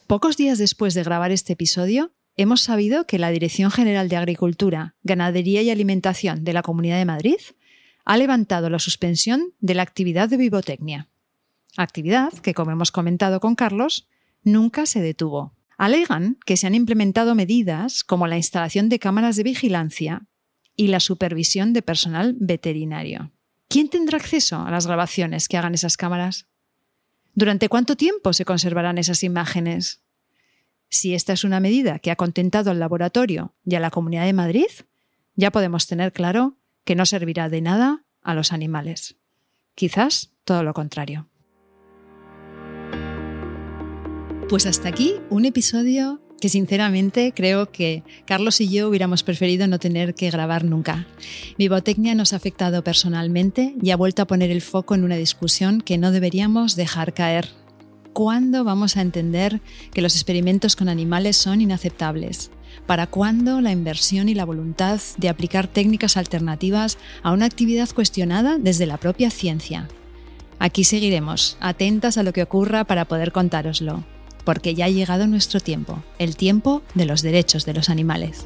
Pocos 0.08 0.38
días 0.38 0.58
después 0.58 0.94
de 0.94 1.04
grabar 1.04 1.32
este 1.32 1.54
episodio, 1.54 2.12
hemos 2.36 2.62
sabido 2.62 3.06
que 3.06 3.20
la 3.20 3.30
Dirección 3.30 3.72
General 3.72 4.10
de 4.10 4.18
Agricultura, 4.18 4.96
Ganadería 5.04 5.62
y 5.62 5.70
Alimentación 5.70 6.44
de 6.44 6.54
la 6.54 6.64
Comunidad 6.64 6.98
de 6.98 7.06
Madrid 7.06 7.40
ha 8.06 8.18
levantado 8.18 8.70
la 8.70 8.80
suspensión 8.80 9.54
de 9.60 9.76
la 9.76 9.84
actividad 9.84 10.30
de 10.30 10.38
vivotecnia. 10.38 11.10
Actividad 11.78 12.34
que, 12.34 12.54
como 12.54 12.72
hemos 12.72 12.92
comentado 12.92 13.40
con 13.40 13.56
Carlos, 13.56 14.08
nunca 14.44 14.86
se 14.86 15.02
detuvo. 15.02 15.56
Alegan 15.78 16.38
que 16.46 16.58
se 16.58 16.68
han 16.68 16.76
implementado 16.76 17.34
medidas 17.36 18.04
como 18.04 18.28
la 18.28 18.38
instalación 18.38 18.90
de 18.90 19.00
cámaras 19.00 19.36
de 19.36 19.44
vigilancia 19.44 20.28
y 20.76 20.88
la 20.88 21.00
supervisión 21.00 21.74
de 21.74 21.82
personal 21.82 22.36
veterinario. 22.40 23.32
¿Quién 23.70 23.90
tendrá 23.90 24.18
acceso 24.18 24.60
a 24.60 24.72
las 24.72 24.86
grabaciones 24.86 25.48
que 25.48 25.58
hagan 25.58 25.74
esas 25.74 25.98
cámaras? 25.98 26.48
¿Durante 27.34 27.70
cuánto 27.70 27.96
tiempo 27.96 28.34
se 28.34 28.46
conservarán 28.46 29.00
esas 29.00 29.24
imágenes? 29.24 30.04
Si 30.94 31.16
esta 31.16 31.34
es 31.34 31.44
una 31.44 31.60
medida 31.60 31.98
que 31.98 32.12
ha 32.12 32.16
contentado 32.16 32.70
al 32.70 32.80
laboratorio 32.80 33.56
y 33.66 33.74
a 33.74 33.80
la 33.80 33.90
Comunidad 33.90 34.26
de 34.26 34.34
Madrid, 34.34 34.68
ya 35.36 35.50
podemos 35.50 35.88
tener 35.88 36.14
claro 36.14 36.56
que 36.86 36.94
no 36.94 37.08
servirá 37.08 37.50
de 37.50 37.62
nada 37.62 38.04
a 38.22 38.36
los 38.36 38.54
animales. 38.54 39.16
Quizás 39.74 40.30
todo 40.44 40.62
lo 40.62 40.76
contrario. 40.76 41.28
Pues 44.48 44.68
hasta 44.68 44.90
aquí 44.90 45.16
un 45.32 45.46
episodio 45.46 46.22
que 46.40 46.50
sinceramente 46.50 47.34
creo 47.36 47.72
que 47.72 48.04
Carlos 48.28 48.62
y 48.62 48.70
yo 48.70 48.88
hubiéramos 48.88 49.24
preferido 49.24 49.66
no 49.66 49.80
tener 49.80 50.14
que 50.14 50.30
grabar 50.30 50.64
nunca. 50.64 51.08
Vivotecnia 51.58 52.14
nos 52.14 52.34
ha 52.34 52.36
afectado 52.36 52.84
personalmente 52.84 53.74
y 53.82 53.90
ha 53.90 53.98
vuelto 53.98 54.22
a 54.22 54.28
poner 54.28 54.52
el 54.52 54.62
foco 54.62 54.94
en 54.94 55.04
una 55.04 55.16
discusión 55.16 55.82
que 55.82 55.98
no 55.98 56.12
deberíamos 56.12 56.76
dejar 56.76 57.16
caer. 57.16 57.63
¿Cuándo 58.14 58.64
vamos 58.64 58.96
a 58.96 59.02
entender 59.02 59.60
que 59.92 60.04
los 60.04 60.14
experimentos 60.16 60.76
con 60.76 60.88
animales 60.88 61.36
son 61.36 61.62
inaceptables? 61.62 62.52
¿Para 62.86 63.08
cuándo 63.08 63.60
la 63.60 63.72
inversión 63.72 64.30
y 64.30 64.36
la 64.36 64.46
voluntad 64.46 65.02
de 65.18 65.30
aplicar 65.30 65.68
técnicas 65.68 66.16
alternativas 66.16 67.00
a 67.24 67.32
una 67.32 67.46
actividad 67.46 67.90
cuestionada 67.90 68.60
desde 68.60 68.86
la 68.86 68.98
propia 68.98 69.32
ciencia? 69.32 69.88
Aquí 70.60 70.84
seguiremos, 70.84 71.58
atentas 71.60 72.18
a 72.18 72.24
lo 72.24 72.34
que 72.34 72.44
ocurra 72.44 72.84
para 72.84 73.06
poder 73.06 73.32
contároslo 73.32 74.04
porque 74.44 74.76
ya 74.76 74.86
ha 74.86 74.90
llegado 74.90 75.28
nuestro 75.28 75.60
tiempo, 75.60 76.04
el 76.20 76.36
tiempo 76.36 76.82
de 76.96 77.06
los 77.06 77.22
derechos 77.22 77.66
de 77.66 77.74
los 77.74 77.90
animales. 77.90 78.46